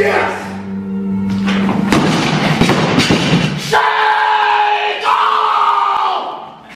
Yes! 0.00 0.32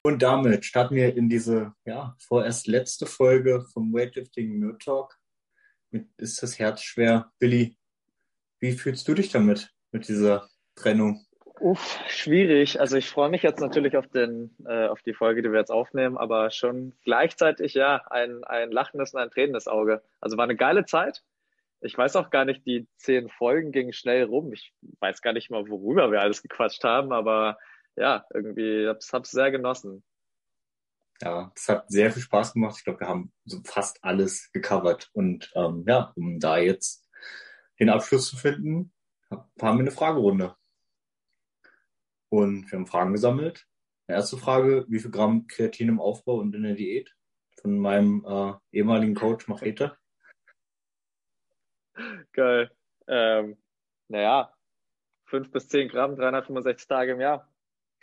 Und 0.02 0.22
damit 0.22 0.66
starten 0.66 0.94
wir 0.94 1.16
in 1.16 1.30
diese 1.30 1.72
ja, 1.86 2.14
vorerst 2.18 2.66
letzte 2.66 3.06
Folge 3.06 3.64
vom 3.72 3.94
Weightlifting 3.94 4.58
Nerd 4.58 4.82
Talk. 4.82 5.16
Mit 5.90 6.08
ist 6.18 6.42
das 6.42 6.58
Herz 6.58 6.82
schwer. 6.82 7.32
Billy, 7.38 7.78
wie 8.60 8.72
fühlst 8.72 9.08
du 9.08 9.14
dich 9.14 9.30
damit, 9.30 9.70
mit 9.90 10.06
dieser 10.06 10.50
Trennung? 10.74 11.24
Uff, 11.60 11.98
schwierig. 12.08 12.78
Also 12.78 12.98
ich 12.98 13.08
freue 13.08 13.30
mich 13.30 13.42
jetzt 13.42 13.60
natürlich 13.60 13.96
auf 13.96 14.06
den, 14.08 14.54
äh, 14.66 14.88
auf 14.88 15.00
die 15.00 15.14
Folge, 15.14 15.40
die 15.40 15.50
wir 15.50 15.60
jetzt 15.60 15.70
aufnehmen, 15.72 16.18
aber 16.18 16.50
schon 16.50 16.92
gleichzeitig 17.04 17.72
ja 17.72 18.02
ein, 18.10 18.44
ein 18.44 18.70
lachendes 18.70 19.14
und 19.14 19.20
ein 19.20 19.30
tränendes 19.30 19.66
Auge. 19.66 20.02
Also 20.20 20.36
war 20.36 20.44
eine 20.44 20.56
geile 20.56 20.84
Zeit. 20.84 21.22
Ich 21.84 21.96
weiß 21.98 22.16
auch 22.16 22.30
gar 22.30 22.46
nicht, 22.46 22.64
die 22.66 22.88
zehn 22.96 23.28
Folgen 23.28 23.70
gingen 23.70 23.92
schnell 23.92 24.24
rum. 24.24 24.52
Ich 24.54 24.72
weiß 25.00 25.20
gar 25.20 25.34
nicht 25.34 25.50
mal, 25.50 25.68
worüber 25.68 26.10
wir 26.10 26.22
alles 26.22 26.40
gequatscht 26.40 26.82
haben, 26.82 27.12
aber 27.12 27.58
ja, 27.94 28.24
irgendwie 28.32 28.88
hab's, 28.88 29.12
hab's 29.12 29.30
sehr 29.30 29.50
genossen. 29.50 30.02
Ja, 31.20 31.52
es 31.54 31.68
hat 31.68 31.90
sehr 31.90 32.10
viel 32.10 32.22
Spaß 32.22 32.54
gemacht. 32.54 32.76
Ich 32.78 32.84
glaube, 32.84 33.00
wir 33.00 33.08
haben 33.08 33.32
so 33.44 33.60
fast 33.64 34.02
alles 34.02 34.50
gecovert. 34.52 35.10
Und 35.12 35.52
ähm, 35.54 35.84
ja, 35.86 36.12
um 36.16 36.40
da 36.40 36.56
jetzt 36.56 37.06
den 37.78 37.90
Abschluss 37.90 38.28
zu 38.28 38.36
finden, 38.36 38.90
haben 39.30 39.78
wir 39.78 39.82
eine 39.82 39.90
Fragerunde. 39.90 40.56
Und 42.30 42.70
wir 42.72 42.78
haben 42.78 42.86
Fragen 42.86 43.12
gesammelt. 43.12 43.66
erste 44.08 44.38
Frage, 44.38 44.86
wie 44.88 45.00
viel 45.00 45.10
Gramm 45.10 45.46
Kreatin 45.46 45.88
im 45.88 46.00
Aufbau 46.00 46.36
und 46.40 46.54
in 46.54 46.62
der 46.62 46.74
Diät? 46.74 47.14
Von 47.60 47.78
meinem 47.78 48.24
äh, 48.26 48.54
ehemaligen 48.72 49.14
Coach 49.14 49.48
Machete. 49.48 49.96
Geil. 52.34 52.70
Ähm, 53.08 53.56
naja, 54.08 54.54
fünf 55.24 55.50
bis 55.50 55.68
zehn 55.68 55.88
Gramm, 55.88 56.16
365 56.16 56.86
Tage 56.86 57.12
im 57.12 57.20
Jahr 57.20 57.48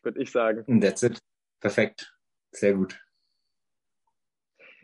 würde 0.04 0.22
ich 0.22 0.32
sagen. 0.32 0.64
Und 0.66 0.82
that's 0.82 1.04
it. 1.04 1.20
Perfekt. 1.60 2.16
Sehr 2.52 2.74
gut. 2.74 3.00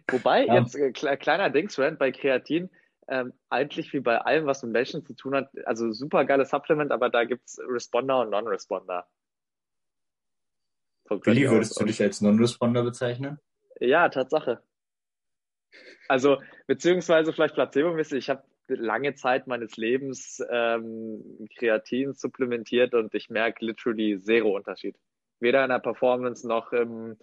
Wobei, 0.10 0.46
ja. 0.46 0.60
jetzt 0.60 0.76
äh, 0.76 0.92
kleiner 0.92 1.50
Dingsrand 1.50 2.00
bei 2.00 2.12
Kreatin, 2.12 2.70
ähm, 3.10 3.34
eigentlich 3.50 3.92
wie 3.94 4.00
bei 4.00 4.20
allem, 4.20 4.46
was 4.46 4.64
mit 4.64 4.72
Menschen 4.72 5.06
zu 5.06 5.14
tun 5.14 5.36
hat, 5.36 5.50
also 5.66 5.92
super 5.92 6.24
geiles 6.24 6.50
Supplement, 6.50 6.92
aber 6.92 7.10
da 7.10 7.26
gibt's 7.26 7.60
Responder 7.68 8.22
und 8.22 8.30
Non-Responder. 8.30 9.06
Billy, 11.10 11.50
würdest 11.50 11.80
du 11.80 11.86
dich 11.86 12.02
als 12.02 12.22
Non-Responder 12.22 12.84
bezeichnen? 12.84 13.40
Ja, 13.80 14.10
Tatsache. 14.10 14.62
Also, 16.08 16.42
beziehungsweise 16.68 17.34
vielleicht 17.34 17.56
placebo-mäßig, 17.56 18.18
ich 18.18 18.30
habe 18.30 18.44
lange 18.70 19.16
Zeit 19.16 19.48
meines 19.48 19.78
Lebens 19.78 20.44
ähm, 20.50 21.48
Kreatin 21.58 22.14
supplementiert 22.14 22.94
und 22.94 23.14
ich 23.16 23.30
merke 23.30 23.66
literally 23.66 24.20
zero 24.20 24.56
Unterschied. 24.56 24.96
Weder 25.40 25.64
in 25.64 25.70
der 25.70 25.80
Performance 25.80 26.48
noch 26.48 26.74
im, 26.74 27.18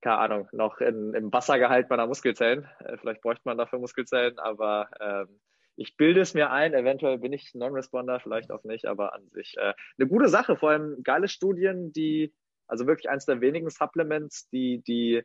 keine 0.00 0.18
Ahnung, 0.18 0.48
noch 0.52 0.80
in, 0.80 1.14
im 1.14 1.32
Wassergehalt 1.32 1.88
meiner 1.90 2.06
Muskelzellen. 2.06 2.68
Äh, 2.80 2.96
vielleicht 2.98 3.22
bräuchte 3.22 3.42
man 3.44 3.58
dafür 3.58 3.78
Muskelzellen, 3.78 4.38
aber 4.38 4.90
ähm, 5.00 5.40
ich 5.76 5.96
bilde 5.96 6.20
es 6.20 6.34
mir 6.34 6.50
ein, 6.50 6.74
eventuell 6.74 7.18
bin 7.18 7.32
ich 7.32 7.54
Non-Responder, 7.54 8.20
vielleicht 8.20 8.50
auch 8.50 8.64
nicht, 8.64 8.86
aber 8.86 9.14
an 9.14 9.28
sich 9.30 9.56
äh, 9.56 9.72
eine 9.98 10.08
gute 10.08 10.28
Sache. 10.28 10.56
Vor 10.56 10.70
allem 10.70 11.02
geile 11.02 11.28
Studien, 11.28 11.92
die, 11.92 12.34
also 12.66 12.86
wirklich 12.86 13.08
eins 13.08 13.24
der 13.24 13.40
wenigen 13.40 13.70
Supplements, 13.70 14.48
die, 14.50 14.82
die 14.82 15.22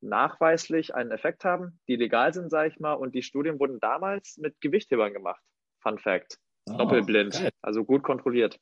nachweislich 0.00 0.94
einen 0.94 1.10
Effekt 1.10 1.44
haben, 1.44 1.80
die 1.88 1.96
legal 1.96 2.32
sind, 2.32 2.50
sage 2.50 2.68
ich 2.68 2.80
mal. 2.80 2.94
Und 2.94 3.14
die 3.14 3.22
Studien 3.22 3.58
wurden 3.58 3.80
damals 3.80 4.36
mit 4.38 4.60
Gewichthebern 4.60 5.12
gemacht. 5.12 5.42
Fun 5.80 5.98
Fact. 5.98 6.38
Oh, 6.68 6.76
Doppelblind, 6.76 7.34
geil. 7.34 7.50
also 7.62 7.84
gut 7.84 8.02
kontrolliert. 8.02 8.58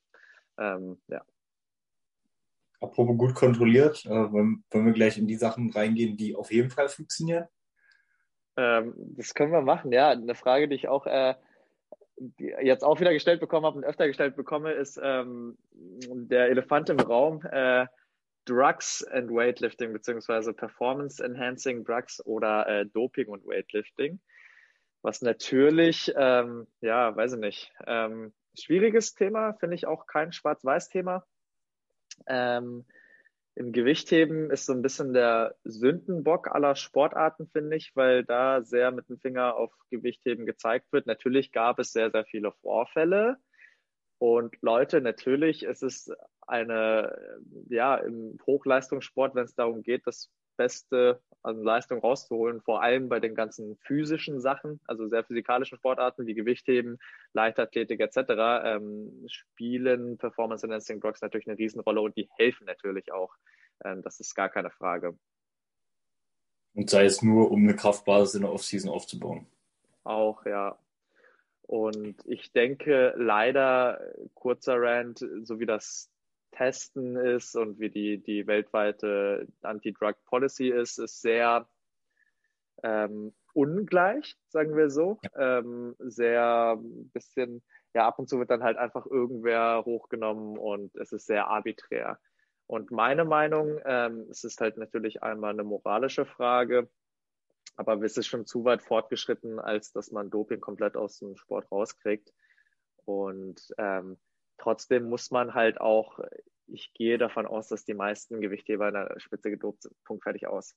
Ähm, 0.59 1.01
ja. 1.09 1.23
Apropos 2.81 3.17
gut 3.17 3.35
kontrolliert, 3.35 4.05
äh, 4.07 4.33
wollen, 4.33 4.65
wollen 4.71 4.87
wir 4.87 4.93
gleich 4.93 5.19
in 5.19 5.27
die 5.27 5.37
Sachen 5.37 5.71
reingehen, 5.71 6.17
die 6.17 6.37
auf 6.37 6.53
jeden 6.53 6.71
Fall 6.71 6.89
funktionieren? 6.89 7.47
Ähm, 8.57 8.95
das 9.17 9.35
können 9.35 9.53
wir 9.53 9.63
machen, 9.63 9.93
ja. 9.93 10.11
Eine 10.11 10.35
Frage, 10.35 10.69
die 10.69 10.77
ich 10.77 10.89
auch 10.89 11.07
äh, 11.07 11.35
jetzt 12.39 12.85
auch 12.85 13.01
wieder 13.01 13.13
gestellt 13.13 13.41
bekommen 13.41 13.67
habe 13.67 13.79
und 13.79 13.85
öfter 13.85 14.07
gestellt 14.07 14.37
bekomme, 14.37 14.73
ist 14.73 15.01
ähm, 15.03 15.59
der 15.73 16.49
Elefant 16.49 16.89
im 16.91 17.01
Raum. 17.01 17.43
Äh, 17.43 17.87
Drugs 18.47 19.05
and 19.05 19.31
Weightlifting 19.31 19.93
beziehungsweise 19.93 20.55
Performance 20.55 21.23
Enhancing 21.23 21.85
Drugs 21.85 22.25
oder 22.25 22.67
äh, 22.67 22.87
Doping 22.87 23.29
und 23.29 23.45
Weightlifting. 23.47 24.21
Was 25.03 25.21
natürlich, 25.21 26.13
ähm, 26.17 26.67
ja, 26.81 27.15
weiß 27.15 27.35
ich 27.35 27.39
nicht, 27.39 27.73
ähm, 27.87 28.33
schwieriges 28.59 29.15
Thema, 29.15 29.55
finde 29.55 29.77
ich 29.77 29.87
auch 29.87 30.07
kein 30.07 30.33
Schwarz-Weiß-Thema. 30.33 31.25
Ähm, 32.27 32.85
Im 33.55 33.73
Gewichtheben 33.73 34.51
ist 34.51 34.67
so 34.67 34.73
ein 34.73 34.83
bisschen 34.83 35.13
der 35.13 35.57
Sündenbock 35.65 36.49
aller 36.49 36.77
Sportarten, 36.77 37.49
finde 37.49 37.77
ich, 37.77 37.95
weil 37.95 38.25
da 38.25 38.63
sehr 38.63 38.91
mit 38.91 39.09
dem 39.09 39.19
Finger 39.19 39.57
auf 39.57 39.73
Gewichtheben 39.91 40.47
gezeigt 40.47 40.93
wird. 40.93 41.07
Natürlich 41.07 41.53
gab 41.53 41.79
es 41.79 41.93
sehr, 41.93 42.11
sehr 42.11 42.25
viele 42.25 42.53
Vorfälle. 42.53 43.39
Und 44.19 44.57
Leute, 44.63 45.01
natürlich 45.01 45.63
ist 45.63 45.83
es 45.83 46.11
eine, 46.47 47.41
ja, 47.69 47.97
im 47.97 48.39
Hochleistungssport, 48.47 49.35
wenn 49.35 49.45
es 49.45 49.55
darum 49.55 49.83
geht, 49.83 50.07
das 50.07 50.31
Beste 50.57 51.21
an 51.43 51.63
Leistung 51.63 52.01
rauszuholen, 52.01 52.61
vor 52.63 52.83
allem 52.83 53.09
bei 53.09 53.21
den 53.21 53.35
ganzen 53.35 53.77
physischen 53.77 54.41
Sachen, 54.41 54.81
also 54.87 55.07
sehr 55.09 55.25
physikalischen 55.25 55.79
Sportarten 55.79 56.27
wie 56.27 56.35
Gewichtheben, 56.35 56.99
Leichtathletik 57.35 58.01
etc., 58.01 58.19
ähm, 58.65 59.27
spielen 59.29 60.19
Performance 60.19 60.67
Enhancing 60.67 61.01
Drugs 61.01 61.21
natürlich 61.21 61.47
eine 61.47 61.59
Riesenrolle 61.59 62.01
und 62.01 62.17
die 62.17 62.29
helfen 62.37 62.65
natürlich 62.67 63.13
auch. 63.13 63.35
Ähm, 63.85 64.03
das 64.03 64.19
ist 64.19 64.35
gar 64.35 64.49
keine 64.49 64.71
Frage. 64.71 65.17
Und 66.75 66.91
sei 66.91 67.05
es 67.05 67.23
nur, 67.23 67.51
um 67.51 67.63
eine 67.63 67.77
Kraftbasis 67.77 68.35
in 68.35 68.43
der 68.43 68.53
Offseason 68.53 68.91
aufzubauen. 68.91 69.47
Auch, 70.05 70.45
ja. 70.47 70.79
Und 71.67 72.17
ich 72.27 72.53
denke 72.53 73.15
leider, 73.17 74.01
kurzer 74.35 74.81
Rand, 74.81 75.19
so 75.43 75.59
wie 75.59 75.67
das 75.67 76.11
Testen 76.53 77.17
ist 77.17 77.57
und 77.57 77.81
wie 77.81 77.91
die, 77.91 78.19
die 78.19 78.47
weltweite 78.47 79.47
Anti-Drug 79.63 80.15
Policy 80.27 80.69
ist, 80.69 80.99
ist 80.99 81.21
sehr 81.21 81.69
ähm, 82.83 83.35
ungleich, 83.53 84.37
sagen 84.49 84.77
wir 84.77 84.91
so. 84.91 85.19
Ähm, 85.37 85.97
sehr 85.99 86.79
bisschen, 87.13 87.63
ja, 87.95 88.07
ab 88.07 88.19
und 88.19 88.29
zu 88.29 88.39
wird 88.39 88.51
dann 88.51 88.63
halt 88.63 88.77
einfach 88.77 89.07
irgendwer 89.07 89.85
hochgenommen 89.85 90.57
und 90.59 90.95
es 90.97 91.13
ist 91.13 91.27
sehr 91.27 91.49
arbiträr. 91.49 92.19
Und 92.67 92.91
meine 92.91 93.25
Meinung, 93.25 93.81
ähm, 93.85 94.27
es 94.31 94.45
ist 94.45 94.61
halt 94.61 94.77
natürlich 94.77 95.23
einmal 95.23 95.53
eine 95.53 95.65
moralische 95.65 96.27
Frage, 96.27 96.89
aber 97.75 98.01
es 98.03 98.17
ist 98.17 98.27
schon 98.27 98.47
zu 98.47 98.65
weit 98.65 98.83
fortgeschritten, 98.83 99.59
als 99.59 99.93
dass 99.93 100.13
man 100.13 100.31
Doping 100.31 100.61
komplett 100.61 100.97
aus 100.97 101.19
dem 101.19 101.37
Sport 101.37 101.71
rauskriegt. 101.71 102.33
Und 103.05 103.61
ähm, 103.79 104.19
trotzdem 104.59 105.09
muss 105.09 105.31
man 105.31 105.55
halt 105.55 105.81
auch, 105.81 106.21
ich 106.67 106.93
gehe 106.95 107.19
davon 107.19 107.47
aus, 107.47 107.69
dass 107.69 107.85
die 107.85 107.95
meisten 107.95 108.41
Gewichtheber 108.41 108.89
in 108.89 108.95
der 108.95 109.15
Spitze 109.19 109.51
gedopt 109.51 109.83
sind. 109.83 109.95
Punkt 110.05 110.23
fertig 110.23 110.47
aus. 110.47 110.77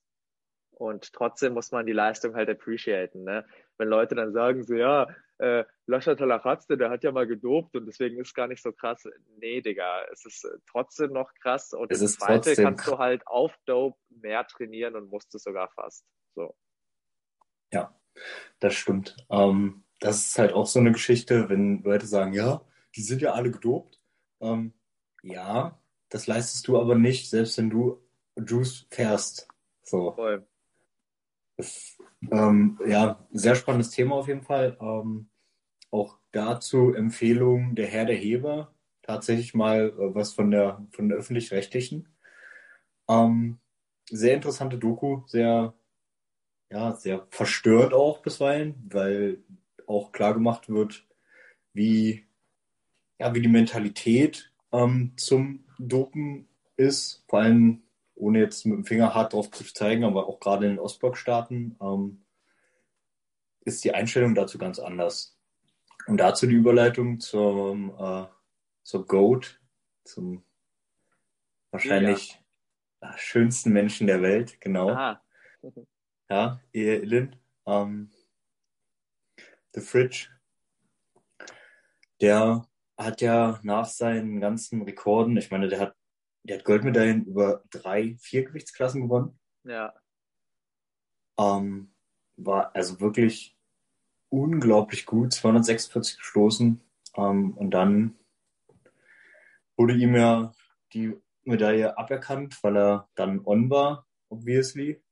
Und 0.72 1.12
trotzdem 1.12 1.52
muss 1.52 1.72
man 1.72 1.84
die 1.84 1.92
Leistung 1.92 2.34
halt 2.34 2.48
appreciaten. 2.48 3.24
Ne? 3.24 3.44
Wenn 3.76 3.88
Leute 3.88 4.14
dann 4.14 4.32
sagen 4.32 4.62
so, 4.62 4.74
ja, 4.74 5.08
äh, 5.38 5.64
Lascha 5.86 6.14
Talarazze, 6.14 6.78
der 6.78 6.90
hat 6.90 7.04
ja 7.04 7.12
mal 7.12 7.26
gedopt 7.26 7.76
und 7.76 7.86
deswegen 7.86 8.18
ist 8.18 8.34
gar 8.34 8.46
nicht 8.46 8.62
so 8.62 8.72
krass. 8.72 9.06
Nee, 9.38 9.60
Digga, 9.60 10.04
es 10.12 10.24
ist 10.24 10.48
trotzdem 10.70 11.12
noch 11.12 11.34
krass. 11.34 11.72
Und 11.72 11.92
es 11.92 12.00
das 12.00 12.16
zweite 12.16 12.54
kannst 12.54 12.86
du 12.86 12.98
halt 12.98 13.26
auf 13.26 13.54
Dope 13.66 13.98
mehr 14.08 14.46
trainieren 14.46 14.96
und 14.96 15.10
musst 15.10 15.34
es 15.34 15.42
sogar 15.42 15.68
fast. 15.70 16.06
So. 16.34 16.54
Ja, 17.72 17.94
das 18.60 18.74
stimmt. 18.74 19.16
Ähm, 19.30 19.84
das 20.00 20.26
ist 20.26 20.38
halt 20.38 20.52
auch 20.52 20.66
so 20.66 20.78
eine 20.78 20.92
Geschichte, 20.92 21.48
wenn 21.48 21.82
Leute 21.82 22.06
sagen, 22.06 22.32
ja, 22.32 22.62
die 22.96 23.02
sind 23.02 23.22
ja 23.22 23.32
alle 23.32 23.50
gedopt. 23.50 24.00
Ähm, 24.40 24.72
ja, 25.22 25.78
das 26.08 26.26
leistest 26.26 26.66
du 26.68 26.80
aber 26.80 26.94
nicht, 26.94 27.28
selbst 27.28 27.58
wenn 27.58 27.70
du 27.70 28.02
Juice 28.36 28.86
fährst. 28.90 29.48
So. 29.82 30.12
Voll. 30.12 30.46
Das, 31.56 31.98
ähm, 32.30 32.78
ja, 32.86 33.26
sehr 33.32 33.54
spannendes 33.54 33.90
Thema 33.90 34.16
auf 34.16 34.28
jeden 34.28 34.42
Fall. 34.42 34.76
Ähm, 34.80 35.28
auch 35.90 36.18
dazu 36.32 36.94
Empfehlung 36.94 37.74
der 37.74 37.86
Herr 37.86 38.06
der 38.06 38.16
Heber. 38.16 38.74
Tatsächlich 39.02 39.54
mal 39.54 39.90
äh, 39.90 40.14
was 40.14 40.32
von 40.32 40.50
der, 40.50 40.86
von 40.92 41.08
der 41.08 41.18
öffentlich-rechtlichen. 41.18 42.08
Ähm, 43.08 43.58
sehr 44.08 44.34
interessante 44.34 44.78
Doku, 44.78 45.22
sehr 45.26 45.74
ja, 46.70 46.94
sehr 46.94 47.26
verstört 47.30 47.92
auch 47.92 48.20
bisweilen, 48.20 48.74
weil 48.90 49.42
auch 49.86 50.12
klar 50.12 50.34
gemacht 50.34 50.68
wird, 50.68 51.04
wie, 51.72 52.24
ja, 53.18 53.34
wie 53.34 53.42
die 53.42 53.48
Mentalität 53.48 54.52
ähm, 54.72 55.12
zum 55.16 55.64
Dopen 55.78 56.48
ist, 56.76 57.24
vor 57.28 57.40
allem 57.40 57.82
ohne 58.14 58.38
jetzt 58.38 58.66
mit 58.66 58.76
dem 58.76 58.84
Finger 58.84 59.14
hart 59.14 59.32
drauf 59.32 59.50
zu 59.50 59.64
zeigen, 59.64 60.04
aber 60.04 60.28
auch 60.28 60.38
gerade 60.40 60.66
in 60.66 60.72
den 60.72 60.78
Ostblockstaaten 60.78 61.76
ähm, 61.80 62.22
ist 63.64 63.82
die 63.84 63.94
Einstellung 63.94 64.34
dazu 64.34 64.58
ganz 64.58 64.78
anders. 64.78 65.36
Und 66.06 66.18
dazu 66.18 66.46
die 66.46 66.54
Überleitung 66.54 67.20
zum, 67.20 67.94
äh, 67.98 68.26
zur 68.82 69.06
GOAT, 69.06 69.60
zum 70.04 70.42
wahrscheinlich 71.70 72.40
ja. 73.02 73.16
schönsten 73.16 73.72
Menschen 73.72 74.06
der 74.06 74.22
Welt, 74.22 74.60
genau. 74.60 74.90
Aha. 74.90 75.22
ja, 76.30 76.60
Ilin. 76.72 77.36
Ähm, 77.66 78.10
The 79.74 79.80
Fridge. 79.80 80.28
Der 82.20 82.66
hat 82.96 83.20
ja 83.20 83.58
nach 83.62 83.86
seinen 83.86 84.40
ganzen 84.40 84.82
Rekorden, 84.82 85.36
ich 85.36 85.50
meine, 85.50 85.68
der 85.68 85.80
hat, 85.80 85.96
der 86.42 86.58
hat 86.58 86.64
Goldmedaillen 86.64 87.24
über 87.24 87.62
drei, 87.70 88.16
vier 88.20 88.44
Gewichtsklassen 88.44 89.02
gewonnen. 89.02 89.38
Ja. 89.64 89.94
Ähm, 91.38 91.94
war 92.36 92.74
also 92.74 93.00
wirklich 93.00 93.56
unglaublich 94.28 95.06
gut, 95.06 95.32
246 95.32 96.18
gestoßen. 96.18 96.80
Ähm, 97.16 97.56
und 97.56 97.70
dann 97.70 98.18
wurde 99.76 99.94
ihm 99.94 100.14
ja 100.14 100.52
die 100.92 101.16
Medaille 101.44 101.96
aberkannt, 101.96 102.62
weil 102.62 102.76
er 102.76 103.08
dann 103.14 103.40
on 103.44 103.70
war, 103.70 104.06
obviously. 104.28 105.02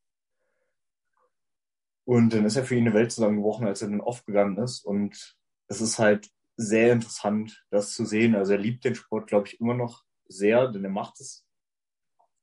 Und 2.09 2.33
dann 2.33 2.47
ist 2.47 2.57
er 2.57 2.65
für 2.65 2.75
ihn 2.75 2.87
eine 2.87 2.95
Welt 2.95 3.13
zusammengebrochen, 3.13 3.67
als 3.67 3.83
er 3.83 3.91
dann 3.91 4.01
off 4.01 4.25
gegangen 4.25 4.57
ist. 4.57 4.83
Und 4.83 5.37
es 5.67 5.83
ist 5.83 5.99
halt 5.99 6.31
sehr 6.57 6.91
interessant, 6.91 7.63
das 7.71 7.93
zu 7.93 8.07
sehen. 8.07 8.35
Also 8.35 8.53
er 8.55 8.59
liebt 8.59 8.83
den 8.87 8.95
Sport, 8.95 9.27
glaube 9.27 9.47
ich, 9.47 9.61
immer 9.61 9.75
noch 9.75 10.05
sehr, 10.27 10.69
denn 10.69 10.85
er 10.85 10.91
macht 10.91 11.21
es 11.21 11.45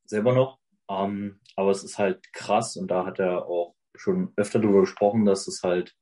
selber 0.06 0.36
noch. 0.36 0.60
Ähm, 0.88 1.40
aber 1.56 1.72
es 1.72 1.84
ist 1.84 1.98
halt 1.98 2.32
krass 2.32 2.78
und 2.78 2.90
da 2.92 3.08
hat 3.08 3.18
er 3.18 3.48
auch 3.48 3.76
schon 3.96 4.34
öfter 4.36 4.60
darüber 4.60 4.82
gesprochen, 4.82 5.26
dass 5.26 5.48
es 5.48 5.64
halt 5.64 5.96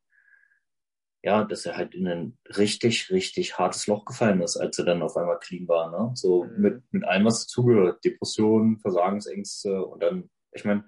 ja, 1.23 1.45
dass 1.45 1.65
er 1.65 1.77
halt 1.77 1.95
in 1.95 2.05
ein 2.05 2.37
richtig, 2.57 3.11
richtig 3.11 3.57
hartes 3.57 3.87
Loch 3.87 4.03
gefallen 4.03 4.41
ist, 4.41 4.57
als 4.57 4.77
er 4.77 4.83
dann 4.83 5.01
auf 5.01 5.15
einmal 5.15 5.39
clean 5.39 5.69
war, 5.69 5.89
ne? 5.89 6.11
So 6.15 6.43
mhm. 6.43 6.61
mit, 6.61 6.83
mit 6.91 7.05
allem, 7.05 7.23
was 7.23 7.45
dazugehört. 7.45 8.03
Depressionen, 8.03 8.79
Versagensängste 8.79 9.85
und 9.85 10.03
dann, 10.03 10.29
ich 10.51 10.65
meine, 10.65 10.83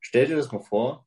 stell 0.00 0.26
dir 0.26 0.36
das 0.36 0.50
mal 0.50 0.62
vor, 0.62 1.06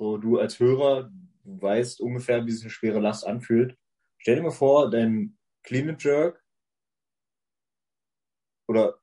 so 0.00 0.16
du 0.16 0.38
als 0.38 0.58
Hörer, 0.58 1.12
weißt 1.44 2.00
ungefähr, 2.00 2.46
wie 2.46 2.50
sich 2.50 2.62
eine 2.62 2.70
schwere 2.70 3.00
Last 3.00 3.26
anfühlt. 3.26 3.78
Stell 4.18 4.36
dir 4.36 4.42
mal 4.42 4.50
vor, 4.50 4.90
dein 4.90 5.38
Clean 5.62 5.88
and 5.88 6.02
Jerk 6.02 6.42
oder 8.66 9.00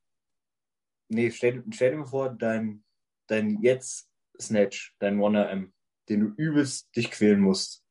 nee, 1.09 1.29
stell, 1.31 1.63
stell 1.71 1.91
dir 1.91 1.97
mal 1.97 2.05
vor, 2.05 2.29
dein, 2.31 2.83
dein 3.27 3.61
jetzt 3.61 4.09
Snatch, 4.41 4.95
dein 4.99 5.19
1RM, 5.19 5.71
den 6.09 6.19
du 6.19 6.27
übelst 6.35 6.95
dich 6.95 7.11
quälen 7.11 7.41
musst 7.41 7.87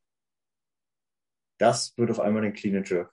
das 1.58 1.96
wird 1.96 2.10
auf 2.10 2.20
einmal 2.20 2.42
den 2.42 2.52
Clean 2.52 2.76
and 2.76 2.88
Jerk. 2.88 3.12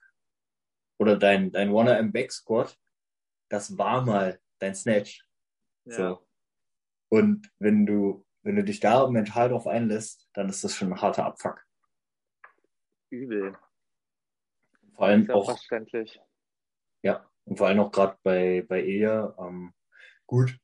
Oder 0.98 1.16
dein, 1.16 1.50
dein 1.50 1.70
One 1.70 1.96
M 1.96 2.12
Back 2.12 2.32
Squat, 2.32 2.78
das 3.50 3.76
war 3.78 4.04
mal 4.04 4.40
dein 4.58 4.74
Snatch. 4.74 5.26
Ja. 5.86 5.96
So. 5.96 6.28
Und 7.10 7.50
wenn 7.58 7.86
du, 7.86 8.26
wenn 8.44 8.56
du 8.56 8.62
dich 8.62 8.78
da 8.78 9.08
mental 9.08 9.48
drauf 9.48 9.66
einlässt, 9.66 10.28
dann 10.34 10.48
ist 10.48 10.62
das 10.62 10.76
schon 10.76 10.92
ein 10.92 11.00
harter 11.00 11.24
Abfuck. 11.24 11.64
Übel. 13.10 13.56
Vor 14.94 15.06
allem 15.06 15.28
auch. 15.30 15.46
Verständlich. 15.46 16.20
Ja, 17.02 17.28
und 17.44 17.56
vor 17.56 17.66
allem 17.66 17.80
auch 17.80 17.90
gerade 17.90 18.18
bei, 18.22 18.64
bei 18.68 18.80
Elia, 18.80 19.34
ähm, 19.38 19.72
gut, 20.26 20.58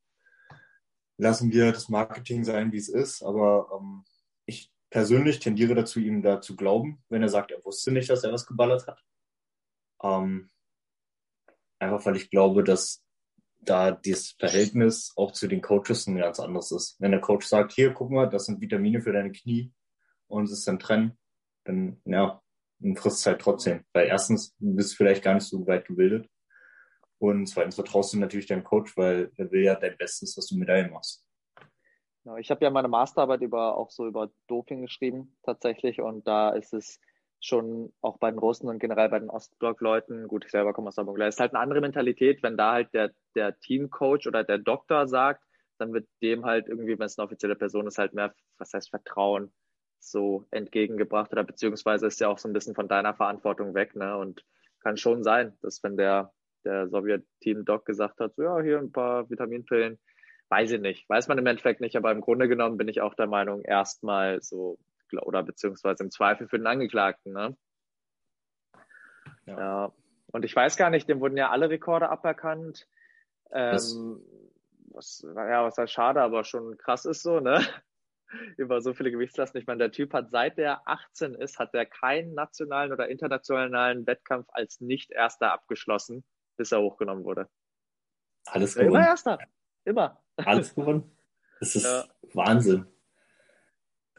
lassen 1.17 1.53
wir 1.53 1.73
das 1.73 1.88
Marketing 1.88 2.44
sein, 2.44 2.71
wie 2.73 2.79
es 2.79 2.88
ist, 2.88 3.23
aber 3.23 3.71
ähm, 3.79 4.05
ich 4.47 4.73
persönlich 4.91 5.38
tendiere 5.41 5.75
dazu, 5.75 6.00
ihm 6.00 6.23
da 6.23 6.41
zu 6.41 6.56
glauben, 6.56 7.03
wenn 7.09 7.23
er 7.23 7.29
sagt, 7.29 7.50
er 7.50 7.65
wusste 7.65 7.93
nicht, 7.93 8.11
dass 8.11 8.25
er 8.25 8.32
was 8.32 8.47
geballert 8.47 8.87
hat. 8.87 9.03
Ähm, 10.03 10.50
einfach 11.79 12.05
weil 12.05 12.17
ich 12.17 12.31
glaube, 12.31 12.62
dass 12.62 13.03
da 13.61 13.93
das 13.93 14.31
Verhältnis 14.39 15.12
auch 15.17 15.33
zu 15.33 15.47
den 15.47 15.61
Coaches 15.61 16.07
ein 16.07 16.17
ganz 16.17 16.41
anderes 16.41 16.73
ist. 16.73 16.97
Wenn 17.01 17.12
der 17.12 17.21
Coach 17.21 17.47
sagt, 17.47 17.73
hier, 17.73 17.93
guck 17.93 18.11
mal, 18.11 18.29
das 18.29 18.47
sind 18.47 18.61
Vitamine 18.61 19.01
für 19.01 19.12
deine 19.12 19.33
Knie 19.33 19.73
und 20.29 20.45
es 20.45 20.53
ist 20.53 20.67
dann 20.67 20.79
trennen, 20.79 21.19
dann, 21.65 22.01
ja, 22.05 22.41
dann 22.79 22.97
frisst 22.97 23.21
es 23.21 23.27
halt 23.27 23.41
trotzdem. 23.41 23.85
Weil 23.93 24.07
erstens, 24.07 24.55
du 24.59 24.75
bist 24.75 24.97
vielleicht 24.97 25.23
gar 25.23 25.35
nicht 25.35 25.47
so 25.47 25.67
weit 25.67 25.87
gebildet. 25.87 26.29
Und 27.19 27.47
zweitens 27.47 27.75
vertraust 27.75 28.15
du 28.15 28.19
natürlich 28.19 28.47
deinem 28.47 28.65
Coach, 28.65 28.97
weil 28.97 29.31
er 29.37 29.51
will 29.51 29.63
ja 29.63 29.75
dein 29.75 29.97
Bestes, 29.99 30.35
dass 30.35 30.47
du 30.47 30.56
Medaillen 30.56 30.91
machst. 30.91 31.27
Ja, 32.25 32.37
ich 32.37 32.51
habe 32.51 32.65
ja 32.65 32.71
meine 32.71 32.89
Masterarbeit 32.89 33.43
über 33.43 33.77
auch 33.77 33.91
so 33.91 34.06
über 34.06 34.31
Doping 34.47 34.83
geschrieben 34.83 35.37
tatsächlich 35.43 36.01
und 36.01 36.27
da 36.27 36.51
ist 36.51 36.73
es 36.75 37.01
schon 37.41 37.93
auch 38.01 38.19
bei 38.19 38.31
den 38.31 38.39
Russen 38.39 38.69
und 38.69 38.79
generell 38.79 39.09
bei 39.09 39.19
den 39.19 39.31
Ostblock-Leuten, 39.31 40.29
gut, 40.29 40.45
ich 40.45 40.51
selber 40.51 40.73
komme 40.73 40.89
aus 40.89 40.97
der 40.97 41.05
Mongolei, 41.05 41.29
ist 41.29 41.41
halt 41.41 41.55
eine 41.55 41.63
andere 41.63 41.81
Mentalität, 41.81 42.43
wenn 42.43 42.57
da 42.57 42.73
halt 42.73 42.93
der, 42.93 43.13
der 43.35 43.59
Teamcoach 43.59 44.27
oder 44.27 44.45
der 44.45 44.59
Doktor 44.59 45.09
sagt, 45.09 45.43
dann 45.79 45.93
wird 45.93 46.07
dem 46.23 46.45
halt 46.45 46.69
irgendwie, 46.69 46.99
wenn 46.99 47.07
es 47.07 47.19
eine 47.19 47.25
offizielle 47.25 47.57
Person 47.57 47.87
ist, 47.87 47.99
halt 47.99 48.13
mehr, 48.13 48.35
was 48.59 48.75
heißt 48.75 48.91
Vertrauen 48.91 49.51
so 49.99 50.47
entgegengebracht 50.51 51.33
oder 51.33 51.45
beziehungsweise 51.45 52.07
ist 52.07 52.21
ja 52.21 52.29
auch 52.29 52.39
so 52.39 52.49
ein 52.49 52.53
bisschen 52.53 52.75
von 52.75 52.89
deiner 52.89 53.15
Verantwortung 53.15 53.75
weg, 53.75 53.97
ne? 53.97 54.17
Und 54.17 54.45
kann 54.81 54.97
schon 54.97 55.23
sein, 55.23 55.57
dass 55.61 55.83
wenn 55.83 55.97
der, 55.97 56.33
der 56.65 56.89
Sowjet-Team-Doc 56.89 57.85
gesagt 57.85 58.21
hat, 58.21 58.35
so 58.35 58.43
ja, 58.43 58.61
hier 58.61 58.79
ein 58.79 58.93
paar 58.93 59.29
Vitaminpillen, 59.29 59.99
weiß 60.49 60.73
ich 60.73 60.81
nicht, 60.81 61.09
weiß 61.09 61.29
man 61.29 61.39
im 61.39 61.47
Endeffekt 61.47 61.81
nicht, 61.81 61.97
aber 61.97 62.13
im 62.13 62.23
Grunde 62.23 62.49
genommen 62.49 62.77
bin 62.77 62.89
ich 62.89 63.01
auch 63.01 63.15
der 63.15 63.27
Meinung, 63.27 63.63
erstmal 63.63 64.43
so, 64.43 64.79
oder 65.19 65.43
beziehungsweise 65.43 66.05
im 66.05 66.11
Zweifel 66.11 66.49
für 66.49 66.59
den 66.59 66.67
Angeklagten, 66.67 67.33
ne? 67.33 67.57
Ja. 69.47 69.59
ja. 69.59 69.93
Und 70.33 70.45
ich 70.45 70.55
weiß 70.55 70.77
gar 70.77 70.91
nicht, 70.91 71.09
dem 71.09 71.21
wurden 71.21 71.37
ja 71.37 71.51
alle 71.51 71.71
Rekorde 71.71 72.09
aberkannt. 72.09 72.87
Ähm, 73.53 74.21
was, 74.93 75.25
ja, 75.25 75.65
was 75.65 75.77
halt 75.77 75.91
schade, 75.91 76.23
aber 76.23 76.45
schon 76.45 76.77
krass 76.79 77.05
ist 77.05 77.23
so, 77.23 77.41
ne? 77.41 77.61
Über 78.57 78.81
so 78.81 78.95
viele 78.95 79.11
Gewichtslasten. 79.11 79.61
Ich 79.61 79.67
meine, 79.67 79.79
der 79.79 79.91
Typ 79.91 80.15
hat 80.15 80.31
seit 80.31 80.57
der 80.57 80.87
18 80.87 81.35
ist, 81.35 81.59
hat 81.59 81.75
er 81.75 81.85
keinen 81.85 82.35
nationalen 82.35 82.93
oder 82.93 83.09
internationalen 83.09 84.06
Wettkampf 84.06 84.47
als 84.53 84.81
Nicht-Erster 84.81 85.53
abgeschlossen, 85.53 86.25
bis 86.56 86.71
er 86.71 86.81
hochgenommen 86.81 87.25
wurde. 87.25 87.49
Alles 88.47 88.75
gewonnen. 88.75 88.95
Immer 88.95 89.06
Erster. 89.06 89.39
Immer. 89.85 90.23
Alles 90.37 90.75
gewonnen. 90.75 91.11
Das 91.59 91.75
ist 91.75 91.85
ja. 91.85 92.05
Wahnsinn. 92.35 92.87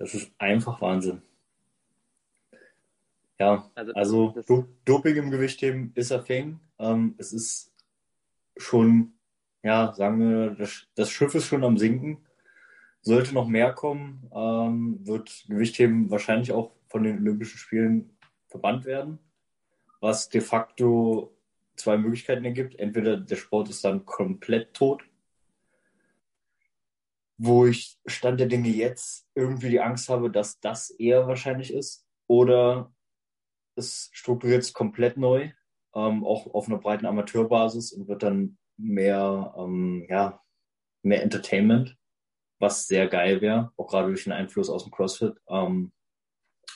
Das 0.01 0.15
ist 0.15 0.31
einfach 0.39 0.81
Wahnsinn. 0.81 1.21
Ja, 3.39 3.69
also, 3.75 4.33
also 4.36 4.65
Doping 4.83 5.15
im 5.15 5.29
Gewichtheben 5.29 5.91
ist 5.93 6.12
ein 6.12 6.25
Thing. 6.25 6.60
Ähm, 6.79 7.13
es 7.20 7.31
ist 7.34 7.72
schon, 8.58 9.13
ja, 9.62 9.93
sagen 9.93 10.20
wir, 10.20 10.55
das, 10.55 10.88
das, 10.96 11.12
Schiff 11.12 11.36
ist 11.36 11.46
schon 11.46 11.63
am 11.63 11.77
Sinken. 11.77 12.25
Sollte 13.03 13.36
noch 13.36 13.48
mehr 13.48 13.74
kommen, 13.74 14.27
ähm, 14.34 15.05
wird 15.05 15.46
Gewichtheben 15.48 16.10
wahrscheinlich 16.10 16.51
auch 16.51 16.72
von 16.88 17.03
den 17.03 17.20
Olympischen 17.20 17.60
Spielen 17.60 18.17
verbannt 18.48 18.86
werden, 18.86 19.20
was 20.00 20.29
de 20.29 20.41
facto 20.41 21.31
zwei 21.75 22.00
Möglichkeiten 22.00 22.46
ergibt. 22.46 22.74
Entweder 22.79 23.17
der 23.17 23.36
Sport 23.36 23.70
ist 23.70 23.86
dann 23.86 24.03
komplett 24.08 24.74
tot 24.74 25.03
wo 27.43 27.65
ich 27.65 27.98
Stand 28.05 28.39
der 28.39 28.45
Dinge 28.45 28.69
jetzt 28.69 29.27
irgendwie 29.33 29.71
die 29.71 29.81
Angst 29.81 30.10
habe, 30.10 30.29
dass 30.29 30.60
das 30.60 30.91
eher 30.91 31.25
wahrscheinlich 31.25 31.74
ist. 31.74 32.05
Oder 32.27 32.93
es 33.75 34.12
strukturiert 34.13 34.63
sich 34.63 34.75
komplett 34.75 35.17
neu, 35.17 35.50
ähm, 35.95 36.24
auch 36.24 36.53
auf 36.53 36.67
einer 36.67 36.77
breiten 36.77 37.07
Amateurbasis 37.07 37.93
und 37.93 38.07
wird 38.07 38.21
dann 38.21 38.60
mehr, 38.77 39.55
ähm, 39.57 40.05
ja, 40.07 40.39
mehr 41.01 41.24
Entertainment, 41.24 41.98
was 42.60 42.86
sehr 42.86 43.07
geil 43.07 43.41
wäre, 43.41 43.71
auch 43.75 43.88
gerade 43.88 44.10
durch 44.10 44.25
den 44.25 44.33
Einfluss 44.33 44.69
aus 44.69 44.83
dem 44.83 44.91
CrossFit. 44.91 45.33
Ähm, 45.50 45.91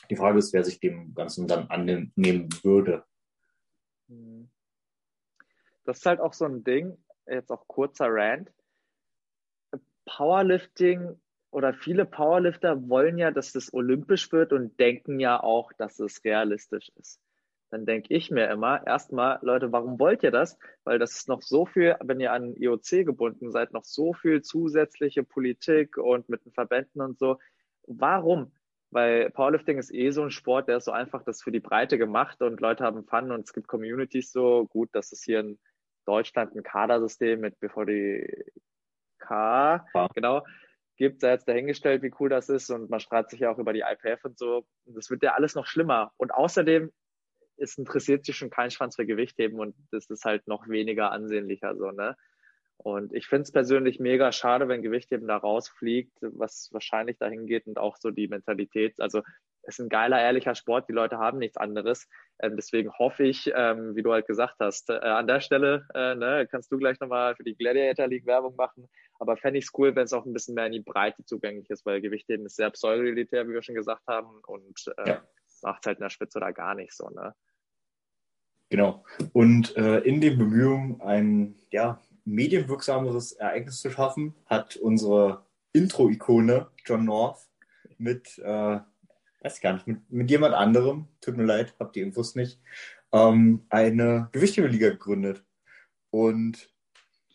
die 0.09 0.15
Frage 0.15 0.39
ist, 0.39 0.51
wer 0.51 0.63
sich 0.63 0.79
dem 0.79 1.13
Ganzen 1.13 1.47
dann 1.47 1.67
annehmen 1.69 2.49
würde. 2.63 3.05
Das 5.83 5.99
ist 5.99 6.05
halt 6.07 6.19
auch 6.21 6.33
so 6.33 6.45
ein 6.45 6.63
Ding, 6.63 6.97
jetzt 7.27 7.51
auch 7.51 7.67
kurzer 7.67 8.07
Rant 8.09 8.51
Powerlifting 10.05 11.19
oder 11.51 11.73
viele 11.73 12.05
Powerlifter 12.05 12.89
wollen 12.89 13.17
ja, 13.17 13.31
dass 13.31 13.53
das 13.53 13.73
olympisch 13.73 14.31
wird 14.31 14.53
und 14.53 14.79
denken 14.79 15.19
ja 15.19 15.41
auch, 15.41 15.71
dass 15.73 15.99
es 15.99 16.23
realistisch 16.23 16.91
ist. 16.99 17.21
Dann 17.71 17.85
denke 17.85 18.13
ich 18.13 18.29
mir 18.29 18.49
immer, 18.49 18.85
erstmal, 18.85 19.39
Leute, 19.41 19.71
warum 19.71 19.99
wollt 19.99 20.23
ihr 20.23 20.31
das? 20.31 20.57
Weil 20.83 20.99
das 20.99 21.15
ist 21.15 21.27
noch 21.27 21.41
so 21.41 21.65
viel, 21.65 21.95
wenn 22.03 22.19
ihr 22.19 22.31
an 22.31 22.55
IOC 22.55 23.05
gebunden 23.05 23.51
seid, 23.51 23.73
noch 23.73 23.83
so 23.83 24.13
viel 24.13 24.41
zusätzliche 24.41 25.23
Politik 25.23 25.97
und 25.97 26.29
mit 26.29 26.45
den 26.45 26.51
Verbänden 26.51 27.01
und 27.01 27.17
so. 27.17 27.39
Warum? 27.87 28.51
Weil 28.91 29.29
Powerlifting 29.31 29.77
ist 29.77 29.93
eh 29.93 30.11
so 30.11 30.23
ein 30.23 30.31
Sport, 30.31 30.67
der 30.67 30.77
ist 30.77 30.85
so 30.85 30.91
einfach, 30.91 31.23
das 31.23 31.37
ist 31.37 31.43
für 31.43 31.51
die 31.51 31.59
Breite 31.59 31.97
gemacht 31.97 32.41
und 32.41 32.61
Leute 32.61 32.83
haben 32.83 33.03
Fun 33.05 33.31
und 33.31 33.45
es 33.45 33.53
gibt 33.53 33.67
Communities 33.67 34.31
so. 34.31 34.67
Gut, 34.67 34.89
dass 34.93 35.11
es 35.11 35.23
hier 35.23 35.39
in 35.39 35.59
Deutschland 36.05 36.55
ein 36.55 36.63
Kadersystem 36.63 37.41
mit 37.41 37.59
BVD 37.59 38.45
K, 39.25 39.85
ja. 39.93 40.07
genau, 40.13 40.43
gibt, 40.97 41.21
sei 41.21 41.31
jetzt 41.31 41.47
dahingestellt, 41.47 42.01
wie 42.03 42.13
cool 42.19 42.29
das 42.29 42.49
ist 42.49 42.69
und 42.69 42.89
man 42.89 42.99
strahlt 42.99 43.29
sich 43.29 43.41
ja 43.41 43.51
auch 43.51 43.57
über 43.57 43.73
die 43.73 43.81
IPF 43.81 44.23
und 44.25 44.37
so. 44.37 44.65
Das 44.85 45.09
wird 45.09 45.23
ja 45.23 45.33
alles 45.33 45.55
noch 45.55 45.65
schlimmer. 45.65 46.11
Und 46.17 46.33
außerdem 46.33 46.91
es 47.57 47.77
interessiert 47.77 48.25
sich 48.25 48.37
schon 48.37 48.49
kein 48.49 48.71
Schwanz 48.71 48.95
für 48.95 49.05
Gewichtheben 49.05 49.59
und 49.59 49.75
das 49.91 50.09
ist 50.09 50.25
halt 50.25 50.47
noch 50.47 50.67
weniger 50.67 51.11
ansehnlicher 51.11 51.75
so, 51.75 51.91
ne? 51.91 52.15
Und 52.77 53.13
ich 53.13 53.27
finde 53.27 53.43
es 53.43 53.53
persönlich 53.53 53.99
mega 53.99 54.33
schade, 54.33 54.67
wenn 54.67 54.81
Gewichtheben 54.81 55.29
da 55.29 55.37
rausfliegt, 55.37 56.17
was 56.19 56.69
wahrscheinlich 56.73 57.17
dahin 57.17 57.47
geht 57.47 57.67
und 57.67 57.77
auch 57.79 57.95
so 57.95 58.11
die 58.11 58.27
Mentalität. 58.27 58.99
Also 58.99 59.19
es 59.63 59.79
ist 59.79 59.85
ein 59.85 59.89
geiler, 59.89 60.21
ehrlicher 60.21 60.55
Sport, 60.55 60.89
die 60.89 60.93
Leute 60.93 61.17
haben 61.17 61.37
nichts 61.37 61.55
anderes. 61.55 62.07
Ähm, 62.39 62.57
deswegen 62.57 62.91
hoffe 62.91 63.23
ich, 63.23 63.49
ähm, 63.55 63.95
wie 63.95 64.03
du 64.03 64.11
halt 64.11 64.27
gesagt 64.27 64.57
hast, 64.59 64.89
äh, 64.89 64.97
an 64.97 65.25
der 65.25 65.39
Stelle 65.39 65.87
äh, 65.95 66.15
ne, 66.15 66.47
kannst 66.51 66.69
du 66.69 66.77
gleich 66.77 66.99
nochmal 66.99 67.35
für 67.35 67.45
die 67.45 67.55
Gladiator 67.55 68.07
League 68.07 68.25
Werbung 68.25 68.55
machen. 68.57 68.89
Aber 69.25 69.37
fände 69.37 69.59
ich 69.59 69.65
es 69.65 69.71
cool, 69.77 69.95
wenn 69.95 70.03
es 70.03 70.13
auch 70.13 70.25
ein 70.25 70.33
bisschen 70.33 70.55
mehr 70.55 70.67
in 70.67 70.73
die 70.73 70.81
Breite 70.81 71.25
zugänglich 71.25 71.69
ist, 71.69 71.85
weil 71.85 72.01
Gewichtheben 72.01 72.45
ist 72.45 72.55
sehr 72.55 72.69
pseudo-elitär, 72.69 73.47
wie 73.47 73.53
wir 73.53 73.63
schon 73.63 73.75
gesagt 73.75 74.05
haben, 74.07 74.39
und 74.45 74.93
äh, 74.97 75.09
ja. 75.09 75.23
macht 75.63 75.85
halt 75.85 75.97
in 75.97 76.03
der 76.03 76.09
Spitze 76.09 76.37
oder 76.37 76.53
gar 76.53 76.75
nicht 76.75 76.93
so. 76.93 77.09
Ne? 77.09 77.33
Genau. 78.69 79.03
Und 79.33 79.75
äh, 79.77 79.99
in 79.99 80.21
den 80.21 80.37
Bemühungen, 80.37 81.01
ein 81.01 81.55
ja, 81.71 82.01
medienwirksameres 82.25 83.33
Ereignis 83.33 83.81
zu 83.81 83.89
schaffen, 83.89 84.35
hat 84.45 84.75
unsere 84.75 85.45
Intro-Ikone 85.73 86.67
John 86.85 87.05
North 87.05 87.49
mit 87.97 88.37
äh, 88.39 88.79
weiß 89.45 89.61
gar 89.61 89.73
nicht, 89.73 89.85
mit, 89.85 90.11
mit 90.11 90.31
jemand 90.31 90.55
anderem, 90.55 91.07
tut 91.21 91.37
mir 91.37 91.45
leid, 91.45 91.75
habt 91.79 91.95
die 91.95 92.01
Infos 92.01 92.35
nicht, 92.35 92.59
ähm, 93.11 93.65
eine 93.69 94.29
Gewichthebeliga 94.31 94.89
gegründet. 94.89 95.45
Und 96.09 96.69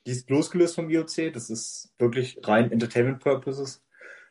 die 0.06 0.12
ist 0.12 0.30
losgelöst 0.30 0.74
vom 0.74 0.90
IOC, 0.90 1.32
das 1.32 1.50
ist 1.50 1.92
wirklich 1.98 2.38
rein 2.42 2.72
Entertainment 2.72 3.20
Purposes. 3.20 3.82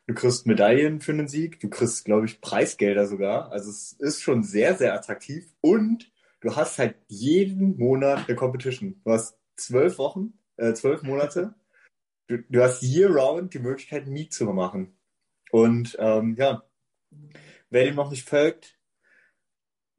Du 0.08 0.16
kriegst 0.16 0.48
Medaillen 0.48 1.02
für 1.02 1.12
einen 1.12 1.28
Sieg, 1.28 1.60
du 1.60 1.70
kriegst, 1.70 2.06
glaube 2.06 2.26
ich, 2.26 2.42
Preisgelder 2.42 3.06
sogar. 3.06 3.52
Also 3.52 3.70
es 3.70 3.94
ist 3.94 4.24
schon 4.24 4.44
sehr, 4.44 4.76
sehr 4.76 4.94
attraktiv. 4.96 5.54
Und 5.62 6.12
du 6.42 6.56
hast 6.56 6.80
halt 6.80 6.96
jeden 7.08 7.78
Monat 7.78 8.28
eine 8.28 8.36
Competition. 8.36 9.00
Du 9.04 9.12
hast 9.12 9.38
zwölf 9.56 10.00
Wochen, 10.00 10.34
äh, 10.58 10.74
zwölf 10.74 11.04
Monate. 11.04 11.54
Du, 12.28 12.40
du 12.50 12.64
hast 12.64 12.82
year 12.82 13.10
round 13.10 13.54
die 13.54 13.60
Möglichkeit, 13.60 14.08
Meet 14.08 14.34
zu 14.34 14.46
machen. 14.46 14.98
Und 15.52 15.96
ähm, 16.00 16.36
ja, 16.40 16.64
Wer 17.70 17.86
dem 17.86 17.96
noch 17.96 18.10
nicht 18.10 18.28
folgt, 18.28 18.80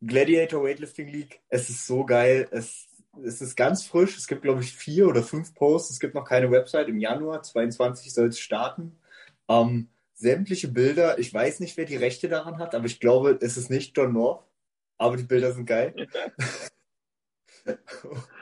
Gladiator 0.00 0.64
Weightlifting 0.64 1.08
League, 1.08 1.40
es 1.48 1.70
ist 1.70 1.86
so 1.86 2.04
geil. 2.04 2.48
Es, 2.50 2.88
es 3.22 3.40
ist 3.40 3.56
ganz 3.56 3.84
frisch. 3.84 4.16
Es 4.16 4.26
gibt, 4.26 4.42
glaube 4.42 4.62
ich, 4.62 4.74
vier 4.74 5.08
oder 5.08 5.22
fünf 5.22 5.54
Posts. 5.54 5.90
Es 5.90 6.00
gibt 6.00 6.14
noch 6.14 6.24
keine 6.24 6.50
Website. 6.50 6.88
Im 6.88 6.98
Januar 6.98 7.42
22 7.42 8.12
soll 8.12 8.28
es 8.28 8.38
starten. 8.38 8.98
Ähm, 9.48 9.88
sämtliche 10.14 10.68
Bilder, 10.68 11.18
ich 11.18 11.32
weiß 11.32 11.60
nicht, 11.60 11.76
wer 11.76 11.86
die 11.86 11.96
Rechte 11.96 12.28
daran 12.28 12.58
hat, 12.58 12.74
aber 12.74 12.84
ich 12.84 13.00
glaube, 13.00 13.38
es 13.40 13.56
ist 13.56 13.70
nicht 13.70 13.96
John 13.96 14.12
North. 14.12 14.44
Aber 14.98 15.16
die 15.16 15.24
Bilder 15.24 15.52
sind 15.52 15.66
geil. 15.66 15.94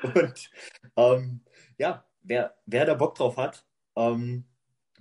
Und 0.02 0.50
ähm, 0.96 1.40
ja, 1.78 2.04
wer, 2.22 2.56
wer 2.66 2.84
da 2.84 2.94
Bock 2.94 3.14
drauf 3.14 3.37
hat, 3.37 3.64
ähm, 3.96 4.44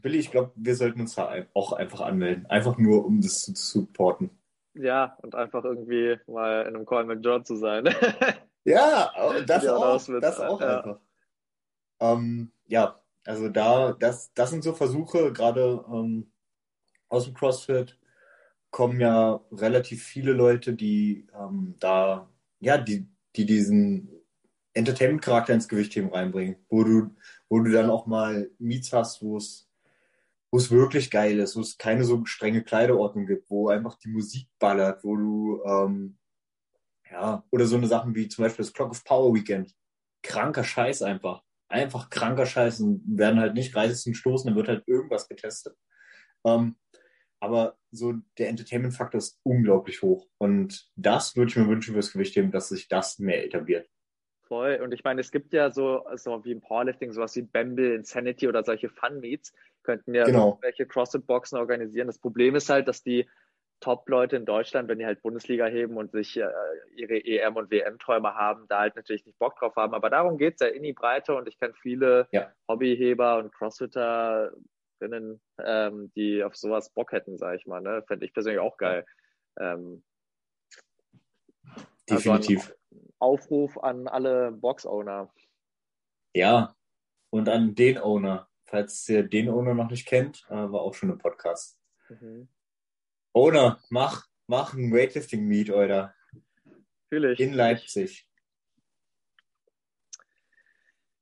Billy, 0.02 0.20
ich 0.20 0.30
glaube, 0.30 0.52
wir 0.56 0.76
sollten 0.76 1.02
uns 1.02 1.16
da 1.16 1.34
auch 1.54 1.74
einfach 1.74 2.02
anmelden. 2.02 2.46
Einfach 2.46 2.78
nur, 2.78 3.06
um 3.06 3.22
das 3.22 3.42
zu 3.42 3.54
supporten. 3.56 4.30
Ja, 4.76 5.18
und 5.24 5.34
einfach 5.34 5.64
irgendwie 5.64 6.18
mal 6.28 6.62
in 6.68 6.76
einem 6.76 6.86
Call 6.86 7.06
mit 7.06 7.26
John 7.26 7.44
zu 7.44 7.56
sein. 7.56 7.86
ja, 8.72 9.42
das 9.46 9.64
ja, 9.64 9.76
auch, 9.76 10.20
das 10.20 10.40
auch 10.40 10.62
ja. 10.62 10.78
einfach. 10.78 11.00
Ähm, 12.00 12.52
ja, 12.68 13.00
also 13.26 13.50
da, 13.50 13.94
das, 13.94 14.34
das 14.34 14.50
sind 14.52 14.64
so 14.64 14.74
Versuche, 14.74 15.34
gerade 15.34 15.84
ähm, 15.92 16.32
aus 17.10 17.26
dem 17.26 17.34
CrossFit 17.34 17.98
kommen 18.70 19.00
ja 19.00 19.42
relativ 19.52 20.04
viele 20.04 20.34
Leute, 20.34 20.74
die 20.74 21.28
ähm, 21.34 21.76
da, 21.80 22.30
ja, 22.60 22.78
die, 22.78 23.08
die 23.36 23.46
diesen 23.46 24.10
Entertainment-Charakter 24.74 25.54
ins 25.54 25.68
Gewichtheben 25.68 26.12
reinbringen, 26.12 26.58
wo 26.70 26.84
du, 26.84 27.16
wo 27.50 27.60
du 27.60 27.72
dann 27.72 27.90
auch 27.90 28.06
mal 28.06 28.52
Meets 28.60 28.94
hast, 28.94 29.22
wo 29.22 29.38
es 29.38 29.68
wo 30.52 30.58
es 30.58 30.72
wirklich 30.72 31.12
geil 31.12 31.40
ist, 31.40 31.56
wo 31.56 31.62
es 31.62 31.78
keine 31.78 32.04
so 32.04 32.24
strenge 32.26 32.64
Kleiderordnung 32.64 33.26
gibt, 33.26 33.50
wo 33.50 33.70
einfach 33.70 33.98
die 34.00 34.10
Musik 34.10 34.48
ballert, 34.60 35.04
wo 35.04 35.16
du, 35.16 35.62
ähm, 35.66 36.17
ja, 37.12 37.44
oder 37.52 37.66
so 37.66 37.78
eine 37.78 37.88
Sachen 37.88 38.16
wie 38.16 38.28
zum 38.28 38.44
Beispiel 38.44 38.64
das 38.64 38.74
Clock 38.74 38.92
of 38.92 39.04
Power 39.04 39.34
Weekend. 39.34 39.74
Kranker 40.24 40.64
Scheiß 40.64 41.02
einfach. 41.02 41.44
Einfach 41.70 42.10
kranker 42.10 42.46
Scheiß 42.46 42.80
und 42.82 43.04
werden 43.06 43.40
halt 43.40 43.54
nicht 43.54 43.76
Reisesten 43.76 44.14
stoßen, 44.14 44.48
dann 44.48 44.56
wird 44.56 44.70
halt 44.70 44.88
irgendwas 44.88 45.28
getestet. 45.28 45.76
Ähm, 46.46 46.78
aber 47.40 47.78
so 47.92 48.14
der 48.38 48.50
Entertainment-Faktor 48.50 49.20
ist 49.20 49.40
unglaublich 49.44 50.02
hoch. 50.02 50.28
Und 50.38 50.90
das 50.96 51.36
würde 51.36 51.50
ich 51.50 51.58
mir 51.58 51.68
wünschen 51.68 51.94
fürs 51.94 52.12
Gewichtheben, 52.14 52.52
dass 52.52 52.70
sich 52.70 52.88
das 52.88 53.20
mehr 53.20 53.46
etabliert. 53.46 53.88
Voll. 54.48 54.80
Und 54.82 54.94
ich 54.94 55.04
meine, 55.04 55.22
es 55.22 55.32
gibt 55.32 55.52
ja 55.54 55.70
so, 55.72 56.06
so 56.16 56.44
wie 56.46 56.52
im 56.52 56.62
Powerlifting 56.62 57.12
sowas 57.12 57.36
wie 57.36 57.42
Bamble, 57.42 57.96
Insanity 57.96 58.48
oder 58.48 58.64
solche 58.64 58.90
Fun-Meets, 58.90 59.54
könnten 59.84 60.16
ja 60.16 60.24
genau. 60.24 60.58
welche 60.62 60.86
CrossFit-Boxen 60.86 61.58
organisieren. 61.58 62.08
Das 62.08 62.18
Problem 62.18 62.56
ist 62.56 62.70
halt, 62.70 62.88
dass 62.88 63.04
die 63.04 63.28
Top-Leute 63.80 64.36
in 64.36 64.46
Deutschland, 64.46 64.90
wenn 64.90 65.00
die 65.00 65.06
halt 65.06 65.22
Bundesliga 65.22 65.66
heben 65.66 65.98
und 65.98 66.12
sich 66.12 66.38
äh, 66.38 66.50
ihre 66.96 67.18
EM- 67.18 67.56
und 67.56 67.70
WM-Träume 67.70 68.34
haben, 68.34 68.66
da 68.68 68.80
halt 68.80 68.96
natürlich 68.96 69.26
nicht 69.26 69.38
Bock 69.40 69.58
drauf 69.58 69.76
haben. 69.76 69.94
Aber 69.94 70.10
darum 70.10 70.38
geht's 70.38 70.62
ja 70.62 70.68
in 70.68 70.84
die 70.84 70.94
Breite 70.94 71.36
und 71.36 71.48
ich 71.48 71.60
kenne 71.60 71.74
viele 71.82 72.28
ja. 72.32 72.52
Hobbyheber 72.68 73.38
und 73.38 73.54
Crossfitterinnen, 73.54 75.42
ähm, 75.64 76.12
die 76.16 76.44
auf 76.44 76.56
sowas 76.56 76.90
Bock 76.90 77.12
hätten, 77.12 77.38
sage 77.38 77.58
ich 77.58 77.66
mal. 77.68 77.82
Ne? 77.82 78.04
Fände 78.08 78.26
ich 78.26 78.34
persönlich 78.34 78.60
auch 78.62 78.78
geil. 78.78 79.06
Ähm, 79.60 80.04
Definitiv. 82.10 82.74
Also 82.92 83.08
Aufruf 83.20 83.78
an 83.78 84.08
alle 84.08 84.52
Box-Owner. 84.52 85.32
Ja, 86.36 86.76
und 87.30 87.50
an 87.50 87.76
den 87.76 87.98
Owner. 87.98 88.50
Falls 88.66 89.08
ihr 89.08 89.24
den 89.24 89.50
Owner 89.50 89.74
noch 89.74 89.90
nicht 89.90 90.06
kennt, 90.08 90.46
äh, 90.50 90.56
war 90.56 90.82
auch 90.82 90.94
schon 90.94 91.10
im 91.10 91.18
Podcast. 91.18 91.80
Mhm. 92.10 92.50
Owner, 93.38 93.80
mach, 93.90 94.26
mach 94.48 94.74
ein 94.74 94.92
Weightlifting-Meet, 94.92 95.70
oder? 95.70 96.16
Natürlich. 97.12 97.40
In 97.40 97.54
Leipzig. 97.54 98.28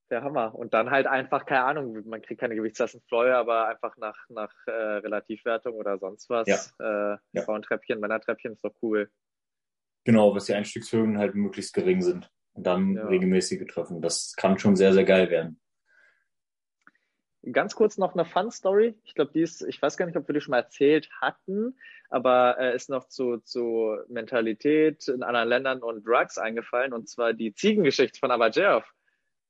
Der 0.10 0.24
Hammer. 0.24 0.56
Und 0.56 0.74
dann 0.74 0.92
halt 0.92 1.08
einfach, 1.08 1.46
keine 1.46 1.66
Ahnung, 1.66 2.08
man 2.08 2.22
kriegt 2.22 2.40
keine 2.40 2.56
Gewichtslasten 2.56 3.02
Fleuer, 3.10 3.38
aber 3.38 3.68
einfach 3.68 3.98
nach, 3.98 4.18
nach 4.30 4.54
äh, 4.66 4.72
Relativwertung 4.72 5.74
oder 5.74 5.98
sonst 5.98 6.30
was. 6.30 6.48
Ja. 6.48 7.14
Äh, 7.14 7.18
ja. 7.34 7.42
Frauentreppchen, 7.42 8.00
Männertreppchen 8.00 8.54
ist 8.54 8.64
doch 8.64 8.76
cool. 8.82 9.12
Genau, 10.06 10.34
was 10.34 10.46
die 10.46 10.54
Einstiegshöhen 10.54 11.18
halt 11.18 11.36
möglichst 11.36 11.74
gering 11.74 12.02
sind. 12.02 12.32
Und 12.54 12.66
dann 12.66 12.96
ja. 12.96 13.08
regelmäßige 13.08 13.66
Treffen. 13.68 14.02
Das 14.02 14.34
kann 14.38 14.58
schon 14.58 14.78
sehr, 14.78 14.94
sehr 14.94 15.04
geil 15.04 15.30
werden. 15.30 15.60
Ganz 17.52 17.76
kurz 17.76 17.98
noch 17.98 18.14
eine 18.14 18.26
Fun-Story. 18.26 18.96
Ich 19.04 19.16
glaube, 19.16 19.32
die 19.34 19.42
ist, 19.42 19.62
ich 19.62 19.82
weiß 19.82 19.98
gar 19.98 20.06
nicht, 20.06 20.18
ob 20.18 20.28
wir 20.28 20.34
die 20.34 20.42
schon 20.42 20.52
mal 20.52 20.60
erzählt 20.60 21.10
hatten, 21.22 21.78
aber 22.10 22.58
äh, 22.60 22.76
ist 22.76 22.90
noch 22.90 23.08
zu, 23.08 23.38
zu 23.38 23.98
Mentalität 24.08 25.08
in 25.08 25.24
anderen 25.24 25.50
Ländern 25.50 25.84
und 25.84 26.06
Drugs 26.06 26.38
eingefallen, 26.38 26.94
und 26.94 27.08
zwar 27.10 27.34
die 27.34 27.54
Ziegengeschichte 27.54 28.20
von 28.20 28.32
Abajev. 28.32 28.86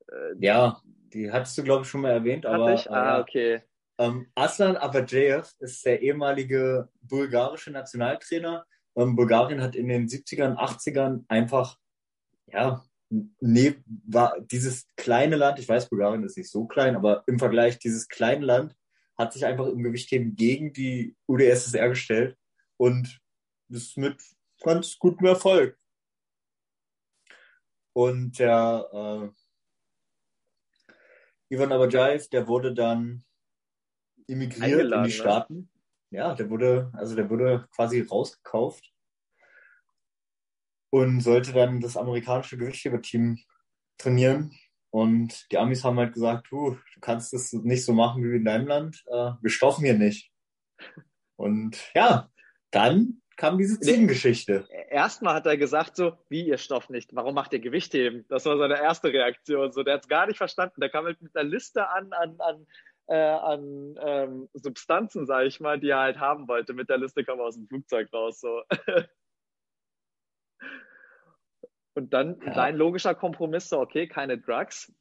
Äh, 0.09 0.35
ja, 0.39 0.81
die 0.85 1.31
hattest 1.31 1.57
du, 1.57 1.63
glaube 1.63 1.83
ich, 1.83 1.89
schon 1.89 2.01
mal 2.01 2.11
erwähnt, 2.11 2.45
aber. 2.45 2.73
Ich? 2.73 2.89
Ah, 2.89 3.19
okay. 3.19 3.61
Ähm, 3.97 4.27
Aslan 4.35 4.75
Abajev 4.75 5.53
ist 5.59 5.85
der 5.85 6.01
ehemalige 6.01 6.89
bulgarische 7.01 7.71
Nationaltrainer 7.71 8.65
ähm, 8.95 9.15
Bulgarien 9.15 9.61
hat 9.61 9.75
in 9.75 9.87
den 9.87 10.07
70ern, 10.07 10.55
80ern 10.55 11.25
einfach, 11.27 11.77
ja, 12.47 12.83
ne, 13.09 13.83
war 14.05 14.39
dieses 14.39 14.87
kleine 14.95 15.35
Land, 15.35 15.59
ich 15.59 15.69
weiß, 15.69 15.89
Bulgarien 15.89 16.23
ist 16.23 16.37
nicht 16.37 16.49
so 16.49 16.65
klein, 16.65 16.95
aber 16.95 17.23
im 17.27 17.39
Vergleich, 17.39 17.79
dieses 17.79 18.07
kleine 18.07 18.45
Land 18.45 18.75
hat 19.17 19.33
sich 19.33 19.45
einfach 19.45 19.67
im 19.67 19.83
Gewichtheben 19.83 20.35
gegen 20.35 20.73
die 20.73 21.15
UdSSR 21.27 21.89
gestellt 21.89 22.37
und 22.77 23.19
ist 23.69 23.97
mit 23.97 24.21
ganz 24.61 24.97
gutem 24.97 25.27
Erfolg. 25.27 25.77
Und 27.93 28.39
der 28.39 29.31
äh, 31.49 31.53
Ivan 31.53 31.71
Abajaev, 31.71 32.27
der 32.29 32.47
wurde 32.47 32.73
dann 32.73 33.23
immigriert 34.27 34.81
in 34.81 34.89
die 34.89 34.95
ne? 34.95 35.09
Staaten 35.09 35.69
ja, 36.15 36.33
der 36.33 36.49
wurde, 36.49 36.91
also 36.93 37.15
der 37.15 37.29
wurde 37.29 37.67
quasi 37.75 38.01
rausgekauft 38.01 38.93
und 40.95 41.19
sollte 41.19 41.51
dann 41.51 41.81
das 41.81 41.97
amerikanische 41.97 42.57
Gewichtheberteam 42.57 43.37
trainieren. 43.97 44.57
Und 44.91 45.51
die 45.51 45.57
Amis 45.57 45.83
haben 45.83 45.99
halt 45.99 46.13
gesagt, 46.13 46.47
du, 46.49 46.77
du 46.93 46.99
kannst 47.01 47.33
das 47.33 47.51
nicht 47.51 47.83
so 47.83 47.91
machen 47.91 48.23
wie 48.23 48.37
in 48.37 48.45
deinem 48.45 48.65
Land, 48.65 49.03
äh, 49.07 49.31
wir 49.41 49.49
stoffen 49.49 49.83
hier 49.83 49.95
nicht. 49.95 50.31
Und 51.35 51.77
ja, 51.93 52.29
dann 52.71 53.21
kam 53.35 53.57
diese 53.57 53.77
Ziegengeschichte. 53.81 54.69
Erstmal 54.89 55.33
hat 55.35 55.45
er 55.45 55.57
gesagt 55.57 55.97
so, 55.97 56.13
wie 56.29 56.47
ihr 56.47 56.57
stofft 56.57 56.89
nicht, 56.89 57.13
warum 57.13 57.35
macht 57.35 57.51
ihr 57.51 57.59
Gewichtheben? 57.59 58.23
Das 58.29 58.45
war 58.45 58.57
seine 58.57 58.81
erste 58.81 59.11
Reaktion. 59.11 59.73
So, 59.73 59.83
der 59.83 59.95
hat 59.95 60.03
es 60.03 60.07
gar 60.07 60.27
nicht 60.27 60.37
verstanden. 60.37 60.79
Der 60.79 60.89
kam 60.89 61.03
halt 61.03 61.21
mit 61.21 61.35
einer 61.35 61.49
Liste 61.49 61.89
an, 61.89 62.13
an, 62.13 62.39
an 62.39 62.65
äh, 63.07 63.15
an 63.15 63.99
ähm, 64.01 64.49
Substanzen, 64.53 65.25
sage 65.25 65.47
ich 65.47 65.59
mal, 65.59 65.77
die 65.77 65.89
er 65.89 65.99
halt 65.99 66.19
haben 66.19 66.47
wollte. 66.47 66.73
Mit 66.73 66.89
der 66.89 66.99
Liste 66.99 67.25
kam 67.25 67.39
er 67.39 67.45
aus 67.45 67.55
dem 67.55 67.67
Flugzeug 67.67 68.13
raus. 68.13 68.39
So. 68.39 68.63
Und 71.95 72.13
dann 72.13 72.39
ja. 72.45 72.53
sein 72.53 72.75
logischer 72.75 73.15
Kompromiss 73.15 73.69
so, 73.69 73.79
okay, 73.79 74.07
keine 74.07 74.37
Drugs. 74.37 74.93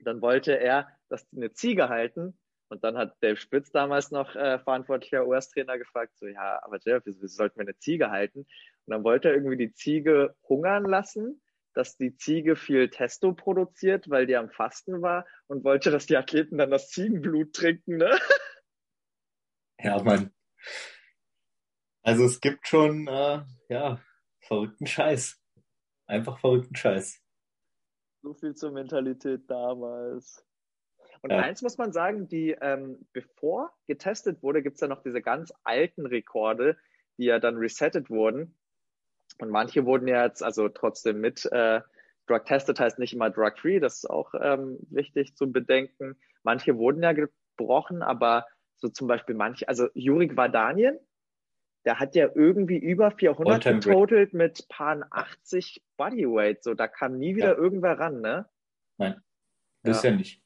Dann 0.00 0.22
wollte 0.22 0.58
er, 0.58 0.88
dass 1.08 1.28
die 1.28 1.36
eine 1.36 1.52
Ziege 1.52 1.88
halten. 1.88 2.38
Und 2.68 2.82
dann 2.84 2.96
hat 2.96 3.16
Dave 3.20 3.36
Spitz 3.36 3.70
damals 3.70 4.10
noch 4.10 4.34
äh, 4.34 4.58
verantwortlicher 4.58 5.26
US-Trainer 5.26 5.76
gefragt, 5.76 6.16
so, 6.16 6.26
ja, 6.26 6.58
aber 6.62 6.78
Jeff, 6.82 7.02
wieso 7.04 7.26
sollten 7.26 7.58
wir 7.58 7.66
eine 7.66 7.76
Ziege 7.76 8.10
halten? 8.10 8.38
Und 8.38 8.48
dann 8.86 9.04
wollte 9.04 9.28
er 9.28 9.34
irgendwie 9.34 9.58
die 9.58 9.74
Ziege 9.74 10.34
hungern 10.48 10.84
lassen, 10.84 11.42
dass 11.74 11.96
die 11.96 12.16
Ziege 12.16 12.56
viel 12.56 12.88
Testo 12.88 13.34
produziert, 13.34 14.08
weil 14.08 14.26
die 14.26 14.36
am 14.36 14.48
Fasten 14.48 15.02
war 15.02 15.26
und 15.48 15.64
wollte, 15.64 15.90
dass 15.90 16.06
die 16.06 16.16
Athleten 16.16 16.56
dann 16.56 16.70
das 16.70 16.88
Ziegenblut 16.88 17.52
trinken, 17.52 17.96
ne? 17.98 18.10
Ja, 19.78 20.00
Mann. 20.00 20.32
Also 22.02 22.24
es 22.24 22.40
gibt 22.40 22.68
schon, 22.68 23.08
äh, 23.08 23.42
ja, 23.68 24.00
verrückten 24.40 24.86
Scheiß. 24.86 25.41
Einfach 26.12 26.38
verrückten 26.38 26.76
Scheiß. 26.76 27.22
So 28.20 28.34
viel 28.34 28.54
zur 28.54 28.70
Mentalität 28.70 29.50
damals. 29.50 30.44
Und 31.22 31.30
ja. 31.30 31.38
eins 31.38 31.62
muss 31.62 31.78
man 31.78 31.90
sagen, 31.94 32.28
die, 32.28 32.54
ähm, 32.60 33.06
bevor 33.14 33.72
getestet 33.86 34.42
wurde, 34.42 34.62
gibt 34.62 34.74
es 34.74 34.82
ja 34.82 34.88
noch 34.88 35.02
diese 35.02 35.22
ganz 35.22 35.54
alten 35.64 36.04
Rekorde, 36.04 36.76
die 37.16 37.24
ja 37.24 37.38
dann 37.38 37.56
resettet 37.56 38.10
wurden. 38.10 38.54
Und 39.38 39.48
manche 39.48 39.86
wurden 39.86 40.06
ja 40.06 40.26
jetzt 40.26 40.42
also 40.42 40.68
trotzdem 40.68 41.18
mit 41.18 41.50
äh, 41.50 41.80
Drug 42.26 42.44
tested, 42.44 42.78
heißt 42.78 42.98
nicht 42.98 43.14
immer 43.14 43.30
drug 43.30 43.58
free, 43.58 43.80
das 43.80 43.96
ist 43.96 44.10
auch 44.10 44.34
ähm, 44.38 44.78
wichtig 44.90 45.34
zu 45.34 45.50
bedenken. 45.50 46.16
Manche 46.42 46.76
wurden 46.76 47.02
ja 47.02 47.12
gebrochen, 47.14 48.02
aber 48.02 48.46
so 48.76 48.88
zum 48.90 49.08
Beispiel 49.08 49.34
manche, 49.34 49.66
also 49.66 49.88
Jurik 49.94 50.36
Vardanien, 50.36 50.98
der 51.84 51.98
hat 51.98 52.14
ja 52.14 52.28
irgendwie 52.34 52.78
über 52.78 53.10
400 53.10 53.64
getotelt 53.64 54.34
mit 54.34 54.68
paar 54.68 55.06
80 55.10 55.82
Bodyweight. 55.96 56.62
So, 56.62 56.74
da 56.74 56.86
kam 56.88 57.18
nie 57.18 57.34
wieder 57.34 57.52
ja. 57.52 57.58
irgendwer 57.58 57.98
ran, 57.98 58.20
ne? 58.20 58.48
Nein, 58.98 59.20
ja. 59.84 59.92
ja 59.92 60.10
nicht. 60.12 60.40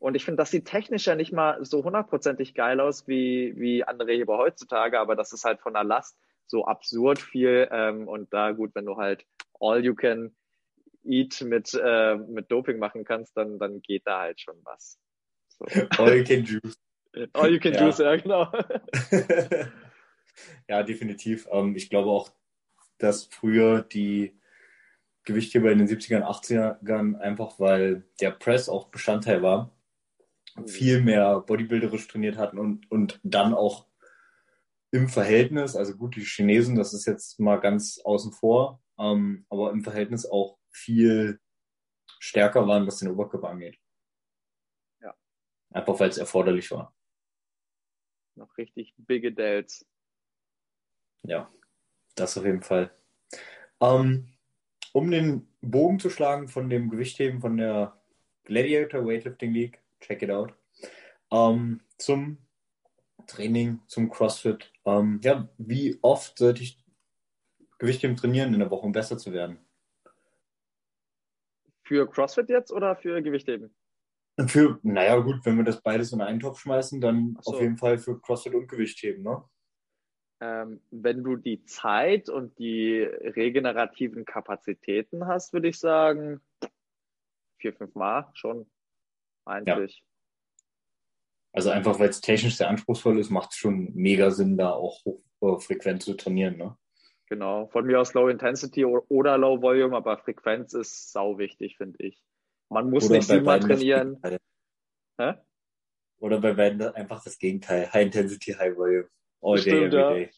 Und 0.00 0.14
ich 0.14 0.24
finde, 0.24 0.36
das 0.36 0.50
sieht 0.50 0.66
technisch 0.66 1.06
ja 1.06 1.14
nicht 1.14 1.32
mal 1.32 1.64
so 1.64 1.82
hundertprozentig 1.82 2.54
geil 2.54 2.80
aus 2.80 3.08
wie, 3.08 3.54
wie 3.56 3.82
andere 3.84 4.12
Heber 4.12 4.38
heutzutage, 4.38 4.98
aber 4.98 5.16
das 5.16 5.32
ist 5.32 5.44
halt 5.44 5.60
von 5.60 5.74
der 5.74 5.84
Last 5.84 6.16
so 6.46 6.64
absurd 6.64 7.20
viel. 7.20 7.68
Ähm, 7.70 8.06
und 8.06 8.32
da 8.32 8.52
gut, 8.52 8.74
wenn 8.74 8.86
du 8.86 8.96
halt 8.96 9.24
all 9.60 9.84
you 9.84 9.94
can 9.94 10.36
eat 11.04 11.40
mit, 11.40 11.74
äh, 11.74 12.16
mit 12.16 12.50
Doping 12.50 12.78
machen 12.78 13.04
kannst, 13.04 13.36
dann, 13.36 13.58
dann 13.58 13.82
geht 13.82 14.06
da 14.06 14.20
halt 14.20 14.40
schon 14.40 14.56
was. 14.64 14.98
So. 15.48 15.64
All 15.98 16.16
you 16.16 16.24
can 16.24 16.44
juice. 16.44 16.78
All 17.32 17.50
you 17.50 17.58
can 17.58 17.72
ja. 17.72 17.84
juice, 17.84 17.98
ja, 17.98 18.16
genau. 18.16 18.52
Ja, 20.68 20.82
definitiv. 20.82 21.48
Ähm, 21.50 21.74
ich 21.76 21.90
glaube 21.90 22.10
auch, 22.10 22.30
dass 22.98 23.26
früher 23.26 23.82
die 23.82 24.38
Gewichtheber 25.24 25.70
in 25.70 25.78
den 25.78 25.88
70ern, 25.88 26.22
80ern 26.22 27.18
einfach, 27.18 27.60
weil 27.60 28.04
der 28.20 28.30
Press 28.30 28.68
auch 28.68 28.88
Bestandteil 28.88 29.42
war, 29.42 29.70
viel 30.66 31.02
mehr 31.02 31.40
bodybuilderisch 31.40 32.08
trainiert 32.08 32.36
hatten 32.36 32.58
und, 32.58 32.90
und 32.90 33.20
dann 33.22 33.54
auch 33.54 33.86
im 34.90 35.08
Verhältnis, 35.08 35.76
also 35.76 35.94
gut, 35.96 36.16
die 36.16 36.24
Chinesen, 36.24 36.76
das 36.76 36.94
ist 36.94 37.06
jetzt 37.06 37.38
mal 37.38 37.60
ganz 37.60 38.00
außen 38.02 38.32
vor, 38.32 38.82
ähm, 38.98 39.44
aber 39.50 39.70
im 39.70 39.82
Verhältnis 39.82 40.24
auch 40.24 40.58
viel 40.70 41.40
stärker 42.18 42.66
waren, 42.66 42.86
was 42.86 42.98
den 42.98 43.08
Oberkörper 43.08 43.50
angeht. 43.50 43.78
Ja. 45.00 45.14
Einfach 45.70 46.00
weil 46.00 46.08
es 46.08 46.18
erforderlich 46.18 46.70
war. 46.70 46.94
Noch 48.34 48.56
richtig 48.56 48.94
big 48.96 49.36
Delts. 49.36 49.86
Ja, 51.22 51.50
das 52.14 52.36
auf 52.38 52.44
jeden 52.44 52.62
Fall. 52.62 52.90
Ähm, 53.80 54.28
um 54.92 55.10
den 55.10 55.48
Bogen 55.60 55.98
zu 55.98 56.10
schlagen 56.10 56.48
von 56.48 56.68
dem 56.68 56.90
Gewichtheben 56.90 57.40
von 57.40 57.56
der 57.56 58.00
Gladiator 58.44 59.04
Weightlifting 59.06 59.52
League, 59.52 59.80
check 60.00 60.22
it 60.22 60.30
out, 60.30 60.54
ähm, 61.30 61.80
zum 61.98 62.38
Training, 63.26 63.80
zum 63.86 64.10
CrossFit. 64.10 64.72
Ähm, 64.84 65.20
ja, 65.22 65.48
wie 65.58 65.98
oft 66.02 66.38
sollte 66.38 66.62
ich 66.62 66.82
Gewichtheben 67.78 68.16
trainieren 68.16 68.54
in 68.54 68.60
der 68.60 68.70
Woche, 68.70 68.86
um 68.86 68.92
besser 68.92 69.18
zu 69.18 69.32
werden? 69.32 69.58
Für 71.84 72.08
CrossFit 72.10 72.48
jetzt 72.48 72.72
oder 72.72 72.96
für 72.96 73.22
Gewichtheben? 73.22 73.74
Für, 74.46 74.78
naja, 74.82 75.18
gut, 75.18 75.44
wenn 75.44 75.56
wir 75.56 75.64
das 75.64 75.82
beides 75.82 76.12
in 76.12 76.20
einen 76.20 76.40
Topf 76.40 76.60
schmeißen, 76.60 77.00
dann 77.00 77.36
so. 77.40 77.52
auf 77.52 77.60
jeden 77.60 77.76
Fall 77.76 77.98
für 77.98 78.20
CrossFit 78.20 78.54
und 78.54 78.68
Gewichtheben, 78.68 79.22
ne? 79.22 79.42
Ähm, 80.40 80.80
wenn 80.90 81.24
du 81.24 81.36
die 81.36 81.64
Zeit 81.64 82.28
und 82.28 82.58
die 82.58 83.00
regenerativen 83.02 84.24
Kapazitäten 84.24 85.26
hast, 85.26 85.52
würde 85.52 85.68
ich 85.68 85.78
sagen, 85.78 86.40
vier, 87.58 87.74
fünf 87.74 87.94
Mal 87.94 88.30
schon 88.34 88.70
eigentlich. 89.44 89.98
Ja. 89.98 90.04
Also 91.52 91.70
einfach, 91.70 91.98
weil 91.98 92.10
es 92.10 92.20
technisch 92.20 92.56
sehr 92.56 92.68
anspruchsvoll 92.68 93.18
ist, 93.18 93.30
macht 93.30 93.50
es 93.52 93.56
schon 93.56 93.92
mega 93.94 94.30
Sinn, 94.30 94.56
da 94.56 94.70
auch 94.70 95.04
hochfrequent 95.40 96.02
zu 96.02 96.14
trainieren. 96.14 96.56
Ne? 96.56 96.76
Genau, 97.28 97.66
von 97.68 97.84
mir 97.84 98.00
aus 98.00 98.14
Low 98.14 98.28
Intensity 98.28 98.84
oder 98.84 99.36
Low 99.38 99.60
Volume, 99.60 99.96
aber 99.96 100.18
Frequenz 100.18 100.72
ist 100.72 101.12
sau 101.12 101.38
wichtig, 101.38 101.76
finde 101.76 101.96
ich. 102.04 102.22
Man 102.70 102.90
muss 102.90 103.06
oder 103.06 103.16
nicht 103.16 103.28
siebenmal 103.28 103.60
trainieren. 103.60 104.20
Hä? 105.18 105.34
Oder 106.20 106.40
bei 106.40 106.52
beiden 106.54 106.82
einfach 106.82 107.24
das 107.24 107.38
Gegenteil. 107.38 107.92
High 107.92 108.06
Intensity, 108.06 108.52
High 108.52 108.76
Volume. 108.76 109.08
All 109.40 109.54
Bestimmt, 109.54 109.92
day, 109.92 109.98
every 109.98 109.98
ja. 109.98 110.10
day. 110.10 110.30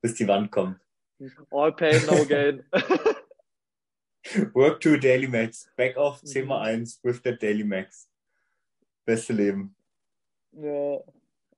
Bis 0.00 0.14
die 0.14 0.28
Wand 0.28 0.50
kommt. 0.50 0.80
All 1.50 1.72
pain, 1.72 2.00
no 2.06 2.24
gain. 2.24 2.64
Work 4.54 4.80
to 4.80 4.96
Daily 4.96 5.26
Max. 5.26 5.70
Back 5.76 5.96
off 5.96 6.22
10 6.22 6.46
mal 6.46 6.60
1 6.60 7.00
with 7.02 7.20
the 7.24 7.36
Daily 7.36 7.64
Max. 7.64 8.08
Beste 9.04 9.32
Leben. 9.32 9.74
Ja. 10.52 11.00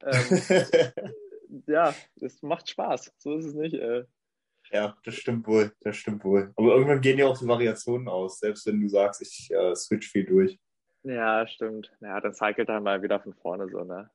Ähm, 0.02 1.62
ja, 1.66 1.94
es 2.20 2.42
macht 2.42 2.70
Spaß. 2.70 3.12
So 3.18 3.36
ist 3.36 3.46
es 3.46 3.54
nicht. 3.54 3.74
Äh. 3.74 4.04
Ja, 4.70 4.96
das 5.04 5.14
stimmt 5.14 5.46
wohl. 5.46 5.72
Das 5.80 5.96
stimmt 5.96 6.24
wohl. 6.24 6.52
Aber 6.56 6.74
irgendwann 6.74 7.00
gehen 7.00 7.18
ja 7.18 7.26
auch 7.26 7.38
die 7.38 7.46
Variationen 7.46 8.08
aus, 8.08 8.38
selbst 8.38 8.66
wenn 8.66 8.80
du 8.80 8.88
sagst, 8.88 9.20
ich 9.22 9.50
äh, 9.50 9.74
switch 9.74 10.08
viel 10.08 10.24
durch. 10.24 10.58
Ja, 11.02 11.46
stimmt. 11.46 11.92
Ja, 12.00 12.20
dann 12.20 12.34
cycelt 12.34 12.68
er 12.68 12.80
mal 12.80 13.02
wieder 13.02 13.20
von 13.20 13.34
vorne 13.34 13.68
so, 13.68 13.84
ne? 13.84 14.10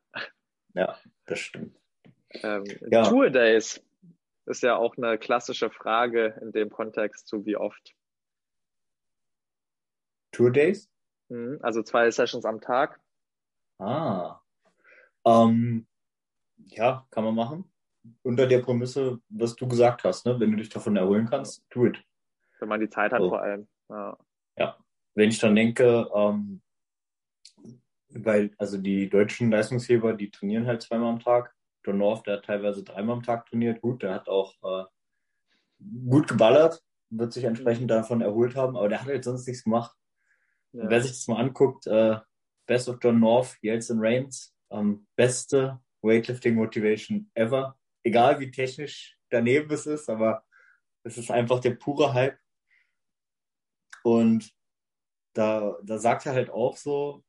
Ja, 0.74 0.98
das 1.26 1.40
stimmt. 1.40 1.78
Ähm, 2.44 2.64
ja. 2.92 3.04
Tour 3.04 3.30
Days 3.30 3.82
ist 4.46 4.64
ja 4.64 4.76
auch 4.76 4.98
eine 4.98 5.18
klassische 5.18 5.70
Frage 5.70 6.38
in 6.42 6.52
dem 6.52 6.70
Kontext 6.70 7.28
zu 7.28 7.46
wie 7.46 7.56
oft. 7.56 7.96
Tour 10.32 10.52
Days? 10.52 10.90
Mhm, 11.30 11.60
also 11.62 11.82
zwei 11.82 12.12
Sessions 12.12 12.46
am 12.46 12.62
Tag. 12.62 13.00
Ah. 13.80 14.40
Ähm, 15.26 15.88
ja, 16.58 17.08
kann 17.10 17.24
man 17.24 17.36
machen. 17.36 17.72
Unter 18.22 18.46
der 18.46 18.60
Prämisse, 18.60 19.20
was 19.30 19.56
du 19.56 19.68
gesagt 19.68 20.04
hast, 20.04 20.26
ne? 20.26 20.40
wenn 20.40 20.52
du 20.52 20.58
dich 20.58 20.70
davon 20.70 20.96
erholen 20.96 21.28
kannst, 21.28 21.66
do 21.72 21.88
it. 21.88 21.98
Wenn 22.60 22.70
man 22.70 22.80
die 22.80 22.90
Zeit 22.90 23.12
hat 23.12 23.22
so. 23.22 23.30
vor 23.30 23.42
allem. 23.42 23.68
Ja. 23.90 24.18
ja. 24.58 24.78
Wenn 25.16 25.30
ich 25.30 25.40
dann 25.40 25.56
denke, 25.56 26.10
ähm, 26.14 26.62
weil, 28.10 28.52
also 28.58 28.78
die 28.78 29.10
deutschen 29.10 29.50
Leistungsheber, 29.50 30.14
die 30.14 30.30
trainieren 30.30 30.68
halt 30.68 30.82
zweimal 30.82 31.14
am 31.14 31.20
Tag. 31.20 31.55
John 31.86 31.98
North, 31.98 32.26
der 32.26 32.38
hat 32.38 32.46
teilweise 32.46 32.84
dreimal 32.84 33.18
am 33.18 33.24
Tag 33.24 33.46
trainiert. 33.46 33.82
Gut, 33.82 34.04
der 34.04 34.14
hat 34.14 34.28
auch 34.28 34.56
äh, 34.64 34.86
gut 36.08 36.28
geballert, 36.28 36.84
wird 37.10 37.34
sich 37.34 37.44
entsprechend 37.44 37.92
davon 37.92 38.22
erholt 38.22 38.56
haben, 38.56 38.76
aber 38.76 38.90
der 38.90 39.02
hat 39.02 39.08
halt 39.08 39.24
sonst 39.24 39.48
nichts 39.48 39.64
gemacht. 39.64 39.96
Ja. 40.72 40.90
Wer 40.90 41.02
sich 41.02 41.12
das 41.12 41.28
mal 41.28 41.40
anguckt, 41.40 41.88
äh, 41.88 42.18
Best 42.66 42.90
of 42.90 42.98
John 43.02 43.20
North, 43.20 43.58
Yeltsin 43.62 44.00
Reigns, 44.00 44.56
ähm, 44.72 45.08
beste 45.16 45.80
Weightlifting 46.02 46.56
Motivation 46.56 47.30
ever. 47.34 47.78
Egal 48.04 48.40
wie 48.40 48.52
technisch 48.52 49.18
daneben 49.30 49.72
es 49.72 49.86
ist, 49.86 50.10
aber 50.10 50.44
es 51.04 51.18
ist 51.18 51.32
einfach 51.32 51.60
der 51.60 51.72
pure 51.72 52.14
Hype. 52.14 52.38
Und 54.04 54.52
da, 55.34 55.78
da 55.84 55.98
sagt 55.98 56.26
er 56.26 56.34
halt 56.34 56.50
auch 56.50 56.78
so, 56.78 57.24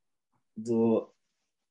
so 0.56 1.14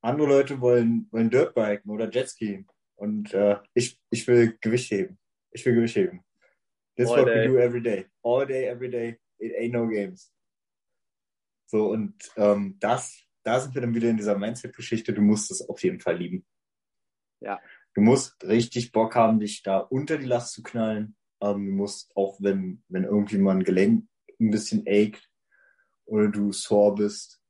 andere 0.02 0.28
Leute 0.28 0.62
wollen, 0.62 1.08
wollen 1.12 1.30
Dirtbiken 1.30 1.92
oder 1.92 2.10
Jetski. 2.10 2.66
Und 2.96 3.34
äh, 3.34 3.58
ich, 3.74 4.00
ich 4.10 4.28
will 4.28 4.58
Gewicht 4.62 4.92
heben. 4.92 5.18
Ich 5.52 5.66
will 5.66 5.76
Gewicht 5.76 5.96
heben. 5.96 6.24
That's 6.98 7.12
All 7.12 7.20
what 7.20 7.28
day. 7.28 7.48
we 7.48 7.54
do 7.54 7.60
every 7.60 7.82
day. 7.82 8.06
All 8.24 8.46
day, 8.46 8.68
every 8.68 8.90
day. 8.90 9.20
It 9.38 9.54
ain't 9.54 9.74
no 9.74 9.88
games. 9.88 10.32
So, 11.68 11.92
und 11.92 12.16
ähm, 12.38 12.78
das, 12.80 13.24
da 13.44 13.60
sind 13.60 13.76
wir 13.76 13.82
dann 13.82 13.96
wieder 13.96 14.10
in 14.10 14.18
dieser 14.18 14.38
Mindset-Geschichte. 14.38 15.14
Du 15.14 15.22
musst 15.22 15.52
es 15.52 15.68
auf 15.68 15.84
jeden 15.84 16.00
Fall 16.00 16.18
lieben. 16.18 16.46
Ja. 17.42 17.60
Du 17.94 18.02
musst 18.02 18.44
richtig 18.44 18.92
Bock 18.92 19.16
haben, 19.16 19.40
dich 19.40 19.64
da 19.64 19.80
unter 19.80 20.18
die 20.18 20.26
Last 20.26 20.54
zu 20.54 20.64
knallen. 20.64 21.16
Ähm, 21.42 21.66
du 21.66 21.72
musst 21.74 22.16
auch, 22.16 22.38
wenn, 22.42 22.84
wenn 22.88 23.04
irgendwie 23.04 23.38
mal 23.38 23.56
ein 23.56 23.64
Gelenk 23.64 24.08
ein 24.40 24.52
bisschen 24.52 24.86
acht 24.88 25.30
oder 26.06 26.28
du 26.28 26.52
sore 26.52 26.96
bist, 26.96 27.42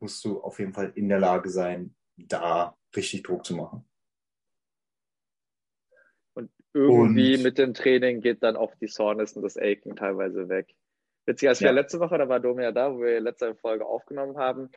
musst 0.00 0.24
du 0.24 0.40
auf 0.40 0.58
jeden 0.58 0.72
Fall 0.72 0.92
in 0.94 1.08
der 1.08 1.18
Lage 1.18 1.50
sein, 1.50 1.94
da 2.16 2.76
richtig 2.96 3.22
Druck 3.22 3.44
zu 3.44 3.54
machen. 3.54 3.88
Irgendwie 6.72 7.34
und, 7.34 7.42
mit 7.42 7.58
dem 7.58 7.74
Training 7.74 8.20
geht 8.20 8.42
dann 8.42 8.56
auch 8.56 8.74
die 8.76 8.86
Soreness 8.86 9.34
und 9.34 9.42
das 9.42 9.56
Aching 9.56 9.96
teilweise 9.96 10.48
weg. 10.48 10.74
Witzig, 11.26 11.48
als 11.48 11.60
ja. 11.60 11.68
wir 11.68 11.72
letzte 11.72 12.00
Woche, 12.00 12.18
da 12.18 12.28
war 12.28 12.40
Domi 12.40 12.62
ja 12.62 12.72
da, 12.72 12.92
wo 12.94 13.00
wir 13.00 13.20
letzte 13.20 13.54
Folge 13.54 13.86
aufgenommen 13.86 14.36
haben. 14.36 14.70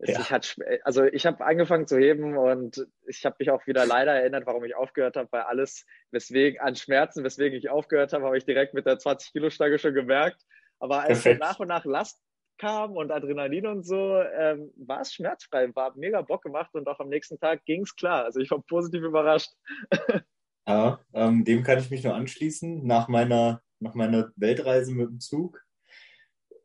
Ja. 0.00 0.20
Ich 0.20 0.30
hat, 0.30 0.56
also 0.82 1.04
ich 1.04 1.24
habe 1.24 1.44
angefangen 1.44 1.86
zu 1.86 1.96
heben 1.98 2.36
und 2.36 2.86
ich 3.06 3.24
habe 3.24 3.36
mich 3.38 3.50
auch 3.50 3.66
wieder 3.66 3.86
leider 3.86 4.12
erinnert, 4.12 4.46
warum 4.46 4.64
ich 4.64 4.74
aufgehört 4.74 5.16
habe, 5.16 5.28
weil 5.30 5.42
alles, 5.42 5.86
weswegen 6.10 6.60
an 6.60 6.74
Schmerzen, 6.74 7.22
weswegen 7.22 7.56
ich 7.56 7.70
aufgehört 7.70 8.12
habe, 8.12 8.24
habe 8.24 8.36
ich 8.36 8.44
direkt 8.44 8.74
mit 8.74 8.86
der 8.86 8.98
20 8.98 9.32
Kilo 9.32 9.50
Stange 9.50 9.78
schon 9.78 9.94
gemerkt. 9.94 10.42
Aber 10.80 11.02
als 11.02 11.22
dann 11.22 11.38
nach 11.38 11.60
und 11.60 11.68
nach 11.68 11.84
Last 11.84 12.20
kam 12.58 12.96
und 12.96 13.10
Adrenalin 13.10 13.66
und 13.66 13.84
so, 13.84 14.20
ähm, 14.20 14.72
war 14.76 15.00
es 15.00 15.14
schmerzfrei, 15.14 15.74
war 15.74 15.96
mega 15.96 16.22
Bock 16.22 16.42
gemacht 16.42 16.74
und 16.74 16.88
auch 16.88 17.00
am 17.00 17.08
nächsten 17.08 17.38
Tag 17.38 17.64
ging 17.64 17.82
es 17.82 17.94
klar. 17.94 18.24
Also 18.24 18.40
ich 18.40 18.50
war 18.50 18.62
positiv 18.62 19.02
überrascht. 19.02 19.50
ja, 20.66 21.00
ähm, 21.12 21.44
dem 21.44 21.62
kann 21.62 21.78
ich 21.78 21.90
mich 21.90 22.04
nur 22.04 22.14
anschließen. 22.14 22.86
Nach 22.86 23.08
meiner, 23.08 23.62
nach 23.80 23.94
meiner 23.94 24.32
Weltreise 24.36 24.92
mit 24.92 25.08
dem 25.08 25.20
Zug 25.20 25.64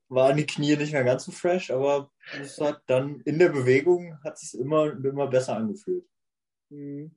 waren 0.07 0.37
die 0.37 0.45
Knie 0.45 0.75
nicht 0.75 0.93
mehr 0.93 1.03
ganz 1.03 1.25
so 1.25 1.31
fresh, 1.31 1.69
aber 1.69 2.11
es 2.39 2.59
hat 2.59 2.81
dann 2.87 3.21
in 3.21 3.37
der 3.37 3.49
Bewegung 3.49 4.21
hat 4.23 4.35
es 4.35 4.51
sich 4.51 4.59
immer, 4.59 4.91
immer 4.91 5.27
besser 5.27 5.55
angefühlt. 5.55 6.05
Mhm. 6.69 7.15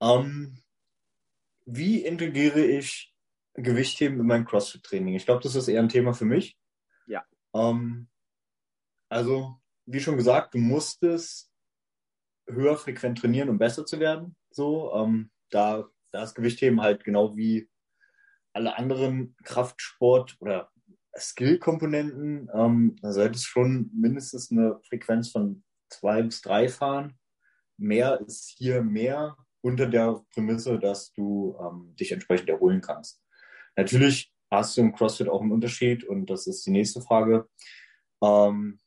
Ähm, 0.00 0.62
wie 1.66 2.04
integriere 2.04 2.64
ich 2.64 3.14
Gewichtheben 3.54 4.20
in 4.20 4.26
mein 4.26 4.44
CrossFit-Training? 4.44 5.14
Ich 5.14 5.26
glaube, 5.26 5.42
das 5.42 5.54
ist 5.54 5.68
eher 5.68 5.80
ein 5.80 5.88
Thema 5.88 6.14
für 6.14 6.24
mich. 6.24 6.56
Ja. 7.06 7.24
Ähm, 7.52 8.08
also, 9.08 9.60
wie 9.86 10.00
schon 10.00 10.16
gesagt, 10.16 10.54
du 10.54 10.58
musstest 10.58 11.49
höher 12.52 12.76
frequent 12.76 13.18
trainieren, 13.18 13.48
um 13.48 13.58
besser 13.58 13.86
zu 13.86 14.00
werden. 14.00 14.36
So, 14.50 14.92
ähm, 14.94 15.30
da, 15.50 15.88
da 16.12 16.22
ist 16.22 16.34
Gewichtheben 16.34 16.80
halt 16.80 17.04
genau 17.04 17.36
wie 17.36 17.68
alle 18.52 18.76
anderen 18.76 19.36
Kraftsport- 19.44 20.36
oder 20.40 20.70
Skill-Komponenten, 21.16 22.48
ähm, 22.54 22.96
da 23.02 23.12
solltest 23.12 23.46
schon 23.46 23.90
mindestens 23.94 24.50
eine 24.50 24.80
Frequenz 24.88 25.30
von 25.30 25.64
zwei 25.88 26.22
bis 26.22 26.40
drei 26.40 26.68
fahren. 26.68 27.18
Mehr 27.76 28.20
ist 28.20 28.54
hier 28.56 28.82
mehr 28.82 29.36
unter 29.60 29.86
der 29.86 30.24
Prämisse, 30.32 30.78
dass 30.78 31.12
du 31.12 31.56
ähm, 31.60 31.94
dich 31.96 32.12
entsprechend 32.12 32.48
erholen 32.48 32.80
kannst. 32.80 33.22
Natürlich 33.76 34.32
hast 34.50 34.76
du 34.76 34.82
im 34.82 34.92
CrossFit 34.92 35.28
auch 35.28 35.42
einen 35.42 35.52
Unterschied 35.52 36.04
und 36.04 36.26
das 36.26 36.46
ist 36.46 36.64
die 36.66 36.70
nächste 36.70 37.00
Frage 37.00 37.48
ähm, 38.22 38.78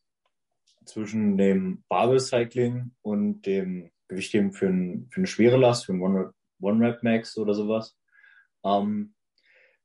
zwischen 0.85 1.37
dem 1.37 1.83
Barbell 1.87 2.19
Cycling 2.19 2.91
und 3.01 3.43
dem 3.43 3.91
Gewichtheben 4.07 4.51
für, 4.51 4.67
ein, 4.67 5.07
für 5.11 5.17
eine 5.17 5.27
schwere 5.27 5.57
Last, 5.57 5.85
für 5.85 5.93
ein 5.93 6.31
One-Rep-Max 6.59 7.37
oder 7.37 7.53
sowas. 7.53 7.97
Ähm, 8.63 9.13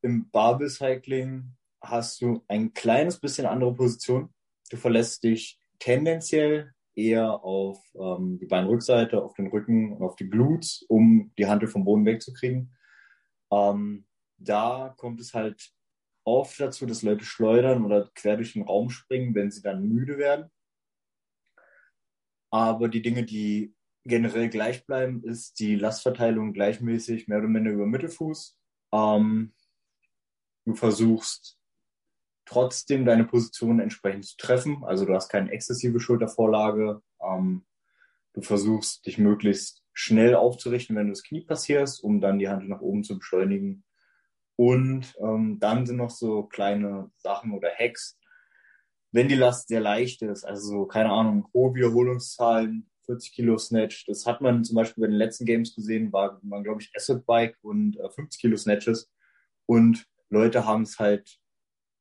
im 0.03 0.31
Barbell 0.31 0.69
Cycling 0.69 1.57
hast 1.81 2.21
du 2.21 2.45
ein 2.49 2.73
kleines 2.73 3.19
bisschen 3.19 3.47
andere 3.47 3.75
Position. 3.75 4.33
Du 4.71 4.77
verlässt 4.77 5.23
dich 5.25 5.59
tendenziell 5.79 6.73
eher 6.95 7.45
auf 7.45 7.81
ähm, 7.95 8.39
die 8.41 8.47
Beinrückseite, 8.47 9.23
auf 9.23 9.35
den 9.35 9.47
Rücken 9.47 9.93
und 9.93 10.05
auf 10.05 10.17
die 10.17 10.29
Glutes, 10.29 10.85
um 10.89 11.33
die 11.39 11.47
Hantel 11.47 11.69
vom 11.69 11.85
Boden 11.85 12.05
wegzukriegen. 12.05 12.77
Ähm, 13.53 14.07
da 14.37 14.95
kommt 14.97 15.21
es 15.21 15.35
halt 15.35 15.73
oft 16.25 16.61
dazu, 16.61 16.87
dass 16.87 17.03
Leute 17.03 17.25
schleudern 17.25 17.85
oder 17.85 18.11
quer 18.15 18.37
durch 18.37 18.53
den 18.53 18.63
Raum 18.63 18.91
springen, 18.91 19.35
wenn 19.35 19.51
sie 19.51 19.63
dann 19.63 19.89
müde 19.89 20.19
werden. 20.19 20.51
Aber 22.51 22.89
die 22.89 23.03
Dinge, 23.03 23.25
die 23.25 23.75
generell 24.05 24.49
gleich 24.49 24.87
bleiben, 24.87 25.23
ist 25.23 25.61
die 25.61 25.77
Lastverteilung 25.77 26.53
gleichmäßig, 26.53 27.29
mehr 27.29 27.39
oder 27.39 27.49
minder 27.49 27.73
über 27.73 27.87
Mittelfuß. 27.87 28.57
Ähm, 28.93 29.53
Du 30.69 30.75
versuchst 30.75 31.59
trotzdem 32.45 33.07
deine 33.07 33.25
Position 33.25 33.81
entsprechend 33.81 34.27
zu 34.27 34.37
treffen. 34.37 34.85
Also 34.85 35.07
du 35.07 35.15
hast 35.15 35.31
keine 35.31 35.51
exzessive 35.51 35.99
Schultervorlage. 35.99 37.01
Ähm, 37.23 37.65
du 38.35 38.43
versuchst 38.43 39.07
dich 39.07 39.17
möglichst 39.17 39.83
schnell 39.95 40.35
aufzurichten, 40.35 40.95
wenn 40.95 41.07
du 41.07 41.13
das 41.13 41.23
Knie 41.23 41.41
passierst, 41.41 42.05
um 42.05 42.21
dann 42.21 42.39
die 42.39 42.51
Hand 42.51 42.69
nach 42.69 42.83
oben 42.83 43.03
zu 43.03 43.19
beschleunigen. 43.19 43.83
Und 44.57 45.17
ähm, 45.21 45.59
dann 45.59 45.87
sind 45.87 45.97
noch 45.97 46.11
so 46.11 46.43
kleine 46.43 47.11
Sachen 47.17 47.53
oder 47.53 47.71
Hacks. 47.71 48.18
Wenn 49.11 49.29
die 49.29 49.35
Last 49.35 49.69
sehr 49.69 49.81
leicht 49.81 50.23
ist, 50.23 50.45
also 50.45 50.69
so, 50.69 50.87
keine 50.87 51.11
Ahnung, 51.11 51.49
hohe 51.55 51.75
Wiederholungszahlen, 51.75 52.91
40 53.07 53.33
Kilo 53.33 53.57
Snatch, 53.57 54.05
das 54.07 54.27
hat 54.27 54.43
man 54.43 54.65
zum 54.65 54.77
Beispiel 54.77 55.03
bei 55.03 55.09
den 55.09 55.17
letzten 55.17 55.47
Games 55.47 55.75
gesehen, 55.75 56.13
war 56.13 56.39
man, 56.43 56.63
glaube 56.63 56.83
ich, 56.83 56.93
Asset 56.95 57.25
Bike 57.25 57.57
und 57.63 57.99
äh, 57.99 58.11
50 58.11 58.41
Kilo 58.41 58.57
Snatches. 58.57 59.11
Und 59.67 60.07
Leute 60.29 60.67
haben 60.67 60.83
es 60.83 60.99
halt 60.99 61.39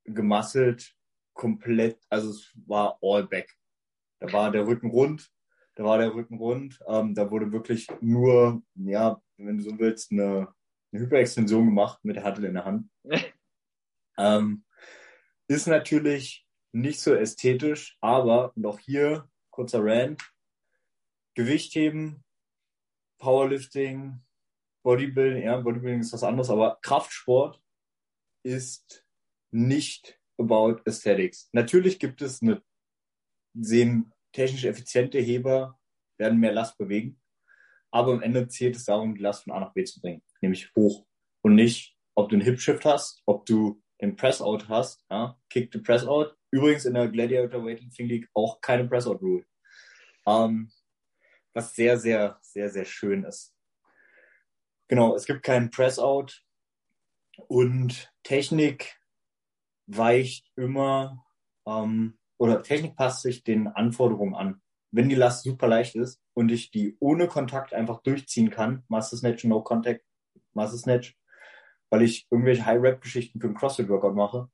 gemasselt, 0.03 0.93
komplett, 1.33 1.99
also 2.09 2.31
es 2.31 2.51
war 2.65 2.97
all 3.01 3.25
back. 3.25 3.55
Da 4.19 4.31
war 4.33 4.51
der 4.51 4.67
Rücken 4.67 4.89
rund, 4.89 5.29
da 5.75 5.83
war 5.83 5.97
der 5.99 6.13
Rücken 6.13 6.37
rund, 6.37 6.79
ähm, 6.87 7.13
da 7.13 7.29
wurde 7.29 7.51
wirklich 7.51 7.87
nur, 8.01 8.63
ja, 8.75 9.21
wenn 9.37 9.57
du 9.57 9.63
so 9.63 9.79
willst, 9.79 10.11
eine, 10.11 10.47
eine 10.91 11.01
Hyperextension 11.03 11.65
gemacht 11.65 11.99
mit 12.03 12.15
der 12.15 12.23
Hattel 12.23 12.45
in 12.45 12.55
der 12.55 12.65
Hand. 12.65 12.89
ähm, 14.17 14.65
ist 15.47 15.67
natürlich 15.67 16.46
nicht 16.71 16.99
so 16.99 17.13
ästhetisch, 17.13 17.97
aber 18.01 18.53
auch 18.63 18.79
hier 18.79 19.29
kurzer 19.49 19.83
Rand, 19.83 20.21
Gewichtheben, 21.35 22.23
Powerlifting, 23.19 24.21
Bodybuilding, 24.83 25.43
ja, 25.43 25.59
Bodybuilding 25.59 26.01
ist 26.01 26.13
was 26.13 26.23
anderes, 26.23 26.49
aber 26.49 26.79
Kraftsport 26.81 27.61
ist 28.43 29.05
nicht 29.51 30.19
about 30.37 30.81
Aesthetics. 30.85 31.49
Natürlich 31.51 31.99
gibt 31.99 32.21
es 32.21 32.41
eine, 32.41 32.61
sehen 33.53 34.13
technisch 34.31 34.65
effiziente 34.65 35.19
Heber, 35.19 35.79
werden 36.17 36.39
mehr 36.39 36.53
Last 36.53 36.77
bewegen, 36.77 37.19
aber 37.91 38.13
am 38.13 38.21
Ende 38.21 38.47
zählt 38.47 38.75
es 38.75 38.85
darum, 38.85 39.15
die 39.15 39.21
Last 39.21 39.43
von 39.43 39.53
A 39.53 39.59
nach 39.59 39.73
B 39.73 39.83
zu 39.83 39.99
bringen, 39.99 40.21
nämlich 40.41 40.73
hoch 40.75 41.05
und 41.41 41.55
nicht, 41.55 41.97
ob 42.15 42.29
du 42.29 42.35
einen 42.35 42.45
Hip 42.45 42.59
Shift 42.59 42.85
hast, 42.85 43.21
ob 43.25 43.45
du 43.45 43.81
den 44.01 44.15
Press 44.15 44.41
Out 44.41 44.69
hast, 44.69 45.03
ja, 45.09 45.39
Kick 45.49 45.73
the 45.73 45.79
Press 45.79 46.05
Out. 46.05 46.36
Übrigens 46.51 46.85
in 46.85 46.93
der 46.93 47.07
Gladiator 47.07 47.65
Weightlifting 47.65 48.07
League 48.07 48.29
auch 48.33 48.61
keine 48.61 48.87
Press 48.87 49.07
Out 49.07 49.21
Rule. 49.21 49.45
Ähm, 50.25 50.71
was 51.53 51.75
sehr, 51.75 51.97
sehr, 51.97 52.37
sehr, 52.41 52.69
sehr 52.69 52.85
schön 52.85 53.23
ist. 53.23 53.53
Genau, 54.87 55.15
es 55.15 55.25
gibt 55.25 55.43
keinen 55.43 55.69
Press 55.69 55.99
Out, 55.99 56.43
und 57.47 58.11
Technik 58.23 58.99
weicht 59.85 60.51
immer, 60.55 61.25
ähm, 61.65 62.17
oder 62.37 62.63
Technik 62.63 62.95
passt 62.95 63.21
sich 63.21 63.43
den 63.43 63.67
Anforderungen 63.67 64.35
an. 64.35 64.61
Wenn 64.91 65.09
die 65.09 65.15
Last 65.15 65.43
super 65.43 65.67
leicht 65.67 65.95
ist 65.95 66.21
und 66.33 66.49
ich 66.49 66.71
die 66.71 66.97
ohne 66.99 67.27
Kontakt 67.27 67.73
einfach 67.73 68.01
durchziehen 68.01 68.49
kann, 68.49 68.83
Master 68.87 69.17
Snatch, 69.17 69.43
No 69.43 69.61
Contact, 69.61 70.03
Master 70.53 70.77
Snatch, 70.77 71.17
weil 71.89 72.01
ich 72.01 72.27
irgendwelche 72.29 72.65
High-Rap-Geschichten 72.65 73.39
für 73.39 73.47
einen 73.47 73.55
CrossFit-Workout 73.55 74.15
mache, 74.15 74.49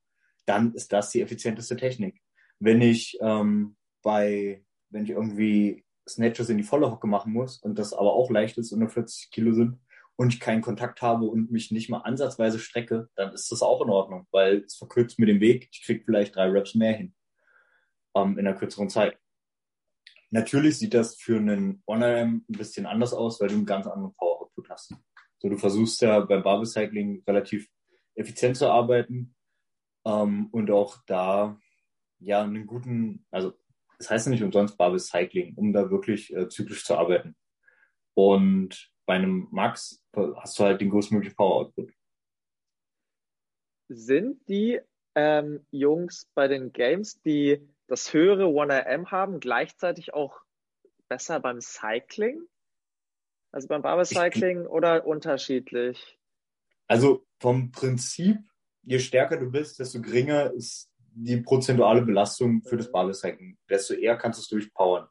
dann 0.45 0.73
ist 0.73 0.93
das 0.93 1.11
die 1.11 1.21
effizienteste 1.21 1.77
Technik. 1.77 2.21
Wenn 2.59 2.81
ich 2.81 3.17
ähm, 3.21 3.75
bei, 4.01 4.63
wenn 4.89 5.03
ich 5.03 5.11
irgendwie 5.11 5.85
Snatches 6.07 6.49
in 6.49 6.57
die 6.57 6.63
volle 6.63 6.91
Hocke 6.91 7.07
machen 7.07 7.33
muss 7.33 7.57
und 7.57 7.79
das 7.79 7.93
aber 7.93 8.13
auch 8.13 8.29
leicht 8.29 8.57
ist 8.57 8.71
und 8.71 8.79
nur 8.79 8.89
40 8.89 9.31
Kilo 9.31 9.53
sind, 9.53 9.79
und 10.15 10.33
ich 10.33 10.39
keinen 10.39 10.61
Kontakt 10.61 11.01
habe 11.01 11.25
und 11.25 11.51
mich 11.51 11.71
nicht 11.71 11.89
mal 11.89 11.99
ansatzweise 11.99 12.59
strecke, 12.59 13.09
dann 13.15 13.33
ist 13.33 13.51
das 13.51 13.61
auch 13.61 13.81
in 13.81 13.89
Ordnung, 13.89 14.27
weil 14.31 14.57
es 14.59 14.75
verkürzt 14.75 15.19
mir 15.19 15.25
den 15.25 15.39
Weg. 15.39 15.69
Ich 15.71 15.83
kriege 15.83 16.03
vielleicht 16.05 16.35
drei 16.35 16.49
Reps 16.49 16.75
mehr 16.75 16.93
hin 16.93 17.13
ähm, 18.15 18.37
in 18.37 18.47
einer 18.47 18.57
kürzeren 18.57 18.89
Zeit. 18.89 19.17
Natürlich 20.29 20.77
sieht 20.77 20.93
das 20.93 21.15
für 21.15 21.37
einen 21.37 21.83
One-RM 21.85 22.45
ein 22.47 22.57
bisschen 22.57 22.85
anders 22.85 23.13
aus, 23.13 23.39
weil 23.39 23.49
du 23.49 23.55
einen 23.55 23.65
ganz 23.65 23.87
anderen 23.87 24.13
Power-Output 24.13 24.69
hast. 24.69 24.93
So, 25.39 25.49
du 25.49 25.57
versuchst 25.57 26.01
ja 26.01 26.19
beim 26.19 26.43
Barbell 26.43 26.65
Cycling 26.65 27.23
relativ 27.27 27.67
effizient 28.15 28.57
zu 28.57 28.69
arbeiten 28.69 29.35
ähm, 30.05 30.47
und 30.51 30.71
auch 30.71 30.97
da 31.05 31.59
ja 32.19 32.41
einen 32.41 32.67
guten, 32.67 33.25
also 33.31 33.53
das 33.97 34.09
heißt 34.09 34.25
ja 34.27 34.31
nicht 34.31 34.43
umsonst 34.43 34.77
Barbell 34.77 34.99
Cycling, 34.99 35.53
um 35.55 35.73
da 35.73 35.89
wirklich 35.89 36.33
äh, 36.35 36.47
zyklisch 36.49 36.85
zu 36.85 36.95
arbeiten. 36.95 37.35
Und 38.15 38.91
bei 39.05 39.15
einem 39.15 39.47
Max 39.51 40.03
hast 40.15 40.59
du 40.59 40.63
halt 40.63 40.81
den 40.81 40.89
größtmöglichen 40.89 41.35
Power 41.35 41.55
Output. 41.55 41.91
Sind 43.89 44.47
die 44.47 44.79
ähm, 45.15 45.65
Jungs 45.71 46.29
bei 46.33 46.47
den 46.47 46.71
Games, 46.71 47.21
die 47.21 47.67
das 47.87 48.13
höhere 48.13 48.45
1RM 48.45 49.11
haben, 49.11 49.39
gleichzeitig 49.39 50.13
auch 50.13 50.41
besser 51.09 51.39
beim 51.39 51.61
Cycling? 51.61 52.41
Also 53.51 53.67
beim 53.67 53.83
Barber-Cycling 53.83 54.65
oder 54.65 55.05
unterschiedlich? 55.05 56.17
Also 56.87 57.27
vom 57.39 57.71
Prinzip, 57.71 58.39
je 58.83 58.99
stärker 58.99 59.37
du 59.37 59.49
bist, 59.49 59.79
desto 59.79 60.01
geringer 60.01 60.51
ist 60.51 60.89
die 61.15 61.37
prozentuale 61.37 62.01
Belastung 62.01 62.61
für 62.63 62.77
das 62.77 62.87
mhm. 62.87 62.91
Barber-Cycling. 62.91 63.57
Desto 63.69 63.93
eher 63.93 64.17
kannst 64.17 64.39
du 64.39 64.41
es 64.41 64.47
durchpowern. 64.49 65.07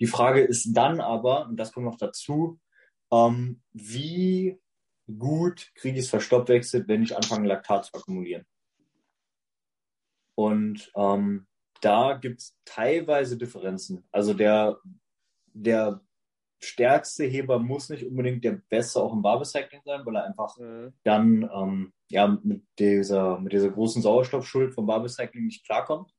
Die 0.00 0.06
Frage 0.06 0.42
ist 0.42 0.72
dann 0.72 1.00
aber, 1.00 1.46
und 1.46 1.56
das 1.56 1.72
kommt 1.72 1.86
noch 1.86 1.98
dazu, 1.98 2.58
ähm, 3.12 3.62
wie 3.72 4.58
gut 5.06 5.70
kriege 5.74 5.98
ich 5.98 6.04
es 6.04 6.10
verstoffwechselt, 6.10 6.88
wenn 6.88 7.02
ich 7.02 7.16
anfange, 7.16 7.46
Laktat 7.46 7.84
zu 7.84 7.94
akkumulieren. 7.94 8.46
Und 10.34 10.90
ähm, 10.96 11.46
da 11.82 12.14
gibt 12.14 12.40
es 12.40 12.56
teilweise 12.64 13.36
Differenzen. 13.36 14.08
Also 14.10 14.34
der, 14.34 14.78
der 15.52 16.00
stärkste 16.64 17.24
Heber 17.24 17.58
muss 17.58 17.88
nicht 17.88 18.06
unbedingt 18.06 18.44
der 18.44 18.60
beste 18.68 19.00
auch 19.00 19.12
im 19.12 19.22
Barbecycling 19.22 19.82
sein, 19.84 20.04
weil 20.04 20.16
er 20.16 20.24
einfach 20.24 20.56
mhm. 20.58 20.92
dann 21.04 21.50
ähm, 21.52 21.92
ja, 22.10 22.38
mit, 22.42 22.62
dieser, 22.78 23.38
mit 23.40 23.52
dieser 23.52 23.70
großen 23.70 24.02
Sauerstoffschuld 24.02 24.74
vom 24.74 24.86
Barbecycling 24.86 25.46
nicht 25.46 25.64
klarkommt. 25.64 26.12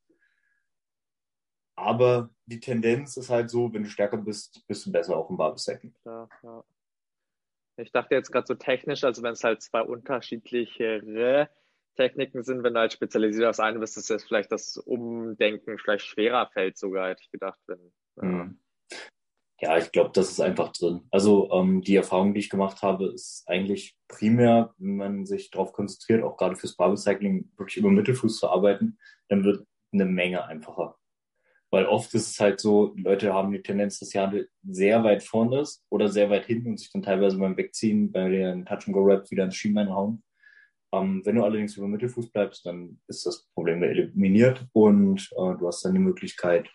Aber 1.75 2.29
die 2.45 2.59
Tendenz 2.59 3.17
ist 3.17 3.29
halt 3.29 3.49
so, 3.49 3.73
wenn 3.73 3.83
du 3.83 3.89
stärker 3.89 4.17
bist, 4.17 4.65
bist 4.67 4.85
du 4.85 4.91
besser 4.91 5.17
auch 5.17 5.29
im 5.29 5.37
Barbecycling. 5.37 5.95
Ja, 6.05 6.27
ja. 6.43 6.63
Ich 7.77 7.91
dachte 7.91 8.13
jetzt 8.13 8.31
gerade 8.31 8.45
so 8.45 8.53
technisch, 8.53 9.03
also 9.03 9.23
wenn 9.23 9.33
es 9.33 9.43
halt 9.43 9.63
zwei 9.63 9.81
unterschiedlichere 9.81 11.49
Techniken 11.95 12.43
sind, 12.43 12.63
wenn 12.63 12.73
du 12.73 12.79
halt 12.79 12.93
spezialisiert 12.93 13.47
aufs 13.47 13.59
eine 13.59 13.79
bist, 13.79 13.97
ist 13.97 14.09
jetzt 14.09 14.25
vielleicht 14.25 14.51
das 14.51 14.77
Umdenken 14.77 15.77
vielleicht 15.79 16.05
schwerer 16.05 16.47
fällt 16.47 16.77
sogar, 16.77 17.09
hätte 17.09 17.23
ich 17.23 17.31
gedacht. 17.31 17.59
Wenn, 17.65 17.91
mhm. 18.15 18.59
Ja, 19.63 19.77
ich 19.77 19.93
glaube, 19.93 20.11
das 20.13 20.29
ist 20.29 20.41
einfach 20.41 20.73
drin. 20.73 21.07
Also 21.09 21.49
ähm, 21.53 21.81
die 21.81 21.95
Erfahrung, 21.95 22.33
die 22.33 22.41
ich 22.41 22.49
gemacht 22.49 22.81
habe, 22.81 23.05
ist 23.05 23.45
eigentlich 23.47 23.95
primär, 24.09 24.73
wenn 24.77 24.97
man 24.97 25.25
sich 25.25 25.51
darauf 25.51 25.71
konzentriert, 25.71 26.21
auch 26.21 26.35
gerade 26.35 26.57
fürs 26.57 26.75
Barbecycling 26.75 27.49
wirklich 27.55 27.77
über 27.77 27.89
Mittelfuß 27.89 28.39
zu 28.39 28.49
arbeiten, 28.49 28.97
dann 29.29 29.45
wird 29.45 29.65
eine 29.93 30.03
Menge 30.03 30.43
einfacher. 30.43 30.97
Weil 31.71 31.85
oft 31.85 32.13
ist 32.13 32.31
es 32.31 32.39
halt 32.41 32.59
so, 32.59 32.93
Leute 32.97 33.33
haben 33.33 33.53
die 33.53 33.61
Tendenz, 33.61 33.99
dass 33.99 34.09
die 34.09 34.19
Hand 34.19 34.35
sehr 34.63 35.01
weit 35.05 35.23
vorne 35.23 35.61
ist 35.61 35.85
oder 35.89 36.09
sehr 36.09 36.29
weit 36.29 36.45
hinten 36.45 36.71
und 36.71 36.77
sich 36.77 36.91
dann 36.91 37.01
teilweise 37.01 37.37
beim 37.37 37.55
Wegziehen 37.55 38.11
bei 38.11 38.27
den 38.27 38.65
Touch-and-Go-Rap 38.65 39.31
wieder 39.31 39.45
ins 39.45 39.55
Schienbein 39.55 39.95
hauen. 39.95 40.23
Ähm, 40.91 41.21
wenn 41.23 41.37
du 41.37 41.43
allerdings 41.45 41.77
über 41.77 41.87
Mittelfuß 41.87 42.31
bleibst, 42.33 42.65
dann 42.65 42.99
ist 43.07 43.25
das 43.25 43.47
Problem 43.53 43.81
eliminiert 43.81 44.67
und 44.73 45.21
äh, 45.37 45.57
du 45.57 45.67
hast 45.67 45.85
dann 45.85 45.93
die 45.93 45.99
Möglichkeit, 45.99 46.69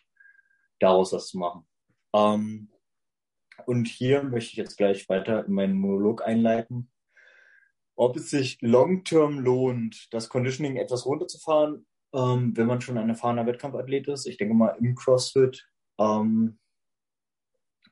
daraus 0.81 1.13
was 1.13 1.27
zu 1.27 1.37
machen. 1.37 1.67
Ähm, 2.15 2.71
und 3.67 3.87
hier 3.87 4.23
möchte 4.23 4.53
ich 4.53 4.57
jetzt 4.57 4.77
gleich 4.77 5.09
weiter 5.09 5.45
in 5.47 5.53
meinen 5.53 5.79
Monolog 5.79 6.27
einleiten. 6.27 6.91
Ob 7.97 8.17
es 8.17 8.31
sich 8.31 8.59
long-term 8.61 9.41
lohnt, 9.41 10.13
das 10.13 10.29
Conditioning 10.29 10.77
etwas 10.77 11.05
runterzufahren, 11.05 11.87
ähm, 12.15 12.57
wenn 12.57 12.67
man 12.67 12.81
schon 12.81 12.99
ein 12.99 13.09
erfahrener 13.09 13.47
Wettkampfathlet 13.47 14.09
ist. 14.09 14.27
Ich 14.27 14.37
denke 14.37 14.55
mal 14.55 14.77
im 14.79 14.95
CrossFit, 14.95 15.69
ähm, 15.99 16.59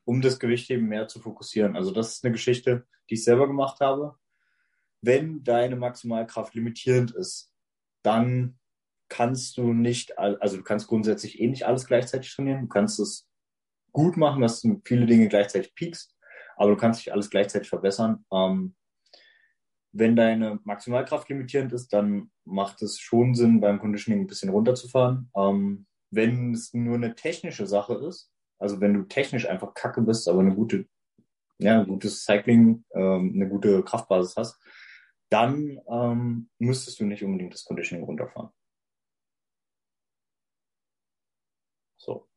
um 0.04 0.22
das 0.22 0.38
Gewicht 0.38 0.70
eben 0.70 0.86
mehr 0.86 1.08
zu 1.08 1.20
fokussieren. 1.20 1.76
Also 1.76 1.90
das 1.90 2.12
ist 2.12 2.24
eine 2.24 2.32
Geschichte, 2.32 2.86
die 3.10 3.14
ich 3.14 3.24
selber 3.24 3.46
gemacht 3.46 3.80
habe. 3.80 4.16
Wenn 5.02 5.42
deine 5.42 5.76
Maximalkraft 5.76 6.54
limitierend 6.54 7.10
ist, 7.10 7.52
dann 8.02 8.58
kannst 9.08 9.56
du 9.56 9.72
nicht, 9.72 10.18
also 10.18 10.56
du 10.56 10.62
kannst 10.62 10.86
grundsätzlich 10.86 11.40
eh 11.40 11.48
nicht 11.48 11.66
alles 11.66 11.86
gleichzeitig 11.86 12.34
trainieren. 12.34 12.62
Du 12.62 12.68
kannst 12.68 12.98
es 13.00 13.28
gut 13.96 14.18
machen, 14.18 14.42
dass 14.42 14.60
du 14.60 14.82
viele 14.84 15.06
Dinge 15.06 15.26
gleichzeitig 15.28 15.74
piekst, 15.74 16.14
aber 16.56 16.70
du 16.70 16.76
kannst 16.76 17.00
dich 17.00 17.14
alles 17.14 17.30
gleichzeitig 17.30 17.70
verbessern. 17.70 18.26
Ähm, 18.30 18.76
wenn 19.92 20.14
deine 20.14 20.60
Maximalkraft 20.64 21.30
limitierend 21.30 21.72
ist, 21.72 21.94
dann 21.94 22.30
macht 22.44 22.82
es 22.82 23.00
schon 23.00 23.34
Sinn, 23.34 23.58
beim 23.58 23.78
Conditioning 23.78 24.20
ein 24.20 24.26
bisschen 24.26 24.50
runterzufahren. 24.50 25.30
Ähm, 25.34 25.86
wenn 26.10 26.52
es 26.52 26.74
nur 26.74 26.96
eine 26.96 27.14
technische 27.14 27.66
Sache 27.66 27.94
ist, 27.94 28.30
also 28.58 28.82
wenn 28.82 28.92
du 28.92 29.04
technisch 29.04 29.48
einfach 29.48 29.72
kacke 29.72 30.02
bist, 30.02 30.28
aber 30.28 30.40
eine 30.40 30.54
gute, 30.54 30.86
ja, 31.56 31.80
ein 31.80 31.88
gutes 31.88 32.22
Cycling, 32.24 32.84
ähm, 32.92 33.32
eine 33.34 33.48
gute 33.48 33.82
Kraftbasis 33.82 34.36
hast, 34.36 34.60
dann 35.30 35.80
ähm, 35.90 36.50
müsstest 36.58 37.00
du 37.00 37.06
nicht 37.06 37.24
unbedingt 37.24 37.54
das 37.54 37.64
Conditioning 37.64 38.04
runterfahren. 38.04 38.50
So. 41.96 42.28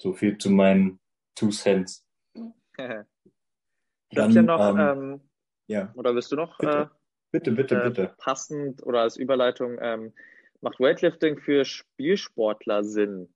So 0.00 0.12
viel 0.12 0.38
zu 0.38 0.50
meinen 0.50 1.00
Two 1.34 1.50
Cents. 1.50 2.06
ich 2.34 4.18
habe 4.18 4.32
hier 4.32 4.42
noch 4.42 4.70
ähm, 4.70 4.78
ähm 4.78 5.20
ja. 5.66 5.92
Oder 5.94 6.14
willst 6.14 6.30
du 6.32 6.36
noch? 6.36 6.58
Bitte, 6.58 6.90
äh, 6.90 6.96
bitte, 7.30 7.52
bitte, 7.52 7.74
äh, 7.76 7.88
bitte. 7.88 8.14
Passend 8.18 8.82
oder 8.82 9.00
als 9.00 9.16
Überleitung, 9.16 9.78
ähm, 9.80 10.12
macht 10.60 10.80
Weightlifting 10.80 11.38
für 11.38 11.64
Spielsportler 11.64 12.84
Sinn? 12.84 13.32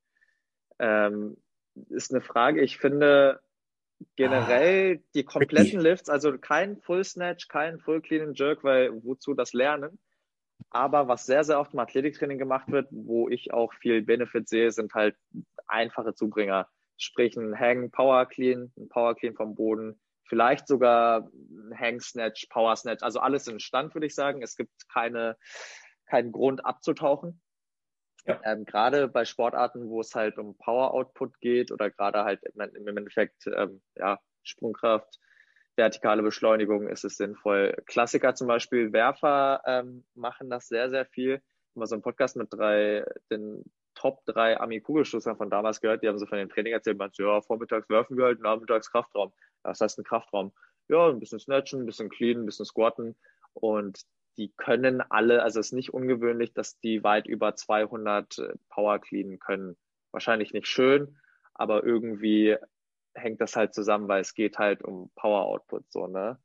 Ähm, 0.79 1.37
ist 1.89 2.13
eine 2.13 2.21
Frage. 2.21 2.61
Ich 2.61 2.79
finde 2.79 3.41
generell 4.17 4.99
ah, 4.99 5.03
die 5.15 5.25
kompletten 5.25 5.81
Lifts, 5.81 6.09
also 6.09 6.37
kein 6.39 6.77
Full 6.79 7.05
Snatch, 7.05 7.49
kein 7.49 7.79
Full 7.79 8.01
Clean 8.01 8.29
and 8.29 8.39
Jerk, 8.39 8.63
weil 8.63 8.93
wozu 9.05 9.35
das 9.35 9.53
lernen? 9.53 9.99
Aber 10.71 11.09
was 11.09 11.25
sehr, 11.25 11.45
sehr 11.45 11.59
oft 11.61 11.73
im 11.73 11.79
Athletiktraining 11.79 12.39
gemacht 12.39 12.71
wird, 12.71 12.89
wo 12.91 13.29
ich 13.29 13.53
auch 13.53 13.73
viel 13.75 14.03
Benefit 14.03 14.49
sehe, 14.49 14.71
sind 14.71 14.93
halt 14.95 15.17
einfache 15.69 16.15
Zubringer. 16.15 16.69
Sprich 16.97 17.37
ein 17.37 17.59
Hang 17.59 17.91
Power 17.91 18.27
Clean, 18.27 18.73
ein 18.77 18.89
Power 18.89 19.15
Clean 19.15 19.35
vom 19.35 19.55
Boden, 19.55 20.01
vielleicht 20.25 20.67
sogar 20.67 21.31
Hang 21.75 22.01
Snatch, 22.01 22.47
Power 22.51 22.77
Snatch, 22.77 23.03
also 23.03 23.21
alles 23.21 23.47
in 23.47 23.61
Stand, 23.61 23.95
würde 23.95 24.07
ich 24.07 24.15
sagen. 24.15 24.43
Es 24.43 24.57
gibt 24.57 24.89
keine, 24.93 25.37
keinen 26.07 26.33
Grund 26.33 26.65
abzutauchen. 26.65 27.41
Ja. 28.27 28.41
Ähm, 28.45 28.65
gerade 28.65 29.09
bei 29.09 29.25
Sportarten, 29.25 29.89
wo 29.89 30.01
es 30.01 30.15
halt 30.15 30.39
um 30.39 30.57
Power 30.59 30.93
Output 30.93 31.41
geht 31.41 31.73
oder 31.73 31.91
gerade 31.91 32.25
halt 32.25 32.43
im, 32.45 32.87
Endeffekt 32.87 33.47
ähm, 33.47 33.81
ja, 33.97 34.19
Sprungkraft, 34.43 35.19
vertikale 35.77 36.23
Beschleunigung 36.23 36.89
ist 36.89 37.05
es 37.05 37.17
sinnvoll. 37.17 37.75
Klassiker 37.87 38.35
zum 38.35 38.49
Beispiel, 38.49 38.93
Werfer 38.93 39.63
ähm, 39.65 40.05
machen 40.15 40.51
das 40.51 40.69
sehr, 40.69 40.91
sehr 40.91 41.07
viel. 41.07 41.41
Mal 41.75 41.87
so 41.87 41.95
einen 41.95 42.03
Podcast 42.03 42.37
mit 42.37 42.53
drei, 42.53 43.07
den 43.31 43.65
Top 43.99 44.25
3 44.27 44.61
Ami-Kugelstoßern 44.61 45.37
von 45.37 45.51
damals 45.51 45.81
gehört, 45.81 46.05
die 46.05 46.09
haben 46.09 46.19
so 46.19 46.27
von 46.27 46.39
dem 46.39 46.49
Training 46.49 46.73
erzählt, 46.73 46.99
man 46.99 47.11
ja, 47.15 47.41
vormittags 47.41 47.89
werfen 47.89 48.17
wir 48.17 48.27
halt, 48.27 48.41
nachmittags 48.41 48.93
Kraftraum. 48.93 49.33
Das 49.65 49.81
heißt 49.81 49.99
ein 49.99 50.05
Kraftraum. 50.05 50.53
Ja, 50.89 51.09
ein 51.09 51.19
bisschen 51.19 51.41
snatchen, 51.41 51.81
ein 51.81 51.87
bisschen 51.87 52.09
clean, 52.09 52.39
ein 52.39 52.47
bisschen 52.47 52.65
squatten 52.65 53.17
und 53.55 54.03
die 54.37 54.53
können 54.57 55.01
alle, 55.01 55.43
also 55.43 55.59
es 55.59 55.67
ist 55.67 55.73
nicht 55.73 55.93
ungewöhnlich, 55.93 56.55
dass 56.55 56.79
die 56.79 57.03
weit 57.03 57.27
über 57.27 57.57
200 57.57 58.39
äh, 58.39 58.55
Power 58.69 59.01
cleanen 59.01 59.41
können. 59.41 59.77
Wahrscheinlich 60.13 60.53
nicht 60.53 60.69
schön, 60.69 61.19
aber 61.55 61.83
irgendwie 61.83 62.57
hängt 63.15 63.41
das 63.41 63.57
halt 63.57 63.75
zusammen, 63.75 64.07
weil 64.07 64.21
es 64.21 64.35
geht 64.35 64.59
halt 64.59 64.83
um 64.85 65.11
Power 65.17 65.43
Output 65.43 65.91
so, 65.91 66.07
ne? 66.07 66.39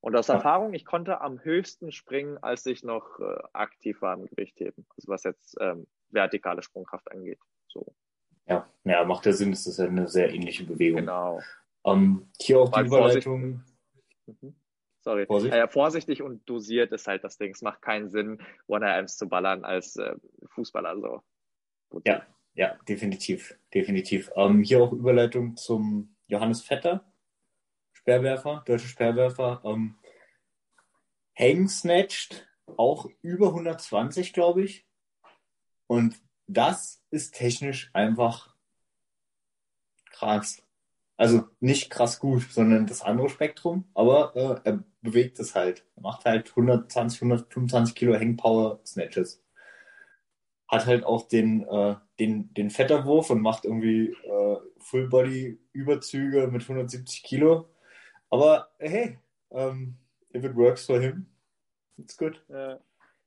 Und 0.00 0.14
aus 0.14 0.28
Erfahrung, 0.28 0.74
ich 0.74 0.84
konnte 0.84 1.22
am 1.22 1.42
höchsten 1.42 1.90
springen, 1.90 2.38
als 2.38 2.64
ich 2.66 2.84
noch 2.84 3.18
äh, 3.18 3.38
aktiv 3.54 4.00
war 4.02 4.14
im 4.14 4.26
Gewichtheben. 4.26 4.86
Also 4.96 5.08
was 5.08 5.24
jetzt 5.24 5.56
ähm, 5.58 5.88
vertikale 6.10 6.62
Sprungkraft 6.62 7.10
angeht. 7.10 7.38
So. 7.68 7.94
Ja, 8.46 8.68
ja, 8.84 9.04
macht 9.04 9.26
ja 9.26 9.32
Sinn, 9.32 9.50
das 9.50 9.66
ist 9.66 9.78
ja 9.78 9.86
eine 9.86 10.08
sehr 10.08 10.32
ähnliche 10.32 10.64
Bewegung. 10.64 11.00
Genau. 11.00 11.40
Ähm, 11.84 12.30
hier 12.40 12.60
auch 12.60 12.70
die 12.70 12.86
Überleitung. 12.86 13.64
Vorsicht. 14.26 14.42
Mhm. 14.42 14.54
Sorry. 15.00 15.26
Vorsicht. 15.26 15.54
Äh, 15.54 15.68
vorsichtig 15.68 16.22
und 16.22 16.48
dosiert 16.48 16.92
ist 16.92 17.06
halt 17.06 17.24
das 17.24 17.38
Ding. 17.38 17.52
Es 17.52 17.62
macht 17.62 17.82
keinen 17.82 18.08
Sinn, 18.08 18.42
One-RMs 18.66 19.16
zu 19.16 19.28
ballern 19.28 19.64
als 19.64 19.96
äh, 19.96 20.14
Fußballer. 20.48 21.00
So. 21.00 21.22
Gut. 21.90 22.06
Ja, 22.06 22.26
ja, 22.54 22.76
definitiv. 22.88 23.58
Definitiv. 23.72 24.30
Ähm, 24.34 24.62
hier 24.62 24.82
auch 24.82 24.92
Überleitung 24.92 25.56
zum 25.56 26.16
Johannes 26.26 26.62
Vetter, 26.62 27.10
Speerwerfer, 27.92 28.62
deutscher 28.66 28.88
Speerwerfer. 28.88 29.62
Ähm, 29.64 29.98
Hang 31.38 31.68
snatched, 31.68 32.48
auch 32.76 33.08
über 33.22 33.48
120, 33.48 34.32
glaube 34.32 34.64
ich. 34.64 34.87
Und 35.88 36.20
das 36.46 37.02
ist 37.10 37.34
technisch 37.34 37.90
einfach 37.92 38.54
krass. 40.12 40.62
Also 41.16 41.48
nicht 41.58 41.90
krass 41.90 42.20
gut, 42.20 42.42
sondern 42.42 42.86
das 42.86 43.02
andere 43.02 43.28
Spektrum, 43.28 43.88
aber 43.94 44.36
äh, 44.36 44.70
er 44.70 44.84
bewegt 45.02 45.40
es 45.40 45.56
halt. 45.56 45.84
Er 45.96 46.02
macht 46.02 46.24
halt 46.24 46.50
120, 46.50 47.22
125 47.22 47.96
Kilo 47.96 48.14
Hangpower 48.14 48.80
Snatches. 48.86 49.42
Hat 50.68 50.86
halt 50.86 51.04
auch 51.04 51.26
den, 51.26 51.66
äh, 51.66 51.96
den, 52.20 52.54
den 52.54 52.70
Vetterwurf 52.70 53.30
und 53.30 53.40
macht 53.40 53.64
irgendwie 53.64 54.10
äh, 54.10 54.56
Full 54.78 55.08
Body 55.08 55.58
Überzüge 55.72 56.46
mit 56.48 56.62
170 56.62 57.22
Kilo. 57.24 57.68
Aber 58.30 58.68
hey, 58.78 59.18
um, 59.48 59.96
if 60.34 60.44
it 60.44 60.54
works 60.54 60.86
for 60.86 61.00
him, 61.00 61.26
it's 61.96 62.16
good. 62.16 62.40
Ja. 62.48 62.78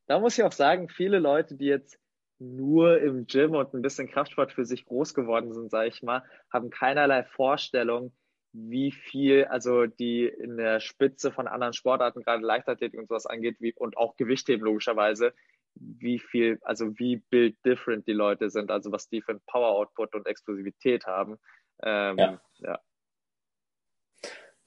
Da 0.05 0.19
muss 0.19 0.37
ich 0.37 0.43
auch 0.43 0.51
sagen, 0.51 0.87
viele 0.87 1.19
Leute, 1.19 1.55
die 1.55 1.65
jetzt 1.65 1.99
nur 2.41 2.99
im 2.99 3.27
Gym 3.27 3.53
und 3.53 3.73
ein 3.73 3.83
bisschen 3.83 4.09
Kraftsport 4.09 4.51
für 4.51 4.65
sich 4.65 4.85
groß 4.85 5.13
geworden 5.13 5.53
sind, 5.53 5.69
sage 5.69 5.89
ich 5.89 6.01
mal, 6.01 6.23
haben 6.51 6.71
keinerlei 6.71 7.23
Vorstellung, 7.23 8.13
wie 8.51 8.91
viel, 8.91 9.45
also 9.45 9.85
die 9.85 10.25
in 10.25 10.57
der 10.57 10.79
Spitze 10.79 11.31
von 11.31 11.47
anderen 11.47 11.73
Sportarten, 11.73 12.23
gerade 12.23 12.43
Leichtathletik 12.43 12.99
und 12.99 13.07
sowas 13.07 13.27
angeht, 13.27 13.57
wie, 13.59 13.73
und 13.75 13.95
auch 13.95 14.17
Gewichtheben 14.17 14.65
logischerweise, 14.65 15.33
wie 15.75 16.17
viel, 16.17 16.57
also 16.63 16.97
wie 16.97 17.17
build 17.17 17.63
different 17.63 18.07
die 18.07 18.13
Leute 18.13 18.49
sind, 18.49 18.71
also 18.71 18.91
was 18.91 19.07
die 19.07 19.21
für 19.21 19.33
ein 19.33 19.41
Power 19.45 19.69
Output 19.69 20.15
und 20.15 20.27
Explosivität 20.27 21.05
haben. 21.05 21.37
Ähm, 21.83 22.17
ja. 22.17 22.41
ja. 22.57 22.79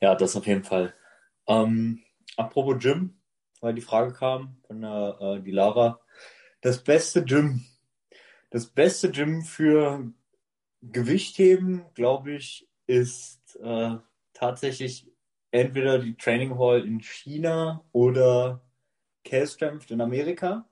Ja, 0.01 0.15
das 0.15 0.37
auf 0.37 0.47
jeden 0.47 0.65
Fall. 0.65 0.95
Ähm, 1.49 2.05
apropos 2.37 2.79
Gym, 2.79 3.21
weil 3.61 3.75
die 3.75 3.83
Frage 3.83 4.13
kam 4.13 4.59
von 4.67 4.81
der, 4.81 5.19
äh, 5.21 5.41
die 5.41 5.51
Lara. 5.51 6.01
Das 6.65 6.83
beste 6.83 7.23
Gym. 7.23 7.63
Das 8.49 8.67
beste 8.67 9.11
Gym 9.11 9.43
für 9.43 10.11
Gewichtheben, 10.81 11.85
glaube 11.93 12.33
ich, 12.33 12.67
ist 12.87 13.57
äh, 13.57 13.97
tatsächlich 14.33 15.13
entweder 15.51 15.99
die 15.99 16.17
Training 16.17 16.59
Hall 16.59 16.87
in 16.87 17.03
China 17.03 17.85
oder 17.93 18.63
K-Strength 19.25 19.91
in 19.91 20.01
Amerika. 20.01 20.67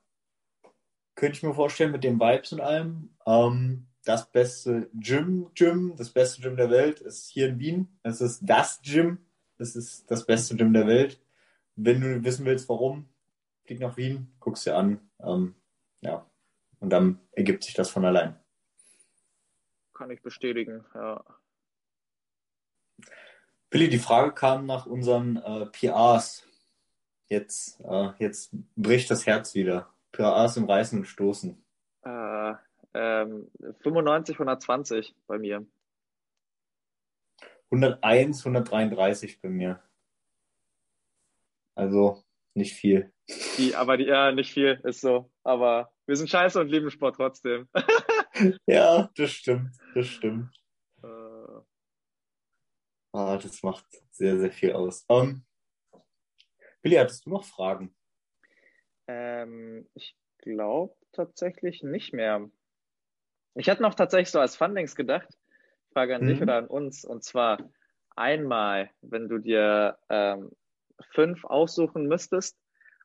Könnte 1.14 1.36
ich 1.36 1.42
mir 1.42 1.52
vorstellen 1.52 1.92
mit 1.92 2.04
den 2.04 2.18
Vibes 2.18 2.54
und 2.54 2.62
allem. 2.62 3.14
Ähm, 3.26 3.86
das 4.02 4.32
beste 4.32 4.88
Gym, 4.94 5.50
Gym, 5.54 5.94
das 5.98 6.08
beste 6.08 6.40
Gym 6.40 6.56
der 6.56 6.70
Welt 6.70 7.00
ist 7.00 7.28
hier 7.28 7.48
in 7.48 7.58
Wien. 7.58 7.98
Es 8.02 8.22
ist 8.22 8.40
das 8.40 8.80
Gym. 8.80 9.18
Es 9.58 9.76
ist 9.76 10.10
das 10.10 10.24
beste 10.24 10.56
Gym 10.56 10.72
der 10.72 10.86
Welt. 10.86 11.20
Wenn 11.76 12.00
du 12.00 12.24
wissen 12.24 12.46
willst, 12.46 12.66
warum, 12.70 13.10
flieg 13.66 13.80
nach 13.80 13.98
Wien, 13.98 14.32
guck's 14.40 14.64
dir 14.64 14.74
an. 14.74 14.98
Ähm, 15.20 15.54
ja. 16.02 16.30
Und 16.80 16.90
dann 16.90 17.20
ergibt 17.32 17.64
sich 17.64 17.74
das 17.74 17.90
von 17.90 18.04
allein. 18.04 18.38
Kann 19.94 20.10
ich 20.10 20.22
bestätigen, 20.22 20.84
ja. 20.94 21.24
Billy, 23.70 23.88
die 23.88 23.98
Frage 23.98 24.34
kam 24.34 24.66
nach 24.66 24.84
unseren 24.84 25.36
äh, 25.36 25.66
PRs. 25.66 26.46
Jetzt, 27.28 27.80
äh, 27.80 28.10
jetzt 28.18 28.50
bricht 28.76 29.10
das 29.10 29.26
Herz 29.26 29.54
wieder. 29.54 29.88
PRs 30.12 30.58
im 30.58 30.64
Reißen 30.64 30.98
und 30.98 31.06
Stoßen. 31.06 31.64
Äh, 32.02 32.54
ähm, 32.92 33.50
95, 33.80 34.34
120 34.36 35.16
bei 35.26 35.38
mir. 35.38 35.66
101, 37.70 38.40
133 38.40 39.40
bei 39.40 39.48
mir. 39.48 39.82
Also 41.74 42.22
nicht 42.54 42.74
viel. 42.74 43.12
Die, 43.56 43.74
aber 43.74 43.96
die, 43.96 44.04
ja, 44.04 44.32
nicht 44.32 44.52
viel, 44.52 44.80
ist 44.84 45.00
so. 45.00 45.30
Aber 45.42 45.91
wir 46.06 46.16
sind 46.16 46.28
scheiße 46.30 46.60
und 46.60 46.68
lieben 46.68 46.90
Sport 46.90 47.16
trotzdem. 47.16 47.68
ja, 48.66 49.10
das 49.16 49.30
stimmt, 49.30 49.76
das 49.94 50.06
stimmt. 50.06 50.50
Äh, 51.02 51.62
Ah, 53.14 53.36
das 53.36 53.62
macht 53.62 53.84
sehr, 54.10 54.38
sehr 54.38 54.50
viel 54.50 54.72
aus. 54.72 55.04
Um, 55.08 55.44
Billy, 56.82 56.96
hattest 56.96 57.26
du 57.26 57.30
noch 57.30 57.44
Fragen? 57.44 57.94
ähm, 59.06 59.88
ich 59.94 60.16
glaube 60.38 60.94
tatsächlich 61.12 61.82
nicht 61.82 62.12
mehr. 62.12 62.48
Ich 63.54 63.68
hatte 63.68 63.82
noch 63.82 63.94
tatsächlich 63.94 64.30
so 64.30 64.40
als 64.40 64.56
Fundings 64.56 64.96
gedacht, 64.96 65.28
Frage 65.92 66.16
an 66.16 66.26
dich 66.26 66.38
Mhm. 66.38 66.42
oder 66.42 66.56
an 66.56 66.66
uns, 66.66 67.04
und 67.04 67.22
zwar 67.22 67.58
einmal, 68.16 68.90
wenn 69.02 69.28
du 69.28 69.38
dir 69.38 69.98
ähm, 70.08 70.50
fünf 71.10 71.44
aussuchen 71.44 72.06
müsstest, 72.08 72.58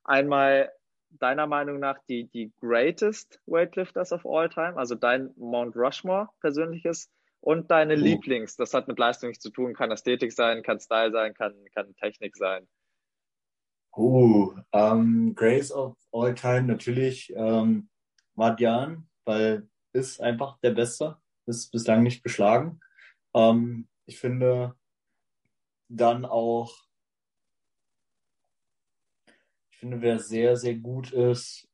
einmal 0.06 0.72
deiner 1.10 1.48
Meinung 1.48 1.80
nach 1.80 1.98
die, 2.08 2.26
die 2.26 2.52
greatest 2.60 3.40
Weightlifters 3.46 4.12
of 4.12 4.26
all 4.26 4.50
time, 4.50 4.78
also 4.78 4.96
dein 4.96 5.32
Mount 5.38 5.76
Rushmore 5.76 6.30
persönliches 6.42 7.10
und 7.42 7.72
deine 7.72 7.96
Uh. 7.96 7.98
Lieblings. 7.98 8.56
Das 8.56 8.74
hat 8.74 8.88
mit 8.88 9.00
Leistung 9.00 9.30
nichts 9.30 9.44
zu 9.44 9.52
tun, 9.52 9.74
kann 9.74 9.92
Ästhetik 9.92 10.32
sein, 10.32 10.64
kann 10.64 10.80
Style 10.80 11.12
sein, 11.12 11.34
kann, 11.34 11.54
kann 11.74 11.96
Technik 11.96 12.36
sein. 12.36 12.68
Uh, 13.96 14.54
ähm, 14.74 15.34
Grace 15.34 15.72
of 15.72 15.98
All 16.12 16.36
Time 16.36 16.64
natürlich 16.64 17.34
ähm, 17.36 17.90
Madian, 18.36 19.08
weil 19.26 19.68
ist 19.94 20.22
einfach 20.22 20.60
der 20.60 20.72
Beste, 20.72 21.18
ist 21.48 21.72
bislang 21.72 22.04
nicht 22.04 22.22
geschlagen. 22.24 22.80
Ähm, 23.34 23.88
ich 24.06 24.20
finde 24.20 24.76
dann 25.90 26.26
auch, 26.26 26.87
ich 29.78 29.82
finde, 29.82 30.02
wer 30.02 30.18
sehr, 30.18 30.58
sehr 30.58 30.74
gut 30.74 31.12
ist, 31.12 31.70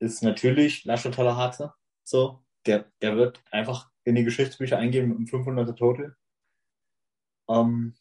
ist 0.00 0.22
natürlich 0.22 0.84
Lascha 0.84 1.08
Talahate. 1.08 1.72
So, 2.02 2.44
der, 2.66 2.92
der 3.00 3.16
wird 3.16 3.42
einfach 3.50 3.90
in 4.04 4.16
die 4.16 4.22
Geschichtsbücher 4.22 4.76
eingehen 4.76 5.08
mit 5.08 5.16
einem 5.16 5.26
500er 5.26 5.74
Total. 5.74 6.14
Ähm, 7.48 7.94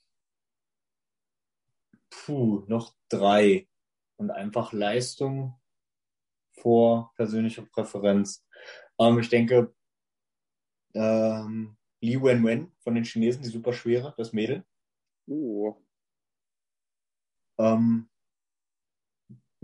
puh, 2.10 2.66
noch 2.68 2.94
drei. 3.08 3.70
Und 4.18 4.32
einfach 4.32 4.74
Leistung 4.74 5.58
vor 6.52 7.14
persönlicher 7.16 7.62
Präferenz. 7.62 8.46
Ähm, 9.00 9.18
ich 9.18 9.30
denke, 9.30 9.74
ähm, 10.94 11.78
Li 12.02 12.22
Wenwen 12.22 12.74
von 12.80 12.96
den 12.96 13.06
Chinesen, 13.06 13.44
die 13.44 13.50
super 13.50 13.72
schwere, 13.72 14.14
das 14.18 14.34
Mädel. 14.34 14.66
Uh, 15.26 15.74
Ähm, 17.58 18.10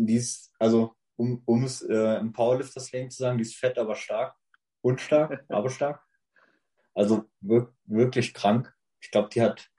die 0.06 0.16
ist, 0.16 0.52
also, 0.60 0.96
um, 1.18 1.42
um 1.46 1.64
es 1.64 1.82
äh, 1.82 2.18
im 2.18 2.32
Powerlifter-Slang 2.32 3.10
zu 3.10 3.18
sagen, 3.18 3.38
die 3.38 3.44
ist 3.44 3.56
fett, 3.56 3.78
aber 3.78 3.96
stark. 3.96 4.36
Unstark, 4.82 5.46
aber 5.50 5.70
stark. 5.70 6.04
Also 6.94 7.30
wir, 7.42 7.74
wirklich 7.86 8.34
krank. 8.34 8.74
Ich 9.02 9.12
glaube, 9.12 9.30
die 9.30 9.42
hat 9.42 9.70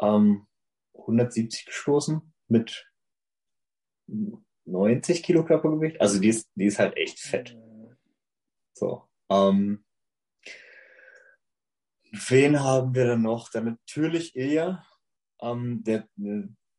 ähm, 0.00 0.46
170 0.94 1.66
gestoßen 1.66 2.32
mit 2.48 2.90
90 4.64 5.22
Kilo 5.22 5.44
Körpergewicht. 5.44 6.00
Also 6.00 6.20
die 6.20 6.28
ist, 6.28 6.48
die 6.54 6.66
ist 6.66 6.78
halt 6.78 6.96
echt 6.96 7.18
fett. 7.18 7.56
So. 8.74 9.08
Ähm, 9.30 9.84
wen 12.10 12.60
haben 12.60 12.94
wir 12.94 13.06
dann 13.06 13.22
noch? 13.22 13.50
Dann 13.50 13.64
natürlich 13.64 14.34
Ilya. 14.36 14.84
Ähm, 15.40 15.82
der, 15.84 16.08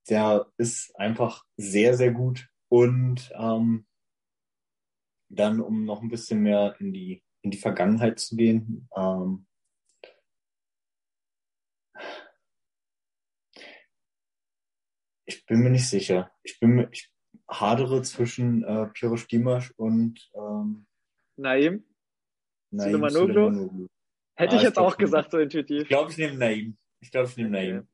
der 0.09 0.51
ist 0.57 0.95
einfach 0.97 1.43
sehr, 1.57 1.95
sehr 1.95 2.11
gut. 2.11 2.49
Und 2.69 3.31
ähm, 3.35 3.85
dann, 5.29 5.61
um 5.61 5.85
noch 5.85 6.01
ein 6.01 6.09
bisschen 6.09 6.41
mehr 6.41 6.75
in 6.79 6.93
die, 6.93 7.23
in 7.41 7.51
die 7.51 7.57
Vergangenheit 7.57 8.19
zu 8.19 8.35
gehen, 8.35 8.87
ähm, 8.95 9.45
ich 15.25 15.45
bin 15.45 15.59
mir 15.59 15.69
nicht 15.69 15.87
sicher. 15.89 16.31
Ich 16.43 16.59
bin 16.59 16.71
mir, 16.71 16.89
ich 16.91 17.11
hadere 17.49 18.01
zwischen 18.01 18.63
äh, 18.63 18.87
Pirosh 18.87 19.27
Dimash 19.27 19.71
und 19.77 20.29
ähm, 20.35 20.85
Naim? 21.37 21.83
Naim. 22.71 23.01
Hätte 24.35 24.55
Ah, 24.55 24.55
ich 24.55 24.61
ich 24.61 24.63
jetzt 24.63 24.77
auch 24.77 24.97
gesagt, 24.97 25.31
so 25.31 25.37
Ich 25.37 25.43
intuitiv. 25.43 25.87
glaube, 25.89 26.11
ich 26.11 26.17
nehme 26.17 26.37
Naim. 26.37 26.77
Ich 27.01 27.11
glaube, 27.11 27.29
ich 27.29 27.37
nehme 27.37 27.49
Okay. 27.49 27.73
Naim. 27.73 27.87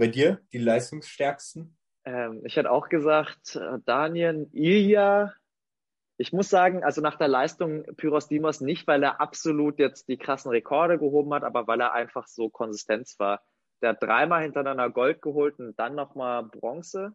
Bei 0.00 0.06
dir, 0.06 0.40
die 0.54 0.56
leistungsstärksten? 0.56 1.76
Ähm, 2.06 2.40
ich 2.46 2.56
hätte 2.56 2.70
auch 2.70 2.88
gesagt, 2.88 3.56
äh, 3.56 3.80
Daniel, 3.84 4.48
Ilya. 4.50 5.34
Ich 6.16 6.32
muss 6.32 6.48
sagen, 6.48 6.82
also 6.82 7.02
nach 7.02 7.16
der 7.16 7.28
Leistung 7.28 7.84
Pyros 7.98 8.26
Dimos 8.26 8.62
nicht, 8.62 8.86
weil 8.86 9.02
er 9.02 9.20
absolut 9.20 9.78
jetzt 9.78 10.08
die 10.08 10.16
krassen 10.16 10.50
Rekorde 10.52 10.98
gehoben 10.98 11.34
hat, 11.34 11.44
aber 11.44 11.66
weil 11.66 11.82
er 11.82 11.92
einfach 11.92 12.26
so 12.28 12.48
Konsistenz 12.48 13.18
war. 13.18 13.42
Der 13.82 13.90
hat 13.90 14.02
dreimal 14.02 14.40
hintereinander 14.40 14.88
Gold 14.88 15.20
geholt 15.20 15.58
und 15.58 15.78
dann 15.78 15.96
nochmal 15.96 16.44
Bronze. 16.44 17.14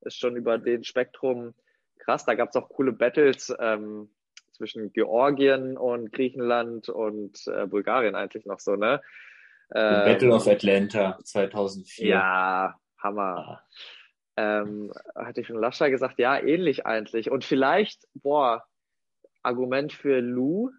Ist 0.00 0.18
schon 0.18 0.36
über 0.36 0.56
den 0.56 0.84
Spektrum 0.84 1.52
krass. 1.98 2.24
Da 2.24 2.34
gab 2.34 2.48
es 2.48 2.56
auch 2.56 2.70
coole 2.70 2.92
Battles 2.92 3.54
ähm, 3.60 4.08
zwischen 4.52 4.90
Georgien 4.94 5.76
und 5.76 6.14
Griechenland 6.14 6.88
und 6.88 7.46
äh, 7.46 7.66
Bulgarien 7.66 8.14
eigentlich 8.14 8.46
noch 8.46 8.58
so, 8.58 8.74
ne? 8.74 9.02
Ähm, 9.74 10.04
Battle 10.04 10.34
of 10.34 10.46
Atlanta 10.46 11.18
2004. 11.22 12.06
Ja, 12.06 12.80
Hammer. 12.98 13.22
Ah. 13.24 13.62
Ähm, 14.36 14.92
hatte 15.16 15.40
ich 15.40 15.48
schon 15.48 15.60
Lascha 15.60 15.88
gesagt, 15.88 16.18
ja, 16.18 16.38
ähnlich 16.38 16.86
eigentlich. 16.86 17.30
Und 17.30 17.44
vielleicht, 17.44 18.06
boah, 18.14 18.64
Argument 19.42 19.92
für 19.92 20.20
Lou, 20.20 20.70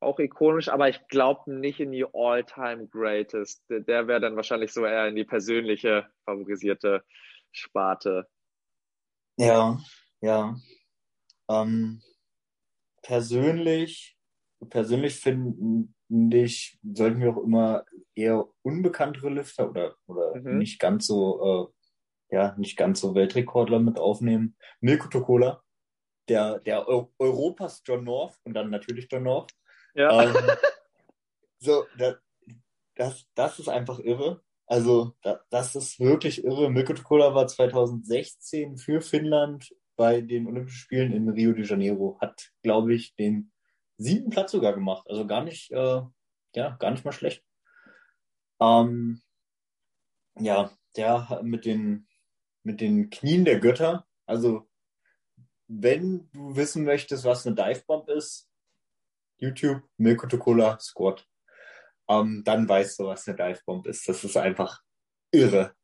auch 0.00 0.18
ikonisch, 0.18 0.68
aber 0.68 0.88
ich 0.88 1.06
glaube 1.08 1.52
nicht 1.52 1.80
in 1.80 1.92
die 1.92 2.04
All-Time 2.12 2.88
Greatest. 2.88 3.62
Der, 3.68 3.80
der 3.80 4.06
wäre 4.06 4.20
dann 4.20 4.36
wahrscheinlich 4.36 4.72
so 4.72 4.84
eher 4.84 5.08
in 5.08 5.16
die 5.16 5.24
persönliche, 5.24 6.08
favorisierte 6.24 7.04
Sparte. 7.52 8.28
Ja, 9.36 9.78
ja. 10.20 10.56
Ähm, 11.48 12.02
persönlich, 13.02 14.17
persönlich 14.70 15.16
finde 15.20 15.88
ich, 16.36 16.78
sollten 16.82 17.20
wir 17.20 17.30
auch 17.30 17.42
immer 17.42 17.84
eher 18.14 18.46
unbekanntere 18.62 19.30
Lifter 19.30 19.70
oder, 19.70 19.94
oder 20.06 20.36
Mhm. 20.36 20.58
nicht 20.58 20.78
ganz 20.78 21.06
so, 21.06 21.72
äh, 22.30 22.34
ja, 22.36 22.54
nicht 22.58 22.76
ganz 22.76 23.00
so 23.00 23.14
Weltrekordler 23.14 23.78
mit 23.78 23.98
aufnehmen. 23.98 24.56
Milko 24.80 25.08
Tokola, 25.08 25.62
der, 26.28 26.58
der 26.60 26.88
Eu 26.88 27.06
Europas 27.18 27.82
John 27.84 28.04
North 28.04 28.36
und 28.44 28.54
dann 28.54 28.70
natürlich 28.70 29.08
John 29.10 29.22
North. 29.22 29.52
Ja, 29.94 30.22
Ähm, 30.24 30.34
so, 31.58 31.84
da, 31.96 32.16
das, 32.96 33.26
das 33.34 33.58
ist 33.58 33.68
einfach 33.68 33.98
irre. 34.00 34.42
Also, 34.66 35.14
da, 35.22 35.40
das 35.48 35.74
ist 35.74 35.98
wirklich 35.98 36.44
irre. 36.44 36.70
Milko 36.70 36.92
Tokola 36.92 37.34
war 37.34 37.46
2016 37.46 38.76
für 38.76 39.00
Finnland 39.00 39.74
bei 39.96 40.20
den 40.20 40.46
Olympischen 40.46 40.78
Spielen 40.78 41.12
in 41.12 41.28
Rio 41.30 41.52
de 41.52 41.64
Janeiro. 41.64 42.18
Hat, 42.20 42.50
glaube 42.62 42.94
ich, 42.94 43.14
den 43.14 43.50
siebten 43.98 44.30
Platz 44.30 44.52
sogar 44.52 44.72
gemacht. 44.72 45.06
Also 45.08 45.26
gar 45.26 45.44
nicht, 45.44 45.70
äh, 45.70 46.02
ja, 46.54 46.76
gar 46.78 46.90
nicht 46.90 47.04
mal 47.04 47.12
schlecht. 47.12 47.44
Ähm, 48.60 49.20
ja, 50.38 50.70
der 50.96 51.40
mit 51.42 51.64
den, 51.64 52.08
mit 52.62 52.80
den 52.80 53.10
Knien 53.10 53.44
der 53.44 53.60
Götter, 53.60 54.06
also 54.26 54.68
wenn 55.68 56.30
du 56.32 56.56
wissen 56.56 56.84
möchtest, 56.84 57.24
was 57.24 57.46
eine 57.46 57.54
Dive 57.54 57.84
Bomb 57.86 58.08
ist, 58.08 58.48
YouTube, 59.36 59.82
Milko 59.96 60.26
Cola 60.38 60.78
Squat. 60.80 61.26
Ähm, 62.08 62.42
dann 62.44 62.68
weißt 62.68 62.98
du, 62.98 63.04
was 63.04 63.28
eine 63.28 63.36
Dive 63.36 63.60
Bomb 63.66 63.86
ist. 63.86 64.08
Das 64.08 64.24
ist 64.24 64.36
einfach 64.36 64.82
irre. 65.30 65.74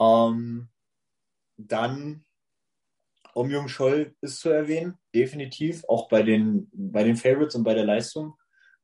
Ähm, 0.00 0.68
dann 1.56 2.24
Omjung 3.34 3.68
Scholl 3.68 4.14
ist 4.20 4.40
zu 4.40 4.50
erwähnen, 4.50 4.98
definitiv, 5.14 5.84
auch 5.88 6.08
bei 6.08 6.22
den, 6.22 6.70
bei 6.72 7.02
den 7.02 7.16
Favorites 7.16 7.54
und 7.54 7.64
bei 7.64 7.74
der 7.74 7.84
Leistung. 7.84 8.36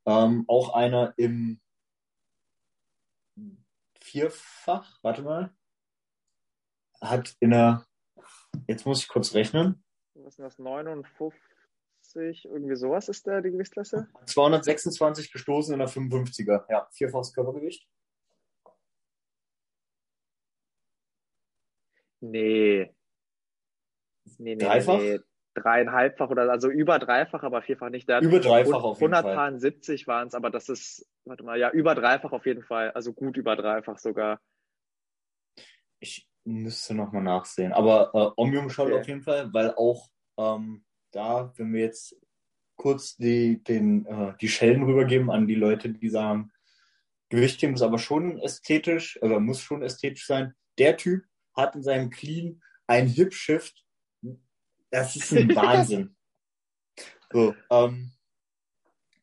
Ähm, 0.06 0.44
auch 0.48 0.74
einer 0.74 1.12
im 1.16 1.60
Vierfach, 4.00 4.98
warte 5.02 5.22
mal, 5.22 5.54
hat 7.00 7.36
in 7.40 7.50
der, 7.50 7.86
jetzt 8.66 8.86
muss 8.86 9.02
ich 9.02 9.08
kurz 9.08 9.34
rechnen. 9.34 9.84
Was 10.14 10.36
sind 10.36 10.44
das, 10.44 10.58
59, 10.58 12.44
irgendwie 12.46 12.76
sowas 12.76 13.08
ist 13.08 13.26
der, 13.26 13.42
die 13.42 13.50
Gewichtsklasse? 13.50 14.08
226 14.24 15.30
gestoßen 15.30 15.74
in 15.74 15.80
der 15.80 15.88
55er, 15.88 16.64
ja, 16.70 16.88
vierfaches 16.92 17.34
Körpergewicht. 17.34 17.86
Nee. 22.20 22.92
Nee, 24.38 24.56
nee, 24.56 24.64
Dreifach? 24.64 24.98
nee. 24.98 25.18
Dreieinhalbfach 25.54 26.30
oder 26.30 26.50
also 26.50 26.68
über 26.70 26.98
dreifach, 26.98 27.42
aber 27.42 27.62
vierfach 27.62 27.90
nicht. 27.90 28.08
Der 28.08 28.20
Über 28.20 28.38
dreifach 28.38 28.82
auf 28.84 29.00
jeden 29.00 29.12
Fall. 29.12 29.24
170 29.36 30.06
waren 30.06 30.28
es, 30.28 30.34
aber 30.34 30.50
das 30.50 30.68
ist, 30.68 31.08
warte 31.24 31.42
mal, 31.42 31.58
ja, 31.58 31.70
über 31.70 31.94
dreifach 31.94 32.32
auf 32.32 32.46
jeden 32.46 32.62
Fall. 32.62 32.92
Also 32.92 33.12
gut 33.12 33.36
über 33.36 33.56
dreifach 33.56 33.98
sogar. 33.98 34.40
Ich 35.98 36.28
müsste 36.44 36.94
nochmal 36.94 37.22
nachsehen. 37.22 37.72
Aber 37.72 38.10
äh, 38.14 38.40
Omnium 38.40 38.70
schaut 38.70 38.88
Okay. 38.88 39.00
auf 39.00 39.08
jeden 39.08 39.22
Fall, 39.22 39.52
weil 39.52 39.74
auch 39.74 40.08
ähm, 40.38 40.84
da, 41.10 41.52
wenn 41.56 41.72
wir 41.72 41.80
jetzt 41.80 42.16
kurz 42.76 43.16
die, 43.16 43.62
den, 43.62 44.06
äh, 44.06 44.34
die 44.40 44.48
Schellen 44.48 44.84
rübergeben 44.84 45.30
an 45.30 45.46
die 45.48 45.56
Leute, 45.56 45.90
die 45.90 46.08
sagen, 46.08 46.52
Gewichtheben 47.30 47.74
ist 47.74 47.82
aber 47.82 47.98
schon 47.98 48.38
ästhetisch, 48.38 49.20
oder 49.22 49.40
muss 49.40 49.60
schon 49.60 49.82
ästhetisch 49.82 50.26
sein. 50.26 50.54
Der 50.78 50.96
Typ 50.96 51.24
hat 51.54 51.74
in 51.74 51.82
seinem 51.82 52.10
Clean 52.10 52.62
ein 52.86 53.06
Hip-Shift. 53.06 53.84
Das 54.90 55.16
ist 55.16 55.32
ein 55.32 55.54
Wahnsinn. 55.54 56.14
So, 57.30 57.54
ähm, 57.70 58.12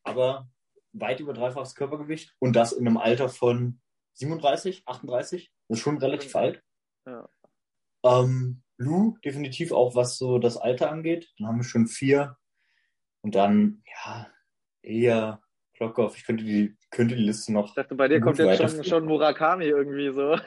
aber 0.04 0.48
weit 0.92 1.18
über 1.18 1.32
dreifaches 1.32 1.74
Körpergewicht 1.74 2.36
und 2.38 2.54
das 2.54 2.70
in 2.70 2.86
einem 2.86 2.98
Alter 2.98 3.28
von 3.28 3.80
37, 4.12 4.84
38. 4.86 5.50
Das 5.66 5.78
ist 5.78 5.82
schon 5.82 5.98
relativ 5.98 6.36
alt. 6.36 6.62
Ja. 7.04 7.28
Ähm, 8.04 8.62
Lou, 8.78 9.16
definitiv 9.24 9.72
auch 9.72 9.96
was 9.96 10.18
so 10.18 10.38
das 10.38 10.56
Alter 10.56 10.90
angeht. 10.90 11.32
Dann 11.38 11.48
haben 11.48 11.58
wir 11.58 11.64
schon 11.64 11.88
vier. 11.88 12.36
Und 13.22 13.34
dann, 13.34 13.82
ja, 13.86 14.30
eher 14.82 15.42
Klockoff. 15.74 16.16
Ich 16.16 16.24
könnte 16.24 16.44
die, 16.44 16.76
könnte 16.90 17.16
die 17.16 17.24
Liste 17.24 17.52
noch. 17.52 17.68
Ich 17.68 17.74
dachte, 17.74 17.94
bei 17.94 18.08
dir 18.08 18.20
kommt 18.20 18.38
jetzt 18.38 18.58
schon, 18.58 18.84
schon 18.84 19.06
Murakami 19.06 19.64
irgendwie 19.64 20.12
so. 20.12 20.38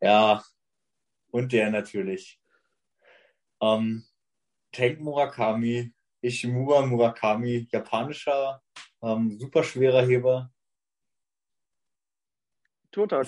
Ja, 0.00 0.44
und 1.30 1.52
der 1.52 1.70
natürlich. 1.70 2.38
Ähm, 3.62 4.04
Tank 4.74 5.00
Murakami, 5.00 5.92
Ishimura 6.20 6.84
Murakami, 6.84 7.68
japanischer, 7.70 8.62
ähm, 9.02 9.38
super 9.38 9.62
schwerer 9.62 10.02
Heber. 10.02 10.50
Turtok. 12.90 13.26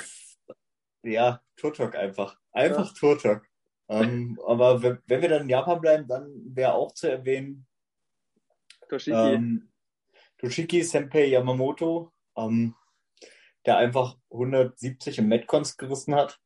Ja, 1.02 1.40
Turtok 1.56 1.94
einfach. 1.94 2.38
Einfach 2.52 2.92
Turtok. 2.94 3.46
Ähm, 3.88 4.38
aber 4.46 4.82
wenn, 4.82 4.98
wenn 5.06 5.22
wir 5.22 5.28
dann 5.28 5.42
in 5.42 5.48
Japan 5.48 5.80
bleiben, 5.80 6.08
dann 6.08 6.28
wäre 6.46 6.74
auch 6.74 6.92
zu 6.92 7.08
erwähnen, 7.08 7.66
Toshiki. 8.88 9.16
ähm, 9.16 9.72
Toshiki 10.38 10.82
Senpei 10.82 11.26
Yamamoto, 11.26 12.12
ähm, 12.36 12.74
der 13.64 13.78
einfach 13.78 14.16
170 14.30 15.18
im 15.18 15.28
Metcons 15.28 15.76
gerissen 15.76 16.14
hat. 16.14 16.40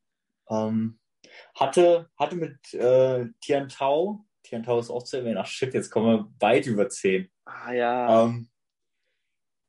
Ähm, 0.48 0.98
hatte, 1.54 2.10
hatte 2.18 2.36
mit 2.36 2.74
äh, 2.74 3.26
Tian 3.40 3.68
Tao, 3.68 4.26
Tian 4.50 4.64
Tao 4.64 4.80
ist 4.80 4.90
auch 4.90 5.04
zu 5.04 5.18
erwähnen, 5.18 5.38
ach 5.38 5.46
shit, 5.46 5.72
jetzt 5.72 5.90
kommen 5.90 6.06
wir 6.06 6.28
weit 6.40 6.66
über 6.66 6.88
10. 6.88 7.30
ah 7.44 7.72
ja. 7.72 8.24
Ähm, 8.24 8.48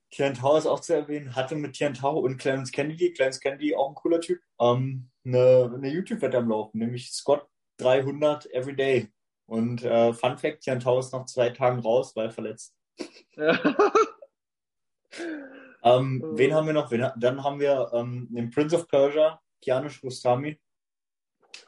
Tian 0.09 0.33
Tao 0.33 0.57
ist 0.57 0.65
auch 0.65 0.79
zu 0.79 0.93
erwähnen, 0.93 1.35
hatte 1.35 1.55
mit 1.55 1.73
Tian 1.73 1.93
Tao 1.93 2.17
und 2.17 2.37
Clarence 2.37 2.71
Kennedy, 2.71 3.13
Clarence 3.13 3.39
Kennedy 3.39 3.75
auch 3.75 3.89
ein 3.89 3.95
cooler 3.95 4.19
Typ, 4.19 4.41
ähm, 4.59 5.11
eine, 5.23 5.71
eine 5.71 5.89
YouTube-Wette 5.89 6.39
am 6.39 6.49
Laufen, 6.49 6.79
nämlich 6.79 7.11
Scott 7.11 7.47
300 7.77 8.51
Everyday. 8.51 9.07
Und 9.45 9.83
äh, 9.83 10.13
Fun 10.13 10.39
Fact, 10.39 10.61
Tian 10.61 10.79
Tao 10.79 10.97
ist 10.97 11.13
nach 11.13 11.25
zwei 11.25 11.51
Tagen 11.51 11.79
raus, 11.79 12.15
weil 12.15 12.31
verletzt. 12.31 12.75
Ähm, 15.83 16.21
Oh. 16.23 16.37
Wen 16.37 16.53
haben 16.53 16.67
wir 16.67 16.73
noch? 16.73 16.91
Wen, 16.91 17.11
dann 17.17 17.43
haben 17.43 17.59
wir 17.59 17.89
ähm, 17.93 18.27
den 18.29 18.51
Prince 18.51 18.75
of 18.75 18.87
Persia, 18.87 19.41
Kianish 19.61 20.03
Rustami. 20.03 20.59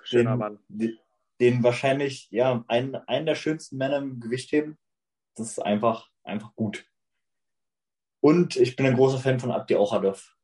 Schöner 0.03 0.31
den, 0.31 0.39
Mann. 0.39 0.59
Den, 0.67 0.99
den 1.43 1.61
wahrscheinlich, 1.61 2.29
ja, 2.31 2.63
einen, 2.67 2.95
einen 2.95 3.25
der 3.25 3.35
schönsten 3.35 3.77
Männer 3.77 3.97
im 3.97 4.21
Gewichtheben. 4.21 4.77
Das 5.35 5.49
ist 5.49 5.59
einfach, 5.59 6.09
einfach 6.23 6.55
gut. 6.55 6.85
Und 8.21 8.55
ich 8.55 8.77
bin 8.77 8.85
ein 8.85 8.95
großer 8.95 9.17
Fan 9.17 9.39
von 9.39 9.51
Abdi 9.51 9.75
Ochadov. 9.75 10.35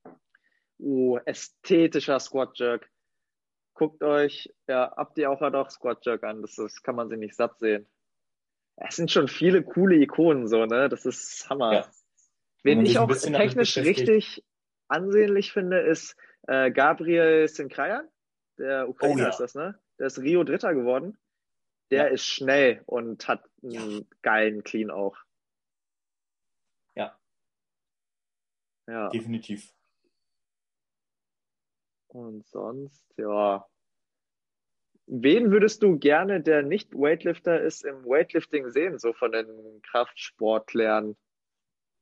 Oh, 0.78 1.18
ästhetischer 1.26 2.20
Squat 2.20 2.58
Jerk. 2.60 2.90
Guckt 3.74 4.04
euch, 4.04 4.54
ja, 4.68 4.92
Abdi 4.92 5.26
auch 5.26 5.70
Squat 5.70 6.06
Jerk 6.06 6.24
an. 6.24 6.42
Das, 6.42 6.56
das 6.56 6.84
kann 6.84 6.96
man 6.96 7.08
sich 7.08 7.18
nicht 7.18 7.36
satt 7.36 7.58
sehen. 7.60 7.88
Es 8.76 8.98
sind 8.98 9.12
schon 9.12 9.30
viele 9.30 9.64
coole 9.64 9.96
Ikonen, 9.96 10.48
so, 10.48 10.66
ne? 10.66 10.90
Das 10.90 11.06
ist 11.06 11.50
Hammer. 11.50 11.74
Ja. 11.74 11.92
Wen 12.64 12.86
ich 12.86 12.98
auch 12.98 13.10
technisch 13.10 13.78
richtig 13.78 14.44
ansehnlich 14.90 15.54
finde, 15.54 15.80
ist 15.80 16.18
äh, 16.48 16.72
Gabriel 16.72 17.48
Sinkrayan. 17.48 18.08
Der 18.58 18.90
Ukrainer 18.90 19.16
Oh 19.16 19.20
ja. 19.20 19.30
ist 19.30 19.38
das, 19.38 19.56
ne? 19.56 19.80
Der 20.00 20.08
ist 20.08 20.20
Rio 20.20 20.44
Dritter 20.44 20.74
geworden. 20.74 21.18
Der 21.92 22.08
Ja. 22.08 22.14
ist 22.14 22.26
schnell 22.26 22.84
und 22.86 23.28
hat 23.28 23.44
einen 23.62 23.72
Ja. 23.74 24.02
geilen 24.22 24.64
Clean 24.64 24.92
auch. 24.92 25.18
Ja. 26.96 27.20
Ja. 28.88 29.10
Definitiv. 29.10 29.74
Und 32.08 32.46
sonst, 32.48 33.06
ja. 33.18 33.68
Wen 35.08 35.52
würdest 35.52 35.82
du 35.82 35.98
gerne, 35.98 36.42
der 36.42 36.62
nicht 36.62 36.94
Weightlifter 36.94 37.60
ist, 37.62 37.84
im 37.84 38.06
Weightlifting 38.06 38.70
sehen, 38.70 39.00
so 39.00 39.14
von 39.14 39.32
den 39.32 39.82
Kraftsportlern? 39.82 41.18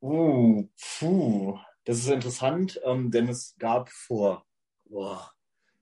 Uh, 0.01 0.67
puh. 0.99 1.57
Das 1.85 1.99
ist 1.99 2.09
interessant, 2.09 2.81
ähm, 2.83 3.11
denn 3.11 3.29
es 3.29 3.55
gab 3.57 3.89
vor, 3.89 4.45
boah, 4.85 5.33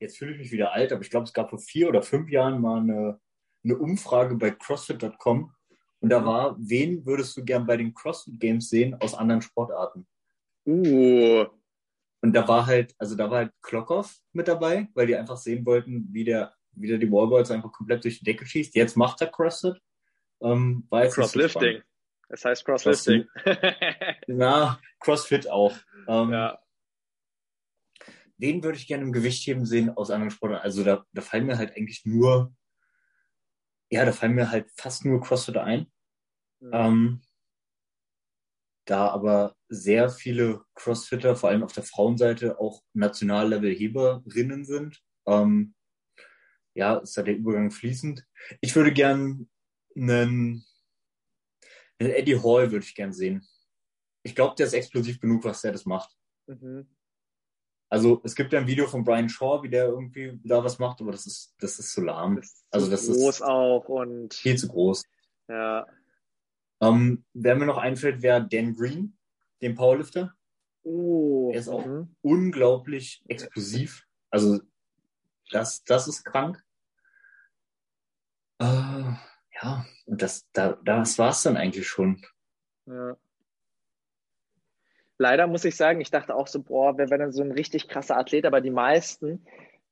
jetzt 0.05 0.17
fühle 0.17 0.33
ich 0.33 0.37
mich 0.37 0.51
wieder 0.51 0.71
alt, 0.71 0.91
aber 0.91 1.01
ich 1.01 1.09
glaube, 1.09 1.25
es 1.25 1.33
gab 1.33 1.49
vor 1.49 1.59
vier 1.59 1.89
oder 1.89 2.01
fünf 2.01 2.29
Jahren 2.29 2.61
mal 2.61 2.79
eine, 2.79 3.19
eine 3.63 3.77
Umfrage 3.77 4.35
bei 4.35 4.51
CrossFit.com 4.51 5.51
und 5.99 6.09
da 6.09 6.23
war, 6.23 6.55
wen 6.59 7.05
würdest 7.05 7.35
du 7.35 7.43
gern 7.43 7.65
bei 7.65 7.77
den 7.77 7.93
CrossFit 7.93 8.39
Games 8.39 8.69
sehen 8.69 8.95
aus 9.01 9.15
anderen 9.15 9.41
Sportarten? 9.41 10.07
Uh, 10.67 11.45
Und 12.21 12.33
da 12.33 12.47
war 12.47 12.65
halt, 12.65 12.95
also 12.97 13.15
da 13.15 13.29
war 13.29 13.37
halt 13.37 13.53
Klokov 13.61 14.15
mit 14.33 14.47
dabei, 14.47 14.87
weil 14.93 15.07
die 15.07 15.15
einfach 15.15 15.37
sehen 15.37 15.65
wollten, 15.65 16.07
wie 16.11 16.23
der, 16.23 16.53
wie 16.73 16.87
der 16.87 16.97
die 16.97 17.11
Wallballs 17.11 17.51
einfach 17.51 17.71
komplett 17.71 18.03
durch 18.03 18.19
die 18.19 18.25
Decke 18.25 18.45
schießt. 18.45 18.75
Jetzt 18.75 18.97
macht 18.97 19.21
er 19.21 19.27
CrossFit. 19.27 19.81
Ähm, 20.41 20.85
war 20.89 21.03
jetzt 21.03 21.17
nicht 21.17 21.29
so 21.29 21.39
Crosslifting. 21.39 21.81
Es 22.29 22.43
heißt 22.43 22.65
Crosslifting. 22.65 23.27
Na, 24.27 24.79
CrossFit 24.99 25.49
auch. 25.49 25.75
Ähm, 26.07 26.31
ja. 26.31 26.59
Wen 28.37 28.63
würde 28.63 28.77
ich 28.77 28.87
gerne 28.87 29.03
im 29.03 29.13
Gewichtheben 29.13 29.65
sehen 29.65 29.89
aus 29.89 30.11
anderen 30.11 30.31
Sportarten? 30.31 30.63
Also 30.63 30.83
da, 30.83 31.05
da 31.13 31.21
fallen 31.21 31.45
mir 31.45 31.57
halt 31.57 31.75
eigentlich 31.75 32.05
nur, 32.05 32.53
ja, 33.89 34.03
da 34.05 34.11
fallen 34.11 34.35
mir 34.35 34.51
halt 34.51 34.69
fast 34.75 35.05
nur 35.05 35.21
CrossFit 35.21 35.57
ein. 35.57 35.87
Mhm. 36.59 36.71
Ähm, 36.73 37.21
da 38.85 39.09
aber 39.09 39.55
sehr 39.67 40.09
viele 40.09 40.63
Crossfitter, 40.75 41.35
vor 41.35 41.49
allem 41.49 41.63
auf 41.63 41.73
der 41.73 41.83
Frauenseite, 41.83 42.59
auch 42.59 42.83
Nationallevel-Heberinnen 42.93 44.63
sind, 44.65 45.01
ähm, 45.25 45.73
ja, 46.75 46.97
ist 46.97 47.17
da 47.17 47.23
der 47.23 47.35
Übergang 47.35 47.71
fließend. 47.71 48.25
Ich 48.61 48.75
würde 48.75 48.93
gern 48.93 49.49
einen, 49.95 50.65
einen 51.99 52.11
Eddie 52.11 52.37
Hall 52.37 52.71
würde 52.71 52.85
ich 52.85 52.95
gern 52.95 53.13
sehen. 53.13 53.47
Ich 54.23 54.35
glaube, 54.35 54.55
der 54.55 54.67
ist 54.67 54.73
explosiv 54.73 55.19
genug, 55.19 55.43
was 55.45 55.61
der 55.61 55.71
das 55.71 55.85
macht. 55.85 56.15
Mhm. 56.47 56.87
Also 57.89 58.21
es 58.23 58.35
gibt 58.35 58.51
ja 58.51 58.59
ein 58.59 58.67
Video 58.67 58.87
von 58.87 59.03
Brian 59.03 59.29
Shaw, 59.29 59.61
wie 59.63 59.69
der 59.69 59.85
irgendwie 59.85 60.39
da 60.43 60.63
was 60.63 60.79
macht, 60.79 61.01
aber 61.01 61.11
das 61.11 61.25
ist, 61.25 61.55
das 61.59 61.79
ist 61.79 61.91
zu 61.93 62.01
lahm. 62.01 62.35
Das 62.35 62.45
ist 62.45 62.65
Also 62.71 62.85
so 62.87 62.91
das 62.91 63.07
groß 63.07 63.35
ist 63.35 63.41
auch 63.41 63.87
und 63.87 64.33
viel 64.33 64.57
zu 64.57 64.67
groß. 64.67 65.03
ja. 65.49 65.85
Ähm, 66.81 67.23
wer 67.33 67.55
mir 67.55 67.65
noch 67.65 67.77
einfällt, 67.77 68.21
wäre 68.21 68.45
Dan 68.45 68.75
Green, 68.75 69.17
den 69.61 69.75
Powerlifter. 69.75 70.33
Oh. 70.83 71.51
Er 71.53 71.59
ist 71.59 71.69
auch 71.69 71.85
mhm. 71.85 72.15
unglaublich 72.21 73.23
explosiv. 73.27 74.05
Also 74.29 74.59
das, 75.51 75.83
das 75.85 76.07
ist 76.07 76.25
krank. 76.25 76.61
Äh, 78.59 78.65
ja, 78.65 79.85
und 80.05 80.21
das, 80.21 80.47
da, 80.51 80.73
das 80.83 81.17
war's 81.17 81.43
dann 81.43 81.55
eigentlich 81.57 81.87
schon. 81.87 82.21
Ja. 82.85 83.15
Leider 85.17 85.47
muss 85.47 85.65
ich 85.65 85.75
sagen, 85.77 86.01
ich 86.01 86.11
dachte 86.11 86.35
auch 86.35 86.47
so, 86.47 86.61
boah, 86.61 86.97
wer 86.97 87.09
wäre 87.09 87.19
denn 87.21 87.31
so 87.31 87.41
ein 87.43 87.51
richtig 87.51 87.87
krasser 87.87 88.17
Athlet, 88.17 88.45
aber 88.45 88.61
die 88.61 88.71
meisten, 88.71 89.45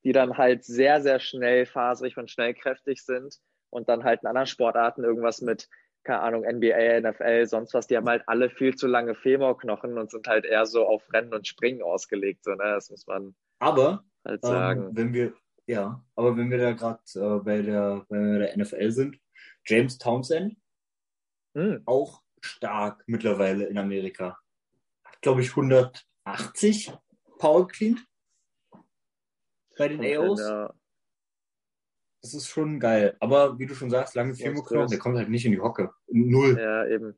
die 0.04 0.12
dann 0.12 0.38
halt 0.38 0.64
sehr, 0.66 1.02
sehr 1.02 1.20
schnell 1.20 1.66
faserig 1.66 2.18
und 2.18 2.30
schnellkräftig 2.30 3.04
sind 3.04 3.40
und 3.70 3.88
dann 3.90 4.04
halt 4.04 4.22
in 4.22 4.28
anderen 4.28 4.48
Sportarten 4.48 5.04
irgendwas 5.04 5.42
mit, 5.42 5.70
keine 6.04 6.20
Ahnung, 6.20 6.44
NBA, 6.44 7.00
NFL, 7.00 7.46
sonst 7.46 7.74
was, 7.74 7.88
die 7.88 7.96
haben 7.96 8.10
halt 8.10 8.24
alle 8.28 8.50
viel 8.50 8.76
zu 8.76 8.88
lange 8.88 9.16
Femorknochen 9.16 9.98
und 9.98 10.12
sind 10.12 10.28
halt 10.28 10.44
eher 10.46 10.66
so 10.66 10.86
auf 10.86 11.04
Rennen 11.14 11.34
und 11.34 11.48
Springen 11.48 11.82
ausgelegt. 11.82 12.44
So, 12.44 12.52
ne? 12.52 12.64
Das 12.76 12.90
muss 12.90 13.08
man 13.08 13.34
Aber 13.60 14.04
halt 14.26 14.44
sagen. 14.44 14.90
ähm, 14.90 14.96
wenn 14.98 15.14
wir, 15.14 15.34
ja, 15.68 16.04
aber 16.16 16.36
wenn 16.36 16.52
wir 16.52 16.58
da 16.58 16.74
gerade 16.74 17.02
äh, 17.16 17.40
bei 17.40 17.62
der, 17.62 18.06
bei 18.10 18.18
der 18.40 18.58
NFL 18.58 18.92
sind, 18.92 19.18
James 19.66 19.98
Townsend, 19.98 20.58
Hm. 21.56 21.82
auch 21.86 22.22
stark 22.42 23.04
mittlerweile 23.08 23.66
in 23.66 23.78
Amerika. 23.78 24.38
Glaube 25.24 25.42
ich, 25.42 25.50
180 25.50 26.94
Power 27.40 27.68
cleaned 27.68 28.00
bei 29.78 29.88
den 29.88 30.02
AOs. 30.02 30.40
Ja. 30.40 30.74
Das 32.22 32.34
ist 32.34 32.48
schon 32.48 32.80
geil. 32.80 33.18
Aber 33.20 33.58
wie 33.58 33.66
du 33.66 33.74
schon 33.74 33.90
sagst, 33.90 34.16
lange 34.16 34.36
Firmoknochen, 34.36 34.90
der 34.90 35.00
kommt 35.00 35.18
halt 35.18 35.30
nicht 35.30 35.46
in 35.46 35.52
die 35.52 35.60
Hocke. 35.60 35.92
Null. 36.08 36.58
ja, 36.60 36.86
eben. 36.88 37.18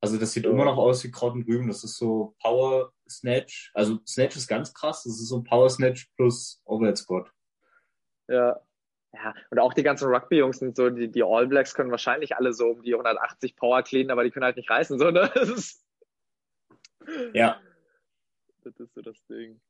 Also 0.00 0.18
das 0.18 0.32
sieht 0.32 0.44
So. 0.44 0.50
immer 0.50 0.64
noch 0.66 0.76
aus 0.76 1.02
wie 1.04 1.10
Kraut 1.10 1.32
und 1.34 1.48
Rüben. 1.48 1.68
Das 1.68 1.82
ist 1.84 1.96
so 1.96 2.36
Power 2.40 2.92
Snatch. 3.08 3.72
Also 3.74 3.98
Snatch 4.06 4.36
ist 4.36 4.46
ganz 4.46 4.72
krass. 4.72 5.02
Das 5.02 5.14
ist 5.14 5.28
so 5.28 5.42
Power 5.42 5.68
Snatch 5.68 6.10
plus 6.16 6.60
Overhead 6.64 6.96
Squat. 6.96 7.30
Ja. 8.28 8.60
Ja, 9.14 9.34
und 9.50 9.58
auch 9.58 9.72
die 9.72 9.82
ganzen 9.82 10.08
Rugby-Jungs 10.12 10.58
sind 10.58 10.76
so, 10.76 10.90
die, 10.90 11.10
die 11.10 11.22
All 11.22 11.46
Blacks 11.46 11.72
können 11.74 11.90
wahrscheinlich 11.90 12.36
alle 12.36 12.52
so 12.52 12.68
um 12.68 12.82
die 12.82 12.92
180 12.92 13.56
Power 13.56 13.82
cleanen, 13.82 14.10
aber 14.10 14.24
die 14.24 14.30
können 14.30 14.44
halt 14.44 14.56
nicht 14.56 14.68
reißen, 14.68 14.98
so, 14.98 15.10
ne? 15.10 15.30
Das 15.34 15.48
ist, 15.48 15.85
Ja. 17.32 17.60
das 18.64 18.78
ist 18.78 18.94
so 18.94 19.02
das 19.02 19.24
Ding. 19.26 19.60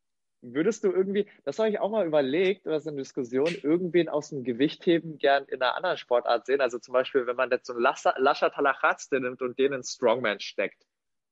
Würdest 0.43 0.84
du 0.84 0.93
irgendwie, 0.93 1.26
das 1.45 1.59
habe 1.59 1.70
ich 1.70 1.80
auch 1.80 1.91
mal 1.91 2.07
überlegt, 2.07 2.66
oder 2.66 2.80
so 2.80 2.91
eine 2.91 2.99
Diskussion, 2.99 3.55
irgendwen 3.62 4.09
aus 4.09 4.28
dem 4.28 4.45
Gewichtheben 4.45 5.18
gern 5.18 5.45
in 5.47 5.61
einer 5.62 5.74
anderen 5.74 5.97
Sportart 5.97 6.47
sehen? 6.47 6.61
Also 6.61 6.78
zum 6.78 6.93
Beispiel, 6.93 7.26
wenn 7.26 7.37
man 7.37 7.51
jetzt 7.51 7.66
so 7.66 7.72
einen 7.72 7.82
Lascha 7.82 8.51
Talachazte 8.51 9.20
nimmt 9.20 9.43
und 9.43 9.59
den 9.59 9.72
in 9.72 9.82
Strongman 9.82 10.41
steckt. 10.41 10.87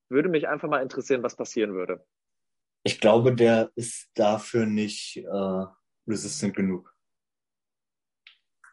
Würde 0.09 0.29
mich 0.29 0.49
einfach 0.49 0.69
mal 0.69 0.83
interessieren, 0.83 1.23
was 1.23 1.37
passieren 1.37 1.75
würde. 1.75 2.05
Ich 2.83 3.01
glaube, 3.01 3.35
der 3.35 3.71
ist 3.77 4.11
dafür 4.15 4.67
nicht 4.67 5.17
äh, 5.17 5.65
resistant 6.07 6.55
genug. 6.55 6.95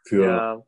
Für, 0.06 0.26
Ja, 0.26 0.66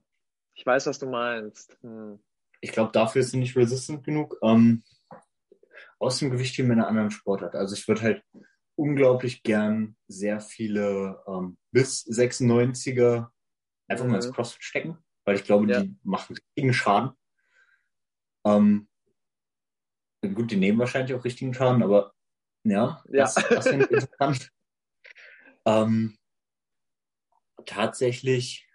ich 0.54 0.66
weiß, 0.66 0.88
was 0.88 1.00
du 1.00 1.08
meinst. 1.08 1.78
Hm. 1.82 2.20
ich 2.62 2.72
glaube, 2.72 2.92
dafür 2.92 3.22
ist 3.22 3.34
er 3.34 3.40
nicht 3.40 3.58
resistant 3.58 4.04
genug. 4.06 4.38
Ähm, 4.42 4.84
aus 6.00 6.20
dem 6.20 6.32
Gewichtheben 6.32 6.72
in 6.72 6.80
einer 6.80 6.88
anderen 6.88 7.12
Sportart. 7.12 7.56
Also 7.56 7.76
ich 7.76 7.88
würde 7.88 8.02
halt 8.02 8.24
unglaublich 8.76 9.44
gern 9.44 9.96
sehr 10.08 10.42
viele 10.42 11.24
ähm, 11.28 11.58
bis 11.72 12.06
96er 12.06 13.28
einfach 13.88 14.06
mal 14.06 14.16
ins 14.16 14.28
Mhm. 14.28 14.34
CrossFit 14.34 14.64
stecken, 14.64 14.98
weil 15.26 15.36
ich 15.36 15.44
glaube, 15.44 15.72
Ja. 15.72 15.82
die 15.82 15.96
machen 16.04 16.36
richtigen 16.36 16.74
Schaden. 16.74 17.12
Ähm, 18.46 18.88
gut, 20.22 20.52
die 20.52 20.58
nehmen 20.58 20.80
wahrscheinlich 20.80 21.14
auch 21.16 21.24
richtigen 21.24 21.54
Schaden, 21.54 21.84
aber 21.84 22.14
ja, 22.64 23.04
Ja. 23.08 23.24
das, 23.24 23.36
das 23.36 23.68
finde 23.68 23.86
ich 23.86 23.92
interessant. 23.92 24.50
ähm, 25.66 26.18
tatsächlich 27.66 28.68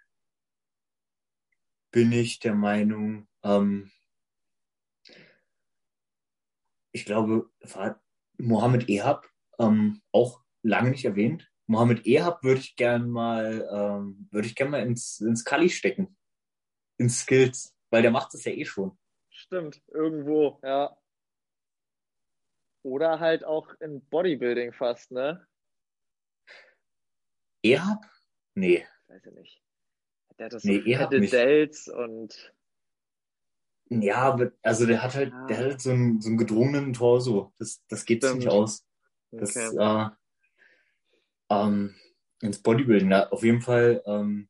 bin 1.91 2.11
ich 2.11 2.39
der 2.39 2.55
Meinung, 2.55 3.27
ähm, 3.43 3.91
ich 6.91 7.05
glaube, 7.05 7.49
war 7.61 8.01
Mohammed 8.37 8.89
Ehab 8.89 9.27
ähm, 9.59 10.01
auch 10.11 10.41
lange 10.63 10.91
nicht 10.91 11.05
erwähnt. 11.05 11.51
Mohammed 11.67 12.05
Ehab 12.05 12.43
würde 12.43 12.61
ich 12.61 12.75
gern 12.75 13.09
mal, 13.09 13.67
ähm, 13.71 14.27
würde 14.31 14.47
ich 14.47 14.55
gern 14.55 14.71
mal 14.71 14.81
ins, 14.81 15.19
ins 15.19 15.45
Kali 15.45 15.69
stecken. 15.69 16.17
Ins 16.97 17.19
Skills, 17.19 17.75
weil 17.91 18.01
der 18.01 18.11
macht 18.11 18.33
es 18.33 18.43
ja 18.43 18.51
eh 18.51 18.65
schon. 18.65 18.97
Stimmt, 19.29 19.81
irgendwo, 19.87 20.59
ja. 20.63 20.97
Oder 22.83 23.19
halt 23.19 23.43
auch 23.43 23.73
in 23.79 24.03
Bodybuilding 24.09 24.73
fast, 24.73 25.11
ne? 25.11 25.47
Ehab? 27.63 28.05
Nee. 28.55 28.87
Weiß 29.07 29.25
ich 29.25 29.33
nicht. 29.33 29.63
Der 30.37 30.45
hat 30.45 30.53
das 30.53 30.63
Nee, 30.63 30.79
so 30.79 30.85
Ehab 30.85 31.11
nicht. 31.11 31.33
Delts 31.33 31.87
und 31.87 32.53
Ja, 33.89 34.37
also 34.61 34.85
der 34.85 35.01
hat 35.01 35.15
halt, 35.15 35.33
Ah. 35.33 35.47
der 35.47 35.57
hat 35.57 35.65
halt 35.65 35.81
so 35.81 35.89
einen, 35.91 36.21
so 36.21 36.29
einen 36.29 36.37
gedrungenen 36.37 36.93
Torso. 36.93 37.53
Das, 37.57 37.83
das 37.87 38.05
geht 38.05 38.23
sich 38.23 38.35
nicht 38.35 38.47
aus. 38.47 38.85
Das, 39.31 39.55
okay. 39.55 39.77
äh, 39.77 40.09
ähm, 41.49 41.95
ins 42.41 42.61
Bodybuilding, 42.61 43.09
na, 43.09 43.29
auf 43.29 43.43
jeden 43.43 43.61
Fall, 43.61 44.03
ähm, 44.05 44.47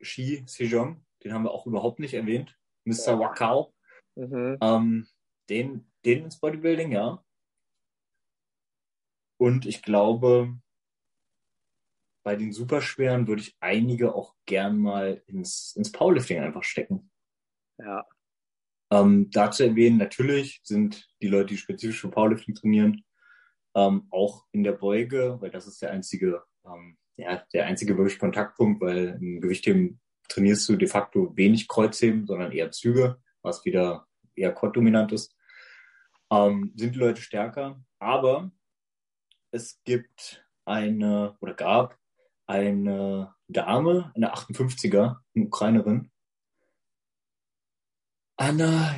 Shi 0.00 0.44
Sejong, 0.46 1.04
den 1.24 1.32
haben 1.32 1.44
wir 1.44 1.50
auch 1.52 1.66
überhaupt 1.66 1.98
nicht 2.00 2.14
erwähnt. 2.14 2.56
Mr. 2.84 3.16
Boah. 3.16 3.20
Wakao, 3.20 3.74
Mhm. 4.16 4.58
ähm, 4.60 5.08
den, 5.48 5.90
den 6.04 6.24
ins 6.24 6.38
Bodybuilding, 6.40 6.92
ja. 6.92 7.24
Und 9.36 9.66
ich 9.66 9.82
glaube, 9.82 10.58
bei 12.24 12.34
den 12.36 12.52
Superschweren 12.52 13.26
würde 13.28 13.42
ich 13.42 13.56
einige 13.60 14.14
auch 14.14 14.34
gern 14.44 14.78
mal 14.78 15.22
ins, 15.26 15.74
ins 15.76 15.92
Powerlifting 15.92 16.40
einfach 16.40 16.64
stecken. 16.64 17.07
Ja, 17.78 18.06
Ähm, 18.90 19.30
da 19.30 19.50
zu 19.50 19.64
erwähnen, 19.64 19.98
natürlich 19.98 20.60
sind 20.64 21.08
die 21.20 21.28
Leute, 21.28 21.48
die 21.48 21.58
spezifisch 21.58 22.00
für 22.00 22.10
Powerlifting 22.10 22.54
trainieren, 22.54 23.04
ähm, 23.74 24.08
auch 24.10 24.46
in 24.52 24.64
der 24.64 24.72
Beuge, 24.72 25.36
weil 25.40 25.50
das 25.50 25.66
ist 25.66 25.82
der 25.82 25.90
einzige, 25.92 26.42
ähm, 26.64 26.96
ja, 27.16 27.44
der 27.52 27.66
einzige 27.66 27.96
wirklich 27.98 28.18
Kontaktpunkt, 28.18 28.80
weil 28.80 29.18
im 29.20 29.40
Gewichtheben 29.40 30.00
trainierst 30.28 30.68
du 30.68 30.76
de 30.76 30.88
facto 30.88 31.36
wenig 31.36 31.68
Kreuzheben, 31.68 32.26
sondern 32.26 32.52
eher 32.52 32.70
Züge, 32.70 33.20
was 33.42 33.64
wieder 33.64 34.06
eher 34.34 34.52
quad-dominant 34.54 35.12
ist. 35.12 35.36
Ähm, 36.30 36.72
sind 36.76 36.94
die 36.94 36.98
Leute 36.98 37.22
stärker, 37.22 37.80
aber 37.98 38.50
es 39.50 39.80
gibt 39.84 40.46
eine, 40.64 41.36
oder 41.40 41.54
gab 41.54 41.98
eine 42.46 43.34
Dame, 43.48 44.12
eine 44.14 44.34
58er, 44.34 45.16
eine 45.34 45.46
Ukrainerin, 45.46 46.10
Anna 48.40 48.96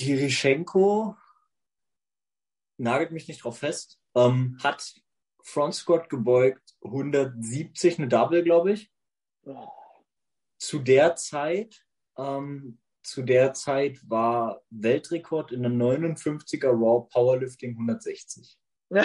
Dirischenko, 0.00 1.16
nagelt 2.76 3.12
mich 3.12 3.28
nicht 3.28 3.44
drauf 3.44 3.58
fest, 3.58 4.00
ähm, 4.16 4.58
hat 4.60 4.94
Front 5.44 5.76
Squat 5.76 6.08
gebeugt, 6.08 6.74
170, 6.82 7.98
eine 7.98 8.08
Double, 8.08 8.42
glaube 8.42 8.72
ich. 8.72 8.90
Zu 10.58 10.80
der 10.80 11.14
Zeit, 11.14 11.86
ähm, 12.16 12.80
zu 13.04 13.22
der 13.22 13.54
Zeit 13.54 14.00
war 14.10 14.60
Weltrekord 14.70 15.52
in 15.52 15.62
der 15.62 15.70
59er 15.70 16.70
Raw 16.70 17.08
Powerlifting 17.12 17.70
160. 17.74 18.58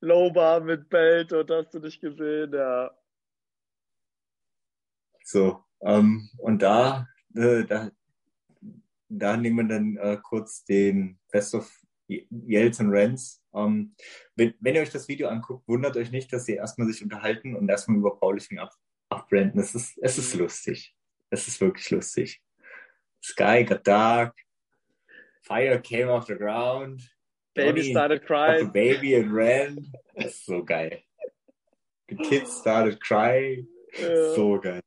Low 0.00 0.30
Bar 0.30 0.60
mit 0.60 0.90
Belt 0.90 1.32
und 1.32 1.50
hast 1.50 1.72
du 1.72 1.78
nicht 1.78 2.02
gesehen, 2.02 2.52
ja. 2.52 2.90
So, 5.30 5.62
ähm, 5.82 6.28
und 6.38 6.60
da, 6.60 7.06
äh, 7.36 7.62
da, 7.62 7.92
da 9.08 9.36
nehmen 9.36 9.68
wir 9.68 9.76
dann 9.76 9.96
äh, 9.96 10.18
kurz 10.20 10.64
den 10.64 11.20
Best 11.30 11.54
of 11.54 11.70
Yells 12.08 12.80
and 12.80 12.92
Rants. 12.92 13.40
Ähm, 13.54 13.94
wenn, 14.34 14.54
wenn 14.58 14.74
ihr 14.74 14.80
euch 14.80 14.90
das 14.90 15.06
Video 15.06 15.28
anguckt, 15.28 15.68
wundert 15.68 15.96
euch 15.96 16.10
nicht, 16.10 16.32
dass 16.32 16.46
sie 16.46 16.54
erstmal 16.54 16.88
sich 16.88 17.00
unterhalten 17.00 17.54
und 17.54 17.68
erstmal 17.68 17.98
über 17.98 18.18
Powerlifting 18.18 18.58
ab, 18.58 18.74
abbranden. 19.08 19.60
Es 19.60 19.72
ist, 19.76 19.96
es 20.02 20.18
ist 20.18 20.34
lustig. 20.34 20.96
Es 21.30 21.46
ist 21.46 21.60
wirklich 21.60 21.88
lustig. 21.90 22.42
Sky 23.22 23.64
got 23.64 23.86
dark. 23.86 24.34
Fire 25.42 25.80
came 25.80 26.10
off 26.10 26.26
the 26.26 26.34
ground. 26.34 27.08
Baby 27.54 27.82
Johnny 27.82 27.90
started 27.92 28.26
crying. 28.26 28.72
baby 28.72 29.14
and 29.14 29.32
ran. 29.32 29.92
Das 30.16 30.26
ist 30.26 30.46
so 30.46 30.64
geil. 30.64 31.04
The 32.08 32.16
kids 32.16 32.58
started 32.58 33.00
crying. 33.00 33.68
Ja. 33.96 34.34
So 34.34 34.58
geil. 34.58 34.80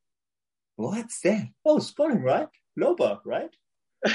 What's 0.76 1.22
that? 1.22 1.50
Oh, 1.64 1.80
spotting, 1.80 2.24
right? 2.24 2.50
Loba, 2.78 3.22
right? 3.26 3.56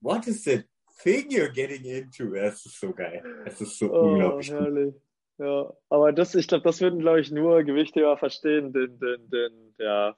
What 0.00 0.26
is 0.26 0.44
that 0.44 0.64
thing 1.02 1.30
you're 1.30 1.52
getting 1.52 1.84
into? 1.84 2.34
Es 2.34 2.66
ist 2.66 2.80
so 2.80 2.92
geil. 2.92 3.22
Es 3.46 3.60
ist 3.60 3.78
so 3.78 3.92
Oh, 3.92 4.12
unglaublich 4.12 4.50
herrlich. 4.50 4.94
Ja, 5.38 5.72
aber 5.90 6.12
das, 6.12 6.34
ich 6.34 6.48
glaube, 6.48 6.64
das 6.64 6.80
würden, 6.80 6.98
glaube 7.00 7.20
ich, 7.20 7.30
nur 7.30 7.62
Gewichtheber 7.62 8.16
verstehen, 8.16 8.72
den, 8.72 8.98
den, 8.98 9.28
den, 9.30 9.74
ja, 9.78 10.16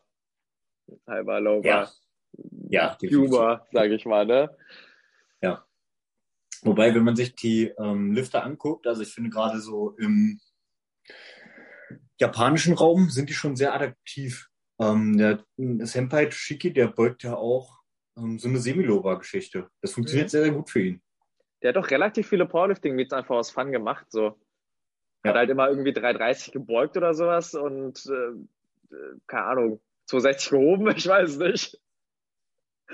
halber 1.07 1.41
Low 1.41 1.61
Ja. 1.65 1.91
Ja. 2.69 2.97
Humor, 3.03 3.67
sage 3.73 3.95
ich 3.95 4.05
mal, 4.07 4.27
ne? 4.27 4.57
Ja. 5.43 5.65
Wobei, 6.63 6.95
wenn 6.95 7.05
man 7.05 7.17
sich 7.17 7.35
die 7.35 7.73
ähm, 7.79 8.13
Lifter 8.13 8.45
anguckt, 8.45 8.87
also 8.87 9.03
ich 9.03 9.13
finde 9.13 9.31
gerade 9.31 9.61
so 9.61 9.97
im 9.99 10.41
japanischen 12.21 12.75
Raum 12.75 13.09
sind 13.11 13.29
die 13.29 13.35
schon 13.35 13.57
sehr 13.57 13.75
adaptiv. 13.75 14.49
Ähm, 14.81 15.19
der 15.19 15.45
Senpai 15.57 16.27
Toshiki, 16.27 16.73
der 16.73 16.89
beugt 16.89 17.23
ja 17.25 17.37
auch 17.37 17.79
ähm, 18.17 18.39
so 18.39 18.49
eine 18.49 18.59
Semiloba-Geschichte. 18.59 19.69
Das 19.81 19.93
funktioniert 19.93 20.29
mhm. 20.29 20.31
sehr, 20.31 20.43
sehr 20.45 20.53
gut 20.53 20.71
für 20.71 20.81
ihn. 20.83 21.03
Der 21.63 21.71
hat 21.71 21.77
doch 21.77 21.91
relativ 21.91 22.29
viele 22.29 22.47
Powerlifting-Meets 22.47 23.13
einfach 23.13 23.37
aus 23.37 23.51
Fun 23.51 23.73
gemacht, 23.73 24.07
so. 24.11 24.39
Ja. 25.25 25.31
Hat 25.31 25.37
halt 25.37 25.51
immer 25.51 25.69
irgendwie 25.69 25.91
3,30 25.91 26.53
gebeugt 26.53 26.97
oder 26.97 27.13
sowas 27.15 27.55
und, 27.55 28.07
äh, 28.07 28.95
äh 28.95 29.15
keine 29.27 29.45
Ahnung, 29.45 29.81
260 30.07 30.51
gehoben, 30.51 30.89
ich 30.97 31.07
weiß 31.07 31.31
es 31.31 31.39
nicht. 31.39 31.81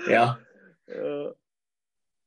Ja. 0.07 0.39
Äh. 0.87 1.31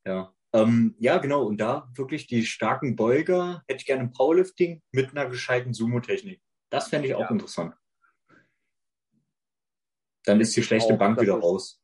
Ja. 0.07 0.33
Ähm, 0.53 0.95
ja, 0.99 1.19
genau. 1.19 1.45
Und 1.45 1.59
da 1.61 1.91
wirklich 1.95 2.27
die 2.27 2.47
starken 2.47 2.97
Beuger 2.97 3.63
hätte 3.67 3.81
ich 3.81 3.87
gerne 3.87 4.05
im 4.05 4.13
Powerlifting 4.13 4.83
mit 4.93 5.11
einer 5.11 5.29
gescheiten 5.29 5.75
Sumo-Technik. 5.75 6.41
Das 6.71 6.89
fände 6.89 7.09
ich 7.09 7.15
auch 7.15 7.21
ja. 7.21 7.31
interessant. 7.31 7.75
Dann 10.29 10.43
ist 10.43 10.55
die 10.55 10.63
schlechte 10.63 10.93
auch, 10.93 10.99
Bank 10.99 11.19
wieder 11.21 11.39
ist, 11.39 11.43
raus. 11.43 11.83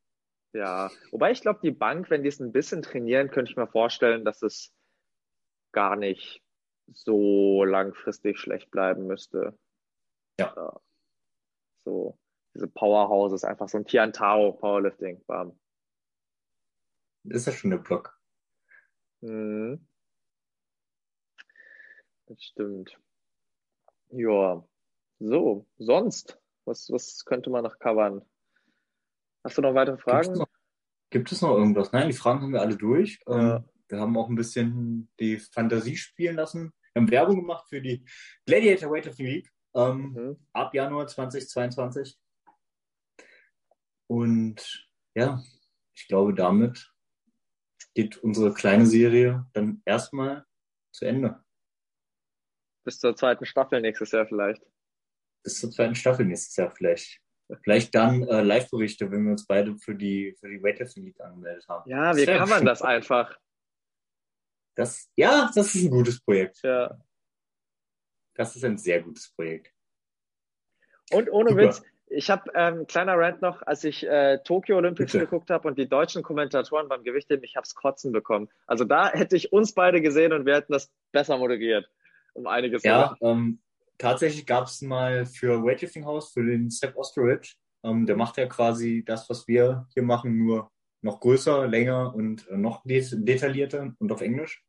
Ja, 0.53 0.91
wobei 1.11 1.31
ich 1.31 1.41
glaube, 1.41 1.61
die 1.63 1.71
Bank, 1.71 2.11
wenn 2.11 2.23
die 2.23 2.29
es 2.29 2.41
ein 2.41 2.53
bisschen 2.53 2.83
trainieren, 2.83 3.31
könnte 3.31 3.51
ich 3.51 3.57
mir 3.57 3.67
vorstellen, 3.67 4.23
dass 4.23 4.43
es 4.43 4.71
gar 5.73 5.97
nicht 5.97 6.43
so 6.93 7.65
langfristig 7.65 8.39
schlecht 8.39 8.71
bleiben 8.71 9.07
müsste. 9.07 9.59
Ja. 10.39 10.79
So, 11.87 12.19
diese 12.55 12.69
Powerhouses, 12.69 13.45
einfach 13.45 13.71
so 13.71 13.79
ein 13.79 13.87
Tiantao 13.87 14.53
Powerlifting, 14.53 15.25
bam. 15.25 15.59
Ist 17.25 17.47
das 17.47 17.55
schon 17.55 17.71
der 17.71 17.79
Block? 17.79 18.21
Mhm. 19.23 19.89
Das 22.27 22.43
stimmt. 22.43 22.95
Ja. 24.11 24.63
So, 25.19 25.67
sonst, 25.79 26.39
was, 26.67 26.91
was 26.91 27.25
könnte 27.25 27.49
man 27.49 27.65
noch 27.65 27.79
covern? 27.79 28.23
Hast 29.45 29.59
du 29.59 29.63
noch 29.63 29.75
weitere 29.75 29.99
Fragen? 29.99 30.23
Gibt 30.23 30.33
es 30.33 30.39
noch, 30.39 30.49
gibt 31.11 31.33
es 31.33 31.43
noch 31.43 31.57
irgendwas? 31.57 31.93
Nein, 31.93 32.09
die 32.09 32.15
Fragen 32.15 32.41
haben 32.41 32.53
wir 32.53 32.63
alle 32.63 32.77
durch. 32.77 33.21
Ja. 33.27 33.57
Ähm, 33.57 33.65
wir 33.89 34.01
haben 34.01 34.17
auch 34.17 34.29
ein 34.29 34.35
bisschen 34.35 35.11
die 35.21 35.39
Fantasie 35.39 35.97
spielen 35.97 36.37
lassen. 36.37 36.73
Wir 36.93 37.03
haben 37.03 37.11
Werbung 37.11 37.37
gemacht 37.37 37.69
für 37.69 37.83
die 37.83 38.05
Gladiator 38.47 38.91
Weightlifting 38.91 39.27
League 39.27 39.53
ähm, 39.75 40.13
mhm. 40.13 40.47
ab 40.53 40.75
Januar 40.75 41.07
2022. 41.07 42.19
Und 44.07 44.89
ja, 45.15 45.43
ich 45.95 46.09
glaube, 46.09 46.35
damit 46.35 46.93
geht 47.95 48.17
unsere 48.19 48.53
kleine 48.53 48.87
Serie 48.87 49.47
dann 49.53 49.83
erstmal 49.85 50.45
zu 50.93 51.05
Ende. 51.05 51.45
Bis 52.85 52.99
zur 52.99 53.15
zweiten 53.17 53.47
Staffel 53.47 53.81
nächstes 53.81 54.13
Jahr 54.13 54.27
vielleicht. 54.27 54.63
Bis 55.43 55.61
zur 55.61 55.71
zweiten 55.71 55.95
Staffel 55.95 56.27
nächstes 56.27 56.57
Jahr 56.57 56.71
vielleicht. 56.71 57.21
Vielleicht 57.63 57.95
dann 57.95 58.23
äh, 58.23 58.43
Live-Berichte, 58.43 59.11
wenn 59.11 59.25
wir 59.25 59.33
uns 59.33 59.47
beide 59.47 59.77
für 59.77 59.95
die, 59.95 60.35
für 60.41 60.49
die 60.49 60.63
Weightlifting 60.63 61.05
League 61.05 61.21
angemeldet 61.21 61.67
haben. 61.69 61.89
Ja, 61.89 62.17
wie 62.17 62.25
kann 62.25 62.49
man 62.49 62.65
das 62.65 62.83
einfach? 62.83 63.39
Das, 64.77 65.11
ja, 65.15 65.51
das 65.55 65.75
ist 65.75 65.85
ein 65.85 65.91
gutes 65.91 66.21
Projekt. 66.21 66.63
Ja. 66.63 66.99
Das 68.35 68.57
ist 68.57 68.65
ein 68.65 68.79
sehr 68.79 69.03
gutes 69.03 69.31
Projekt. 69.31 69.73
Und 71.13 71.31
ohne 71.31 71.51
Super. 71.51 71.63
Witz, 71.63 71.83
ich 72.07 72.31
habe 72.31 72.51
ähm, 72.55 72.87
kleiner 72.87 73.17
Rant 73.17 73.43
noch, 73.43 73.63
als 73.63 73.85
ich 73.85 74.07
äh, 74.07 74.39
Tokyo 74.45 74.77
Olympics 74.77 75.13
Bitte. 75.13 75.25
geguckt 75.25 75.51
habe 75.51 75.69
und 75.69 75.79
die 75.79 75.89
deutschen 75.89 76.23
Kommentatoren 76.23 76.89
beim 76.89 77.05
Gewichtheben, 77.05 77.45
ich 77.45 77.57
hab's 77.57 77.75
kotzen 77.75 78.13
bekommen. 78.13 78.49
Also 78.67 78.85
da 78.85 79.11
hätte 79.11 79.37
ich 79.37 79.53
uns 79.53 79.75
beide 79.75 80.01
gesehen 80.01 80.33
und 80.33 80.47
wir 80.47 80.57
hätten 80.57 80.73
das 80.73 80.93
besser 81.13 81.39
moderiert. 81.39 81.89
Um 82.33 82.47
einiges. 82.47 82.83
Ja, 82.83 83.17
ähm, 83.21 83.61
tatsächlich 83.99 84.47
gab 84.47 84.67
es 84.67 84.83
mal 84.83 85.27
für 85.27 85.63
Weightlifting 85.63 86.05
House, 86.05 86.33
für 86.33 86.45
den 86.45 86.71
Step 86.71 86.97
Osteridge, 86.97 87.55
ähm, 87.83 88.07
der 88.07 88.17
macht 88.17 88.37
ja 88.37 88.47
quasi 88.47 89.05
das, 89.05 89.29
was 89.29 89.47
wir 89.47 89.87
hier 89.93 90.03
machen, 90.03 90.39
nur 90.39 90.71
noch 91.03 91.21
größer, 91.21 91.67
länger 91.69 92.15
und 92.15 92.49
äh, 92.49 92.57
noch 92.57 92.83
det 92.85 93.07
detaillierter 93.13 93.95
und 93.99 94.11
auf 94.11 94.23
Englisch. 94.23 94.65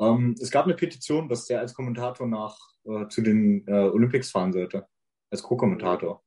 Ähm, 0.00 0.34
es 0.40 0.50
gab 0.50 0.64
eine 0.64 0.74
Petition, 0.74 1.28
dass 1.28 1.46
der 1.46 1.60
als 1.60 1.74
Kommentator 1.74 2.26
nach 2.26 2.56
äh, 2.84 3.06
zu 3.08 3.20
den 3.20 3.66
äh, 3.66 3.72
Olympics 3.72 4.30
fahren 4.30 4.52
sollte. 4.52 4.86
Als 5.30 5.42
Co-Kommentator. 5.42 6.24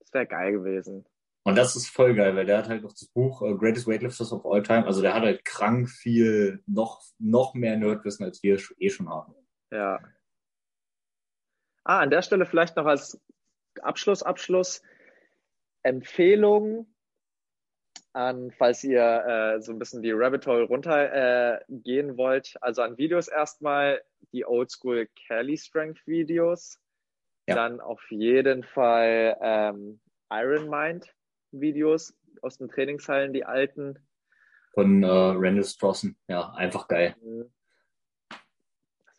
Das 0.00 0.12
wäre 0.12 0.26
geil 0.26 0.52
gewesen. 0.52 1.04
Und 1.44 1.56
das 1.56 1.76
ist 1.76 1.88
voll 1.88 2.14
geil, 2.14 2.34
weil 2.36 2.46
der 2.46 2.58
hat 2.58 2.68
halt 2.68 2.82
noch 2.82 2.92
das 2.92 3.06
Buch 3.06 3.40
uh, 3.40 3.56
Greatest 3.56 3.86
Weightlifters 3.86 4.32
of 4.32 4.44
All 4.44 4.62
Time. 4.62 4.84
Also 4.86 5.00
der 5.00 5.14
hat 5.14 5.22
halt 5.22 5.44
krank 5.44 5.88
viel, 5.88 6.62
noch, 6.66 7.00
noch 7.18 7.54
mehr 7.54 7.76
Nerdwissen, 7.76 8.24
als 8.24 8.42
wir 8.42 8.58
eh 8.78 8.90
schon 8.90 9.08
haben. 9.08 9.34
Ja. 9.70 10.00
Ah, 11.90 11.98
an 11.98 12.10
der 12.10 12.22
Stelle 12.22 12.46
vielleicht 12.46 12.76
noch 12.76 12.86
als 12.86 13.20
Abschluss, 13.82 14.22
Abschluss. 14.22 14.80
Empfehlung 15.82 16.86
an, 18.12 18.52
falls 18.52 18.84
ihr 18.84 19.02
äh, 19.02 19.60
so 19.60 19.72
ein 19.72 19.80
bisschen 19.80 20.00
die 20.00 20.12
Rabbit 20.12 20.46
Hole 20.46 20.62
runtergehen 20.62 22.10
äh, 22.10 22.16
wollt. 22.16 22.54
Also 22.60 22.82
an 22.82 22.96
Videos 22.96 23.26
erstmal 23.26 24.00
die 24.32 24.46
Oldschool 24.46 25.08
Kelly 25.16 25.56
Strength 25.56 26.06
Videos. 26.06 26.80
Ja. 27.48 27.56
Dann 27.56 27.80
auf 27.80 28.08
jeden 28.12 28.62
Fall 28.62 29.36
ähm, 29.40 30.00
Iron 30.30 30.70
Mind 30.70 31.12
Videos 31.50 32.16
aus 32.40 32.58
den 32.58 32.68
Trainingshallen, 32.68 33.32
die 33.32 33.44
alten. 33.44 33.98
Von 34.74 35.02
äh, 35.02 35.08
Randall 35.08 35.64
Strossen, 35.64 36.16
ja, 36.28 36.52
einfach 36.52 36.86
geil. 36.86 37.16
Mhm. 37.20 37.50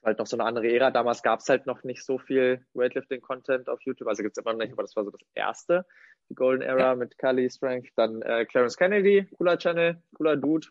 Halt 0.04 0.20
noch 0.20 0.28
so 0.28 0.36
eine 0.36 0.46
andere 0.46 0.68
Ära. 0.72 0.92
Damals 0.92 1.22
gab 1.22 1.40
es 1.40 1.50
halt 1.50 1.68
noch 1.68 1.84
nicht 1.84 2.04
so 2.04 2.18
viel 2.18 2.66
Weightlifting-Content 2.74 3.70
auf 3.70 3.82
YouTube. 3.84 4.08
Also 4.08 4.24
gibt 4.24 4.38
es 4.38 4.44
immer 4.44 4.54
noch 4.54 4.60
nicht, 4.60 4.74
aber 4.74 4.82
das 4.82 4.96
war 4.96 5.04
so 5.04 5.12
das 5.12 5.22
erste, 5.36 5.86
die 6.30 6.36
Golden 6.36 6.64
Era 6.64 6.80
ja. 6.80 6.96
mit 6.96 7.18
Kali 7.18 7.50
Strength. 7.50 7.92
Dann 7.96 8.22
äh, 8.24 8.46
Clarence 8.46 8.78
Kennedy, 8.78 9.28
cooler 9.38 9.58
Channel, 9.58 10.02
cooler 10.16 10.38
Dude. 10.38 10.68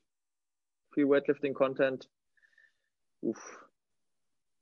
Free 0.92 1.04
Weightlifting-Content. 1.04 2.10
Uff, 3.22 3.70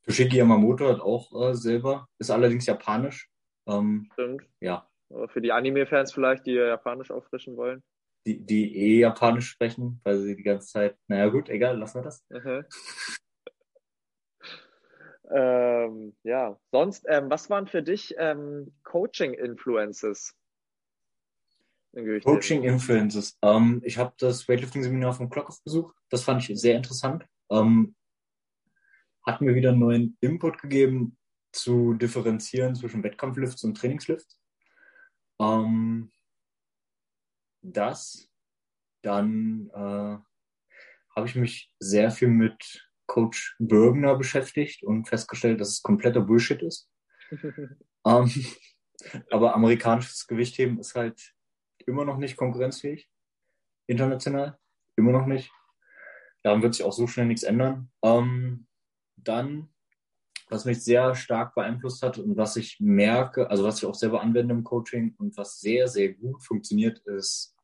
Toshiki 0.09 0.39
Yamamoto 0.39 0.89
hat 0.89 1.01
auch 1.01 1.51
äh, 1.51 1.55
selber, 1.55 2.09
ist 2.19 2.31
allerdings 2.31 2.65
japanisch. 2.65 3.31
Ähm, 3.67 4.09
Stimmt. 4.15 4.43
Ja. 4.59 4.89
Aber 5.11 5.29
für 5.29 5.43
die 5.43 5.53
Anime-Fans 5.53 6.15
vielleicht, 6.15 6.47
die 6.47 6.55
japanisch 6.55 7.11
auffrischen 7.11 7.59
wollen. 7.59 7.83
Die, 8.27 8.45
die 8.45 8.75
eh 8.75 9.01
japanisch 9.01 9.51
sprechen, 9.51 10.01
weil 10.05 10.19
sie 10.21 10.35
die 10.35 10.43
ganze 10.43 10.69
Zeit, 10.69 10.97
naja 11.09 11.29
gut, 11.29 11.51
egal, 11.51 11.79
lassen 11.79 11.99
wir 11.99 12.05
das. 12.05 12.25
ähm, 15.31 16.17
ja, 16.23 16.59
sonst, 16.71 17.05
ähm, 17.09 17.31
was 17.31 17.51
waren 17.51 17.67
für 17.67 17.83
dich 17.83 18.15
ähm, 18.19 18.73
Coaching-Influences? 18.85 20.35
Coaching-Influences. 21.95 23.39
Ähm, 23.43 23.81
ich 23.85 23.99
habe 23.99 24.15
das 24.19 24.49
Weightlifting-Seminar 24.49 25.15
von 25.15 25.31
Klockhoff 25.31 25.63
besucht. 25.65 25.97
Das 26.11 26.23
fand 26.23 26.49
ich 26.49 26.61
sehr 26.61 26.77
interessant. 26.77 27.27
Ähm, 27.51 27.95
hat 29.27 29.41
mir 29.41 29.55
wieder 29.55 29.71
einen 29.71 29.81
neuen 29.81 30.17
Input 30.21 30.61
gegeben, 30.61 31.17
zu 31.53 31.95
differenzieren 31.95 32.75
zwischen 32.75 33.03
Wettkampflifts 33.03 33.65
und 33.65 33.77
Trainingslifts. 33.77 34.41
Ähm, 35.41 36.13
das, 37.63 38.31
dann 39.03 39.71
äh, 39.73 40.19
habe 41.17 41.27
ich 41.27 41.35
mich 41.35 41.75
sehr 41.79 42.11
viel 42.11 42.29
mit 42.29 42.88
Coach 43.09 43.57
Bürgner 43.59 44.15
beschäftigt 44.17 44.85
und 44.85 45.09
festgestellt, 45.09 45.61
dass 45.61 45.71
es 45.71 45.83
kompletter 45.83 46.21
Bullshit 46.21 46.63
ist. 46.63 46.89
ähm, 48.07 48.31
aber 49.31 49.55
amerikanisches 49.55 50.27
Gewichtheben 50.27 50.79
ist 50.79 50.95
halt 50.95 51.35
immer 51.87 52.05
noch 52.05 52.19
nicht 52.19 52.37
konkurrenzfähig. 52.37 53.09
International. 53.87 54.59
Immer 54.97 55.13
noch 55.13 55.27
nicht. 55.27 55.51
Daran 56.43 56.63
wird 56.63 56.75
sich 56.75 56.85
auch 56.85 56.93
so 56.93 57.07
schnell 57.07 57.27
nichts 57.27 57.43
ändern. 57.43 57.91
Ähm, 58.03 58.67
dann, 59.17 59.69
was 60.49 60.65
mich 60.65 60.85
sehr 60.85 61.15
stark 61.15 61.55
beeinflusst 61.55 62.03
hat 62.03 62.19
und 62.19 62.37
was 62.37 62.57
ich 62.57 62.79
merke, 62.81 63.51
also 63.51 63.65
was 63.65 63.79
ich 63.79 63.87
auch 63.87 63.95
selber 63.95 64.21
anwende 64.21 64.55
im 64.55 64.65
Coaching 64.65 65.15
und 65.19 65.37
was 65.37 65.61
sehr, 65.61 65.89
sehr 65.89 66.13
gut 66.13 66.43
funktioniert, 66.43 66.99
ist 67.07 67.57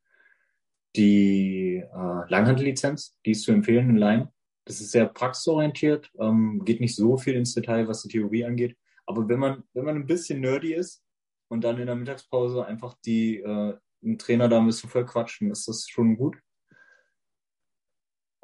die 0.96 1.76
äh, 1.76 2.30
Langhandel-Lizenz, 2.30 3.18
die 3.24 3.32
ist 3.32 3.42
zu 3.42 3.52
empfehlen 3.52 3.90
in 3.90 3.96
Leim. 3.96 4.28
Das 4.64 4.80
ist 4.80 4.92
sehr 4.92 5.06
praxisorientiert, 5.06 6.10
ähm, 6.18 6.62
geht 6.64 6.80
nicht 6.80 6.96
so 6.96 7.16
viel 7.18 7.34
ins 7.34 7.54
Detail, 7.54 7.86
was 7.86 8.02
die 8.02 8.08
Theorie 8.08 8.44
angeht. 8.44 8.76
Aber 9.06 9.28
wenn 9.28 9.38
man, 9.38 9.64
wenn 9.74 9.84
man 9.84 9.96
ein 9.96 10.06
bisschen 10.06 10.40
nerdy 10.40 10.74
ist 10.74 11.04
und 11.48 11.62
dann 11.62 11.78
in 11.78 11.86
der 11.86 11.96
Mittagspause 11.96 12.64
einfach 12.64 12.94
die 13.04 13.40
äh, 13.40 13.76
einen 14.02 14.18
Trainer 14.18 14.48
da 14.48 14.58
ein 14.58 14.66
bisschen 14.66 14.90
voll 14.90 15.06
quatschen, 15.06 15.50
ist 15.50 15.68
das 15.68 15.88
schon 15.88 16.16
gut. 16.16 16.36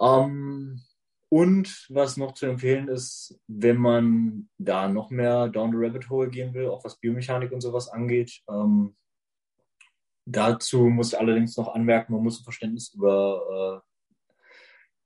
Ähm, 0.00 0.82
und 1.28 1.86
was 1.90 2.16
noch 2.16 2.34
zu 2.34 2.46
empfehlen 2.46 2.88
ist, 2.88 3.38
wenn 3.46 3.76
man 3.76 4.48
da 4.58 4.88
noch 4.88 5.10
mehr 5.10 5.48
down 5.48 5.70
the 5.70 5.76
rabbit 5.78 6.10
hole 6.10 6.28
gehen 6.28 6.54
will, 6.54 6.68
auch 6.68 6.84
was 6.84 6.98
Biomechanik 6.98 7.52
und 7.52 7.60
sowas 7.60 7.88
angeht. 7.88 8.42
Ähm, 8.48 8.96
dazu 10.26 10.84
muss 10.86 11.12
ich 11.12 11.18
allerdings 11.18 11.56
noch 11.56 11.68
anmerken, 11.68 12.14
man 12.14 12.22
muss 12.22 12.40
ein 12.40 12.44
Verständnis 12.44 12.92
über 12.94 13.82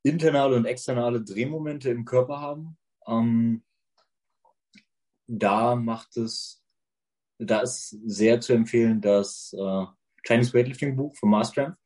internale 0.05 0.57
und 0.57 0.67
externe 0.67 1.23
Drehmomente 1.25 1.91
im 1.91 2.05
Körper 2.05 2.41
haben. 2.41 2.77
Ähm, 3.07 3.65
da 5.27 5.75
macht 5.75 6.17
es, 6.17 6.63
da 7.39 7.61
ist 7.61 7.89
sehr 8.05 8.41
zu 8.41 8.53
empfehlen 8.53 9.01
das 9.01 9.55
äh, 9.59 9.87
Chinese 10.27 10.55
Weightlifting 10.55 10.97
Buch 10.97 11.17
von 11.17 11.31
Master. 11.31 11.77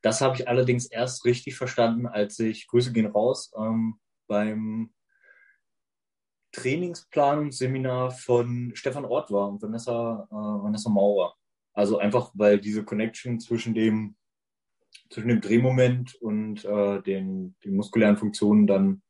Das 0.00 0.20
habe 0.20 0.36
ich 0.36 0.48
allerdings 0.48 0.86
erst 0.86 1.24
richtig 1.24 1.56
verstanden, 1.56 2.06
als 2.06 2.38
ich, 2.38 2.68
Grüße 2.68 2.92
gehen 2.92 3.06
raus, 3.06 3.52
ähm, 3.58 3.98
beim 4.28 4.94
Trainingsplanungsseminar 6.52 8.12
von 8.12 8.70
Stefan 8.74 9.04
Ort 9.04 9.32
war 9.32 9.48
und 9.48 9.60
Vanessa, 9.60 10.28
äh, 10.30 10.34
Vanessa 10.34 10.88
Maurer. 10.88 11.34
Also 11.72 11.98
einfach, 11.98 12.30
weil 12.34 12.60
diese 12.60 12.84
Connection 12.84 13.40
zwischen 13.40 13.74
dem, 13.74 14.16
zwischen 15.10 15.28
dem 15.28 15.40
Drehmoment 15.40 16.14
und 16.16 16.64
äh, 16.64 17.02
den, 17.02 17.56
den 17.64 17.76
muskulären 17.76 18.16
Funktionen 18.16 18.66
dann 18.66 19.02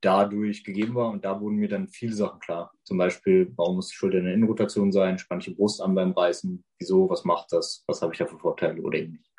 dadurch 0.00 0.62
gegeben 0.62 0.94
war 0.94 1.10
und 1.10 1.24
da 1.24 1.40
wurden 1.40 1.56
mir 1.56 1.68
dann 1.68 1.88
viele 1.88 2.12
Sachen 2.12 2.38
klar. 2.40 2.72
Zum 2.84 2.98
Beispiel, 2.98 3.52
warum 3.56 3.76
muss 3.76 3.88
die 3.88 3.96
Schulter 3.96 4.18
in 4.18 4.26
der 4.26 4.34
Innenrotation 4.34 4.92
sein? 4.92 5.18
Spann 5.18 5.38
ich 5.38 5.46
die 5.46 5.54
Brust 5.54 5.80
an 5.80 5.94
beim 5.94 6.12
Reißen? 6.12 6.64
Wieso? 6.78 7.08
Was 7.08 7.24
macht 7.24 7.52
das? 7.52 7.82
Was 7.86 8.02
habe 8.02 8.12
ich 8.12 8.18
da 8.18 8.26
für 8.26 8.38
Vorteile 8.38 8.80
oder 8.82 8.98
eben 8.98 9.12
nicht? 9.12 9.32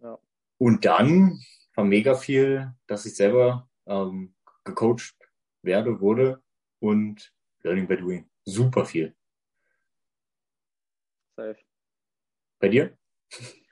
Ja. 0.00 0.18
Und 0.58 0.84
dann 0.84 1.40
war 1.74 1.84
mega 1.84 2.14
viel, 2.14 2.72
dass 2.86 3.06
ich 3.06 3.14
selber 3.14 3.68
ähm, 3.86 4.34
gecoacht 4.64 5.16
werde, 5.62 6.00
wurde 6.00 6.42
und 6.80 7.32
Learning 7.62 7.86
by 7.86 7.96
Doing. 7.96 8.30
Super 8.44 8.84
viel. 8.84 9.14
Safe. 11.36 11.58
Bei 12.58 12.68
dir? 12.68 12.98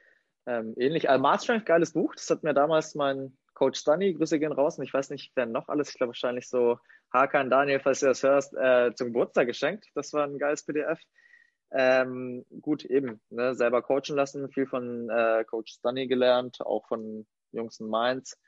Ähm, 0.46 0.74
ähnlich. 0.76 1.10
Also 1.10 1.22
Mars 1.22 1.44
Strength, 1.44 1.66
geiles 1.66 1.92
Buch. 1.92 2.14
Das 2.14 2.30
hat 2.30 2.42
mir 2.42 2.54
damals 2.54 2.94
mein 2.94 3.36
Coach 3.54 3.80
Stunny, 3.80 4.14
Grüße 4.14 4.38
gehen 4.38 4.52
raus. 4.52 4.78
Und 4.78 4.84
ich 4.84 4.94
weiß 4.94 5.10
nicht, 5.10 5.32
wer 5.34 5.46
noch 5.46 5.68
alles, 5.68 5.90
ich 5.90 5.96
glaube 5.96 6.10
wahrscheinlich 6.10 6.48
so 6.48 6.78
Hakan, 7.12 7.50
Daniel, 7.50 7.80
falls 7.80 8.00
du 8.00 8.06
das 8.06 8.22
hörst, 8.22 8.54
äh, 8.54 8.92
zum 8.94 9.08
Geburtstag 9.08 9.46
geschenkt. 9.46 9.86
Das 9.94 10.12
war 10.12 10.24
ein 10.24 10.38
geiles 10.38 10.64
PDF. 10.64 11.00
Ähm, 11.72 12.44
gut, 12.60 12.84
eben, 12.84 13.20
ne, 13.30 13.54
selber 13.54 13.82
coachen 13.82 14.14
lassen, 14.14 14.48
viel 14.50 14.66
von 14.66 15.10
äh, 15.10 15.44
Coach 15.44 15.72
Stunny 15.72 16.06
gelernt, 16.06 16.60
auch 16.60 16.86
von 16.86 17.26
Jungs 17.50 17.80
in 17.80 17.88
Mainz 17.88 18.38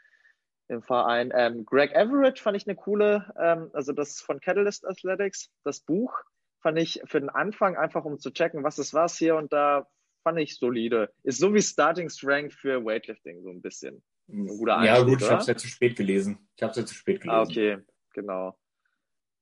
im 0.69 0.83
Verein. 0.83 1.33
Ähm, 1.35 1.65
Greg 1.65 1.93
Everett 1.93 2.39
fand 2.39 2.57
ich 2.57 2.67
eine 2.69 2.77
coole, 2.77 3.33
ähm, 3.41 3.71
also 3.73 3.93
das 3.93 4.21
von 4.21 4.41
Catalyst 4.41 4.87
Athletics, 4.87 5.51
das 5.65 5.81
Buch 5.81 6.15
fand 6.61 6.79
ich 6.79 7.01
für 7.07 7.21
den 7.21 7.31
Anfang 7.31 7.77
einfach, 7.77 8.05
um 8.05 8.19
zu 8.19 8.31
checken, 8.31 8.65
was 8.65 8.79
ist 8.79 8.95
was 8.95 9.17
hier 9.17 9.37
und 9.37 9.53
da 9.53 9.89
fand 10.29 10.41
ich 10.41 10.59
solide. 10.59 11.11
Ist 11.23 11.41
so 11.41 11.55
wie 11.55 11.63
Starting 11.63 12.11
Strength 12.11 12.53
für 12.53 12.85
Weightlifting, 12.85 13.41
so 13.43 13.49
ein 13.49 13.63
bisschen. 13.63 14.03
Ein 14.29 14.47
Ja, 14.85 15.01
gut, 15.03 15.23
ich 15.23 15.31
habe 15.31 15.41
es 15.41 15.47
ja 15.47 15.57
zu 15.57 15.69
spät 15.69 15.97
gelesen. 15.97 16.47
Ich 16.57 16.63
habe 16.63 16.73
es 16.73 16.77
ja 16.77 16.85
zu 16.85 16.95
spät 16.95 17.23
gelesen. 17.23 17.39
Ah, 17.39 17.43
okay, 17.43 17.79
genau. 18.13 18.59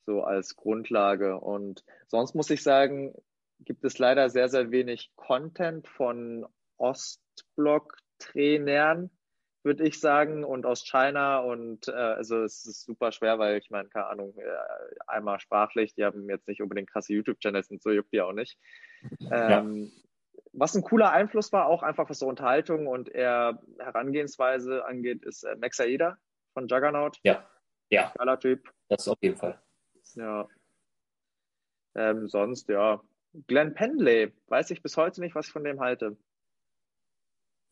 So 0.07 0.23
als 0.23 0.55
Grundlage. 0.55 1.41
Und 1.41 1.85
sonst 2.07 2.37
muss 2.37 2.51
ich 2.51 2.63
sagen, 2.63 3.17
gibt 3.61 3.85
es 3.85 3.99
leider 3.99 4.31
sehr, 4.31 4.49
sehr 4.49 4.71
wenig 4.71 5.11
Content 5.17 5.89
von 5.89 6.47
Ostblock-Trainern, 6.77 9.11
würde 9.65 9.89
ich 9.89 9.99
sagen, 9.99 10.45
und 10.45 10.67
aus 10.67 10.85
China. 10.85 11.41
Und 11.41 11.89
äh, 11.89 11.95
also 11.95 12.45
es 12.45 12.65
ist 12.65 12.85
super 12.85 13.11
schwer, 13.11 13.41
weil 13.41 13.59
ich 13.59 13.71
meine, 13.71 13.89
keine 13.89 14.07
Ahnung, 14.07 14.39
äh, 14.39 14.55
einmal 15.09 15.41
sprachlich, 15.41 15.97
die 15.97 16.05
haben 16.05 16.31
jetzt 16.31 16.47
nicht 16.47 16.63
unbedingt 16.63 16.93
krasse 16.93 17.13
YouTube-Channels 17.13 17.73
und 17.73 17.83
so 17.83 17.91
juckt 17.91 18.13
die 18.13 18.21
auch 18.21 18.33
nicht. 18.33 18.57
Ähm, 19.33 19.91
ja 19.91 20.06
was 20.57 20.75
ein 20.75 20.83
cooler 20.83 21.13
Einfluss 21.13 21.53
war, 21.53 21.67
auch 21.67 21.83
einfach 21.83 22.09
was 22.09 22.19
so 22.19 22.27
Unterhaltung 22.27 22.87
und 22.87 23.09
eher 23.09 23.63
Herangehensweise 23.79 24.85
angeht, 24.85 25.23
ist 25.23 25.45
äh, 25.45 25.55
Max 25.57 25.79
Aida 25.81 26.19
von 26.55 26.67
Juggernaut. 26.67 27.19
Ja, 27.23 27.49
ja. 27.91 28.13
Geiler 28.17 28.41
Typ. 28.41 28.73
Das 28.89 29.07
auf 29.07 29.19
jeden 29.21 29.37
Fall. 29.37 29.61
Ja. 30.15 30.49
Ähm, 31.95 32.29
sonst, 32.29 32.69
ja. 32.69 33.03
Glenn 33.47 33.75
Pendley, 33.75 34.33
weiß 34.47 34.71
ich 34.71 34.83
bis 34.83 34.97
heute 34.97 35.21
nicht, 35.21 35.35
was 35.35 35.47
ich 35.47 35.53
von 35.53 35.65
dem 35.65 35.81
halte. 35.81 36.17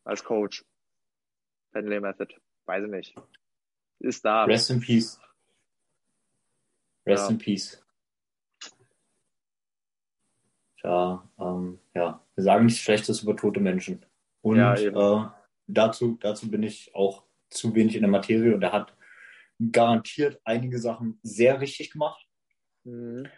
Als 0.05 0.22
Coach. 0.22 0.64
Pendley 1.72 2.01
Method. 2.01 2.35
Weiß 2.66 2.85
ich 2.85 2.91
nicht. 2.91 3.16
Ist 4.01 4.24
da. 4.24 4.45
Rest 4.45 4.70
in 4.70 4.80
Peace. 4.80 5.18
Rest 7.07 7.24
ja. 7.24 7.30
in 7.30 7.39
Peace. 7.39 7.84
Ja, 10.85 11.28
ähm, 11.39 11.80
ja, 11.95 12.24
wir 12.35 12.45
sagen 12.45 12.66
nichts 12.66 12.80
Schlechtes 12.80 13.22
über 13.22 13.35
tote 13.35 13.61
Menschen. 13.61 14.05
Und 14.43 14.59
ja, 14.59 14.74
äh, 14.74 15.28
dazu, 15.66 16.18
dazu 16.20 16.51
bin 16.51 16.62
ich 16.62 16.95
auch 16.95 17.24
zu 17.49 17.74
wenig 17.74 17.95
in 17.97 18.03
der 18.03 18.11
Materie 18.11 18.55
und 18.55 18.62
er 18.62 18.72
hat 18.72 18.95
garantiert 19.72 20.41
einige 20.45 20.78
Sachen 20.78 21.18
sehr 21.22 21.61
richtig 21.61 21.91
gemacht. 21.91 22.26
Mhm. 22.85 23.28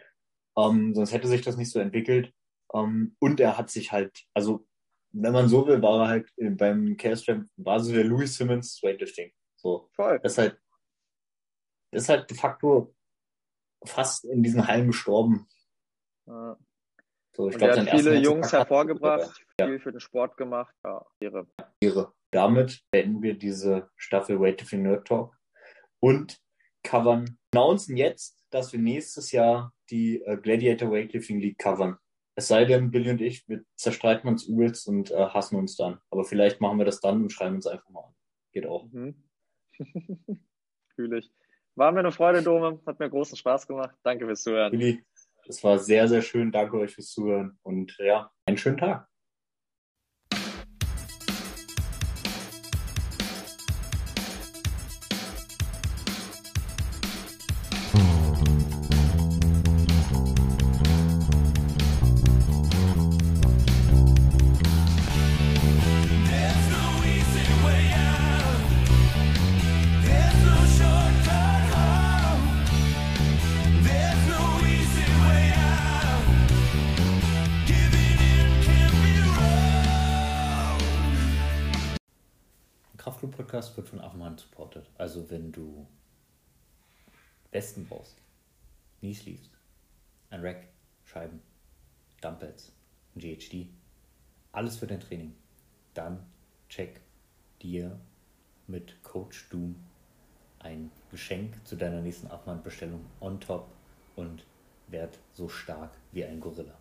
Ähm, 0.57 0.93
sonst 0.93 1.13
hätte 1.13 1.27
sich 1.27 1.41
das 1.41 1.55
nicht 1.55 1.71
so 1.71 1.79
entwickelt. 1.79 2.33
Ähm, 2.73 3.15
und 3.19 3.39
er 3.39 3.57
hat 3.57 3.69
sich 3.69 3.93
halt, 3.93 4.25
also 4.33 4.67
wenn 5.11 5.31
man 5.31 5.47
so 5.47 5.65
will, 5.65 5.81
war 5.81 6.03
er 6.03 6.07
halt 6.09 6.33
beim 6.57 6.97
Chaos 6.97 7.25
war 7.55 7.79
so 7.79 7.93
der 7.93 8.03
Louis 8.03 8.35
Simmons 8.35 8.81
Weightlifting. 8.83 9.31
So. 9.55 9.89
Voll. 9.93 10.19
Das 10.21 10.33
ist 10.33 10.37
halt, 10.37 10.61
das 11.91 12.03
ist 12.03 12.09
halt 12.09 12.29
de 12.29 12.37
facto 12.37 12.93
fast 13.85 14.25
in 14.25 14.43
diesen 14.43 14.67
Hallen 14.67 14.87
gestorben. 14.87 15.47
Ja. 16.25 16.57
So, 17.37 17.49
ich 17.49 17.61
hat 17.61 17.87
viele 17.91 18.15
Jungs 18.15 18.51
hervorgebracht, 18.51 19.45
ja. 19.59 19.67
viel 19.67 19.79
für 19.79 19.91
den 19.91 19.99
Sport 19.99 20.37
gemacht. 20.37 20.73
Ja, 20.83 21.05
Ehre. 21.19 21.45
Ehre. 21.79 22.11
Damit 22.31 22.83
beenden 22.89 23.21
wir 23.21 23.37
diese 23.37 23.91
Staffel 23.95 24.39
Weightlifting 24.39 24.81
Nerd 24.81 25.07
Talk 25.07 25.37
und 25.99 26.41
covern, 26.83 27.37
announcen 27.53 27.95
jetzt, 27.95 28.43
dass 28.49 28.73
wir 28.73 28.79
nächstes 28.79 29.31
Jahr 29.31 29.71
die 29.91 30.23
äh, 30.23 30.37
Gladiator 30.37 30.91
Weightlifting 30.91 31.39
League 31.39 31.59
covern. 31.59 31.97
Es 32.33 32.47
sei 32.47 32.65
denn, 32.65 32.89
Billy 32.89 33.11
und 33.11 33.21
ich, 33.21 33.47
wir 33.47 33.63
zerstreiten 33.75 34.27
uns 34.27 34.47
übelst 34.47 34.87
und 34.87 35.11
äh, 35.11 35.27
hassen 35.27 35.57
uns 35.57 35.75
dann. 35.75 35.99
Aber 36.09 36.23
vielleicht 36.23 36.59
machen 36.59 36.79
wir 36.79 36.85
das 36.85 37.01
dann 37.01 37.21
und 37.21 37.31
schreiben 37.31 37.55
uns 37.55 37.67
einfach 37.67 37.89
mal 37.89 38.01
an. 38.01 38.15
Geht 38.51 38.65
auch. 38.65 38.87
Mhm. 38.91 39.23
Fühle 40.95 41.19
ich. 41.19 41.31
War 41.75 41.91
mir 41.91 41.99
eine 41.99 42.11
Freude, 42.11 42.41
Dome. 42.41 42.79
Hat 42.87 42.99
mir 42.99 43.09
großen 43.09 43.37
Spaß 43.37 43.67
gemacht. 43.67 43.95
Danke 44.01 44.25
fürs 44.25 44.41
Zuhören. 44.41 44.71
Billy, 44.71 45.03
es 45.49 45.63
war 45.63 45.79
sehr, 45.79 46.07
sehr 46.07 46.21
schön. 46.21 46.51
Danke 46.51 46.77
euch 46.77 46.95
fürs 46.95 47.09
Zuhören 47.09 47.57
und 47.63 47.95
ja, 47.99 48.31
einen 48.45 48.57
schönen 48.57 48.77
Tag. 48.77 49.07
Podcast 83.67 83.77
wird 83.77 83.89
von 83.89 83.99
Affenhand 83.99 84.39
supported. 84.39 84.89
Also 84.97 85.29
wenn 85.29 85.51
du 85.51 85.85
Westen 87.51 87.85
brauchst, 87.85 88.15
Knees 88.99 89.25
liest, 89.25 89.51
ein 90.29 90.41
Rack, 90.41 90.67
Scheiben, 91.05 91.41
Dumbbells, 92.21 92.71
ein 93.15 93.19
GHD, 93.19 93.67
alles 94.51 94.77
für 94.77 94.87
dein 94.87 94.99
Training, 94.99 95.35
dann 95.93 96.25
check 96.69 97.01
dir 97.61 97.99
mit 98.67 99.01
Coach 99.03 99.49
Doom 99.49 99.75
ein 100.59 100.91
Geschenk 101.11 101.65
zu 101.65 101.75
deiner 101.75 102.01
nächsten 102.01 102.27
Affenhand-Bestellung 102.27 103.05
on 103.19 103.39
top 103.39 103.69
und 104.15 104.45
werd 104.87 105.19
so 105.33 105.49
stark 105.49 105.91
wie 106.11 106.25
ein 106.25 106.39
Gorilla. 106.39 106.77